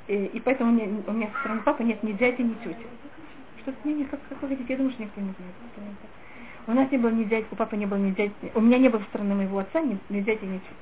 э, 0.08 0.26
и 0.26 0.40
поэтому 0.40 0.72
у 0.72 0.74
меня, 0.74 0.88
у 1.06 1.12
меня 1.12 1.30
со 1.34 1.40
стороны 1.40 1.62
папы 1.62 1.84
нет 1.84 2.02
ни 2.04 2.14
дяди, 2.14 2.42
ни 2.42 2.54
тети. 2.56 2.86
Что-то 3.62 3.78
мне 3.84 4.06
как, 4.06 4.20
как 4.30 4.42
вы 4.42 4.50
хотите, 4.50 4.74
я 4.74 4.78
думаю, 4.78 4.94
что 4.94 5.04
никто 5.04 5.22
не 5.22 5.34
знает. 5.34 5.96
У 6.68 6.72
нас 6.72 6.92
не 6.92 6.98
было 6.98 7.10
ни 7.10 7.24
дяди, 7.26 7.46
у 7.52 7.56
папы 7.56 7.78
не 7.78 7.86
было 7.86 7.98
ни 7.98 8.12
дяди, 8.12 8.34
у 8.54 8.62
меня 8.62 8.80
не 8.80 8.90
было 8.90 9.02
со 9.02 9.08
стороны 9.08 9.36
моего 9.36 9.60
отца 9.60 9.82
ни, 9.82 10.00
ни 10.10 10.22
дяди, 10.22 10.46
ни 10.46 10.58
тети. 10.58 10.76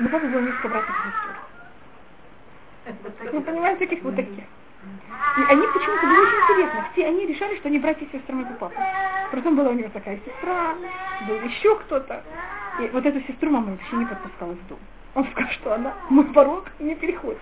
Но 0.00 0.08
папа 0.08 0.26
был 0.26 0.40
несколько 0.40 0.68
братьев 0.68 0.90
и 0.90 1.08
сестер. 1.08 1.37
Вы 3.32 3.40
понимаете, 3.40 3.86
таких 3.86 4.02
вот 4.02 4.16
таких. 4.16 4.44
И 5.38 5.42
они 5.42 5.66
почему-то 5.66 6.06
было 6.06 6.22
очень 6.22 6.42
интересно. 6.42 6.88
Все 6.92 7.06
они 7.06 7.26
решали, 7.26 7.56
что 7.56 7.68
они 7.68 7.78
братья 7.78 8.04
и 8.06 8.16
сестры 8.16 8.34
моего 8.34 8.54
папы. 8.54 8.76
Потом 9.30 9.56
была 9.56 9.70
у 9.70 9.74
него 9.74 9.88
такая 9.90 10.18
сестра, 10.24 10.74
был 11.26 11.40
еще 11.42 11.76
кто-то. 11.80 12.22
И 12.80 12.88
вот 12.88 13.04
эту 13.04 13.20
сестру 13.22 13.50
мама 13.50 13.72
вообще 13.72 13.96
не 13.96 14.06
подпускала 14.06 14.52
в 14.52 14.68
дом. 14.68 14.78
Он 15.14 15.26
сказал, 15.32 15.50
что 15.52 15.74
она 15.74 15.94
мой 16.08 16.24
порог 16.26 16.70
не 16.78 16.94
переходит. 16.94 17.38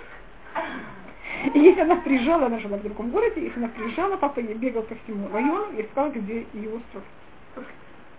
И 1.55 1.59
если 1.59 1.83
она 1.83 1.97
приезжала, 1.97 2.47
она 2.47 2.59
жила 2.59 2.79
в 2.79 2.83
другом 2.83 3.11
городе, 3.11 3.43
если 3.43 3.59
она 3.59 3.69
приезжала, 3.69 4.17
папа 4.17 4.41
ей 4.41 4.55
бегал 4.55 4.83
по 4.83 4.95
всему 4.95 5.29
району 5.33 5.67
и 5.77 5.83
искал, 5.83 6.11
где 6.11 6.47
ее 6.55 6.71
устроить. 6.71 7.07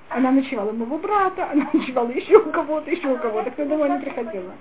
Она 0.09 0.31
ночевала 0.31 0.71
моего 0.71 0.97
брата, 0.97 1.49
она 1.51 1.67
ночевала 1.73 2.09
еще 2.09 2.37
у 2.37 2.51
кого-то, 2.51 2.89
еще 2.89 3.07
у 3.07 3.17
кого-то, 3.17 3.51
кто 3.51 3.65
домой 3.65 3.89
не 3.89 3.99
приходила. 3.99 4.53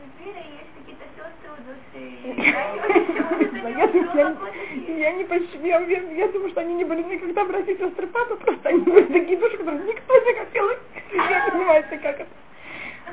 Я 4.89 5.13
не 5.13 5.25
почти, 5.25 5.69
я 5.69 6.29
думаю, 6.29 6.51
что 6.51 6.61
они 6.61 6.75
не 6.75 6.85
были 6.85 7.03
никогда 7.03 7.45
братья 7.45 7.77
сестры 7.77 8.07
папы, 8.07 8.37
просто 8.37 8.69
они 8.69 8.81
были 8.81 9.05
такие 9.05 9.39
души, 9.39 9.57
которые 9.57 9.85
никто 9.85 10.15
не 10.19 10.35
хотел, 10.35 10.69
я 11.13 11.51
понимаете, 11.51 11.99
как 11.99 12.21
это 12.21 12.31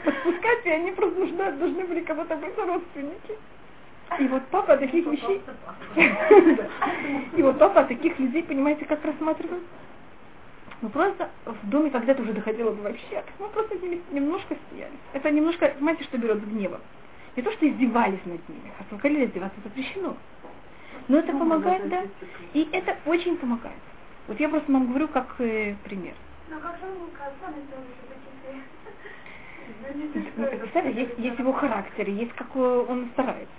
подпускать, 0.04 0.66
и 0.66 0.70
они 0.70 0.92
просто 0.92 1.20
нужны, 1.20 1.52
должны 1.52 1.84
были 1.86 2.02
кого-то 2.02 2.36
быть 2.36 2.58
родственники. 2.58 3.38
И 4.20 4.28
вот 4.28 4.44
папа 4.52 4.78
таких 4.78 5.06
вещей, 5.06 5.42
и 7.38 7.42
вот 7.42 7.58
папа 7.58 7.84
таких 7.84 8.20
людей, 8.20 8.44
понимаете, 8.44 8.86
как 8.86 9.04
рассматривал? 9.06 9.60
Мы 10.82 10.90
просто 10.90 11.30
в 11.46 11.70
доме 11.70 11.90
когда-то 11.90 12.22
уже 12.22 12.34
доходило 12.34 12.72
бы 12.72 12.84
вообще, 12.84 13.24
мы 13.40 13.48
просто 13.48 13.76
немножко 14.12 14.56
смеялись. 14.70 15.00
Это 15.14 15.32
немножко, 15.32 15.68
понимаете, 15.70 16.04
что 16.04 16.18
берет 16.18 16.44
гнева. 16.48 16.80
Не 17.36 17.42
то, 17.42 17.52
что 17.52 17.68
издевались 17.68 18.24
над 18.26 18.48
ними, 18.48 18.72
а 18.80 18.84
сказали, 18.84 19.26
издеваться 19.26 19.60
запрещено. 19.64 20.16
Но 21.08 21.18
это 21.18 21.32
помогает, 21.34 21.90
да. 21.90 22.04
И 22.54 22.70
это 22.72 22.98
очень 23.06 23.38
помогает. 23.38 23.78
Вот 24.28 24.40
я 24.40 24.50
просто 24.50 24.72
вам 24.72 24.88
говорю 24.88 25.08
как 25.08 25.36
э, 25.40 25.76
пример. 25.84 26.14
Но 26.50 26.60
как 26.60 26.78
же 26.80 26.86
он 26.86 27.10
Представляете, 30.60 31.02
есть, 31.02 31.18
есть 31.18 31.40
его 31.40 31.54
характер, 31.54 32.08
есть 32.10 32.34
как 32.34 32.56
он 32.56 33.10
старается. 33.14 33.54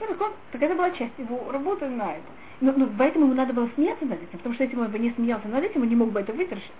Он, 0.00 0.32
так 0.52 0.62
это 0.62 0.74
была 0.74 0.90
часть 0.92 1.18
его 1.18 1.50
работы 1.52 1.88
на 1.88 2.14
это. 2.14 2.26
Но, 2.60 2.72
но 2.72 2.88
поэтому 2.98 3.26
ему 3.26 3.34
надо 3.34 3.52
было 3.52 3.68
смеяться 3.74 4.04
над 4.04 4.22
этим, 4.22 4.38
потому 4.38 4.54
что 4.54 4.64
если 4.64 4.76
бы 4.76 4.82
он 4.82 4.90
бы 4.90 4.98
не 4.98 5.10
смеялся 5.12 5.48
над 5.48 5.64
этим, 5.64 5.82
он 5.82 5.88
не 5.88 5.96
мог 5.96 6.10
бы 6.10 6.20
это 6.20 6.32
выдержать. 6.32 6.72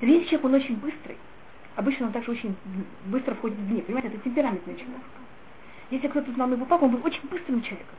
Видите, 0.00 0.26
человек, 0.26 0.44
он 0.44 0.54
очень 0.54 0.76
быстрый. 0.76 1.16
Обычно 1.76 2.06
он 2.06 2.12
также 2.12 2.30
очень 2.32 2.56
быстро 3.06 3.34
входит 3.34 3.58
в 3.58 3.68
гнев. 3.68 3.84
Понимаете, 3.86 4.08
это 4.08 4.18
темпераментный 4.18 4.76
человек. 4.76 5.02
Если 5.90 6.08
кто-то 6.08 6.32
знал 6.32 6.50
его 6.50 6.66
папу, 6.66 6.86
он 6.86 6.96
был 6.96 7.06
очень 7.06 7.26
быстрым 7.28 7.62
человеком. 7.62 7.96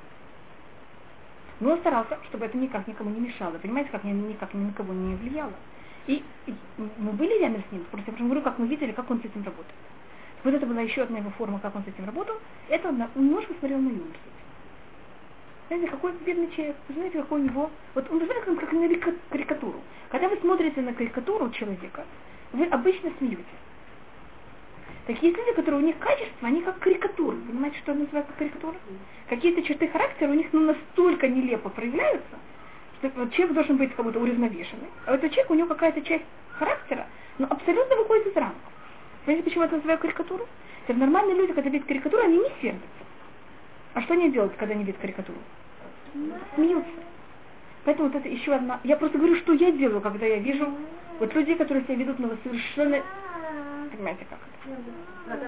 Но 1.60 1.72
он 1.72 1.80
старался, 1.80 2.18
чтобы 2.30 2.46
это 2.46 2.58
никак 2.58 2.88
никому 2.88 3.10
не 3.10 3.20
мешало. 3.20 3.58
Понимаете, 3.58 3.90
как 3.92 4.04
никак 4.04 4.54
ни 4.54 4.66
на 4.66 4.74
кого 4.74 4.94
не 4.94 5.16
влияло. 5.16 5.54
И, 6.08 6.24
и 6.46 6.56
мы 6.98 7.12
были 7.12 7.40
рядом 7.40 7.64
с 7.68 7.72
ним, 7.72 7.84
просто 7.92 8.12
я 8.12 8.26
говорю, 8.26 8.42
как 8.42 8.58
мы 8.58 8.68
видели, 8.68 8.92
как 8.92 9.10
он 9.12 9.22
с 9.22 9.26
этим 9.26 9.44
работает. 9.44 9.76
Вот 10.44 10.54
это 10.54 10.66
была 10.66 10.82
еще 10.82 11.04
одна 11.04 11.18
его 11.20 11.30
форма, 11.32 11.60
как 11.60 11.76
он 11.76 11.84
с 11.84 11.88
этим 11.88 12.06
работал. 12.06 12.36
Это 12.70 12.90
он 12.90 13.04
немножко 13.16 13.54
смотрел 13.60 13.80
на 13.80 13.90
юмор. 13.90 14.16
Знаете, 15.70 15.88
какой 15.88 16.14
бедный 16.26 16.50
человек, 16.56 16.76
знаете, 16.90 17.20
какой 17.20 17.42
у 17.42 17.44
него... 17.44 17.70
Вот 17.94 18.12
он 18.12 18.18
знаете, 18.18 18.44
как 18.44 18.74
на 18.74 19.14
карикатуру. 19.30 19.80
Когда 20.10 20.28
вы 20.28 20.38
смотрите 20.38 20.82
на 20.82 20.96
карикатуру 20.96 21.52
человека, 21.52 22.06
вы 22.54 22.66
обычно 22.66 23.12
смеетесь. 23.20 23.46
Так 25.06 25.22
есть 25.22 25.38
люди, 25.38 25.52
которые 25.54 25.84
у 25.84 25.86
них 25.86 26.00
качества, 26.00 26.48
они 26.48 26.62
как 26.62 26.80
карикатуры. 26.80 27.38
Понимаете, 27.38 27.78
что 27.78 27.94
называется 27.94 28.34
карикатура? 28.40 28.76
Какие-то 29.30 29.62
черты 29.62 29.88
характера 29.90 30.32
у 30.32 30.34
них 30.34 30.48
ну, 30.54 30.62
настолько 30.62 31.28
нелепо 31.28 31.70
проявляются, 31.70 32.38
что 32.98 33.12
вот 33.16 33.32
человек 33.34 33.54
должен 33.54 33.78
быть 33.78 33.94
как 33.96 34.04
будто 34.04 34.20
уравновешенный. 34.20 34.90
А 35.06 35.14
этот 35.14 35.32
человек, 35.32 35.52
у 35.52 35.54
него 35.54 35.68
какая-то 35.68 36.02
часть 36.02 36.26
характера, 36.54 37.06
но 37.38 37.46
абсолютно 37.48 37.96
выходит 37.96 38.26
из 38.26 38.36
рамок. 38.36 38.56
Понимаете, 39.24 39.44
почему 39.44 39.62
я 39.62 39.68
это 39.68 39.76
называю 39.76 40.00
карикатуру? 40.00 40.48
Это 40.88 40.98
нормальные 40.98 41.36
люди, 41.36 41.54
когда 41.54 41.70
видят 41.70 41.88
карикатуру, 41.88 42.24
они 42.24 42.38
не 42.38 42.50
сердятся. 42.60 42.88
А 43.94 44.02
что 44.02 44.14
они 44.14 44.32
делают, 44.32 44.56
когда 44.56 44.74
они 44.74 44.84
видят 44.84 45.00
карикатуру? 45.00 45.38
Смеются. 46.56 46.92
Поэтому 47.86 48.10
вот 48.10 48.18
это 48.18 48.28
еще 48.28 48.54
одна... 48.54 48.80
Я 48.84 48.98
просто 48.98 49.18
говорю, 49.18 49.36
что 49.38 49.54
я 49.54 49.72
делаю, 49.72 50.02
когда 50.02 50.26
я 50.26 50.38
вижу 50.38 50.70
вот 51.20 51.34
людей, 51.34 51.56
которые 51.56 51.84
себя 51.86 51.96
ведут 51.96 52.20
на 52.20 52.30
совершенно... 52.44 53.02
Понимаете, 53.92 54.26
как 54.30 54.40
это? 54.40 55.40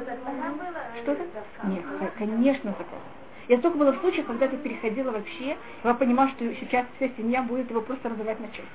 Что-то? 1.03 1.23
Нет, 1.67 1.83
конечно, 2.17 2.73
такое. 2.73 2.99
Я 3.47 3.57
только 3.57 3.77
была 3.77 3.91
в 3.91 3.99
случае, 3.99 4.23
когда 4.23 4.47
ты 4.47 4.57
переходила 4.57 5.11
вообще, 5.11 5.57
я 5.83 5.93
понимала, 5.93 6.29
что 6.29 6.53
сейчас 6.55 6.85
вся 6.95 7.09
семья 7.17 7.41
будет 7.41 7.69
его 7.69 7.81
просто 7.81 8.09
разрывать 8.09 8.39
на 8.39 8.47
части. 8.47 8.65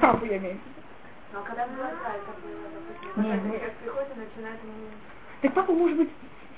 Папу 0.00 0.24
я 0.26 0.36
имею 0.36 0.54
в 0.54 0.56
виду. 0.56 0.84
Но 1.32 1.42
когда 1.42 1.66
глаза 1.66 2.14
это 2.14 2.30
было, 2.40 3.24
Нет, 3.24 3.42
допустим, 3.42 3.50
нет. 3.50 3.60
как 3.60 3.72
приходит 3.74 4.08
и 4.16 4.20
начинает 4.20 4.62
ему... 4.62 4.72
Так 5.40 5.52
папа, 5.52 5.72
может 5.72 5.96
быть, 5.96 6.08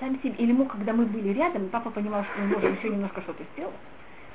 сам 0.00 0.20
себе, 0.20 0.34
или 0.36 0.52
мы, 0.52 0.66
когда 0.66 0.92
мы 0.92 1.06
были 1.06 1.32
рядом, 1.32 1.68
папа 1.70 1.90
понимал, 1.90 2.24
что 2.24 2.42
мы 2.42 2.48
можем 2.48 2.74
еще 2.74 2.90
немножко 2.90 3.22
что-то 3.22 3.42
сделать, 3.54 3.74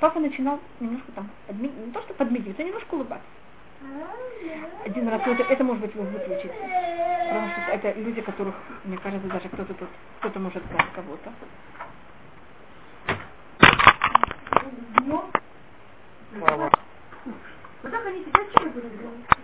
папа 0.02 0.18
начинал 0.18 0.58
немножко 0.80 1.12
там, 1.12 1.30
подми... 1.46 1.68
не 1.68 1.92
то 1.92 2.02
что 2.02 2.14
подмигивать, 2.14 2.58
а 2.58 2.64
немножко 2.64 2.94
улыбаться. 2.94 3.24
Один 4.84 5.08
раз, 5.08 5.22
это, 5.24 5.44
это 5.44 5.62
может 5.62 5.80
быть 5.80 5.94
вы 5.94 6.02
выключите. 6.02 6.52
Потому 7.28 7.48
что 7.50 7.72
это 7.72 8.00
люди, 8.00 8.20
которых, 8.20 8.56
мне 8.82 8.98
кажется, 8.98 9.28
даже 9.28 9.48
кто-то 9.48 9.74
тут, 9.74 9.88
кто-то 10.18 10.40
может 10.40 10.64
знать 10.66 10.86
кого-то. 10.92 11.32
Слава. 16.36 16.70
Вот 17.82 17.92
так 17.92 18.06
они 18.06 18.24
тебя 18.24 18.44
чем 18.56 18.70
будут 18.70 18.98
делать? 18.98 19.41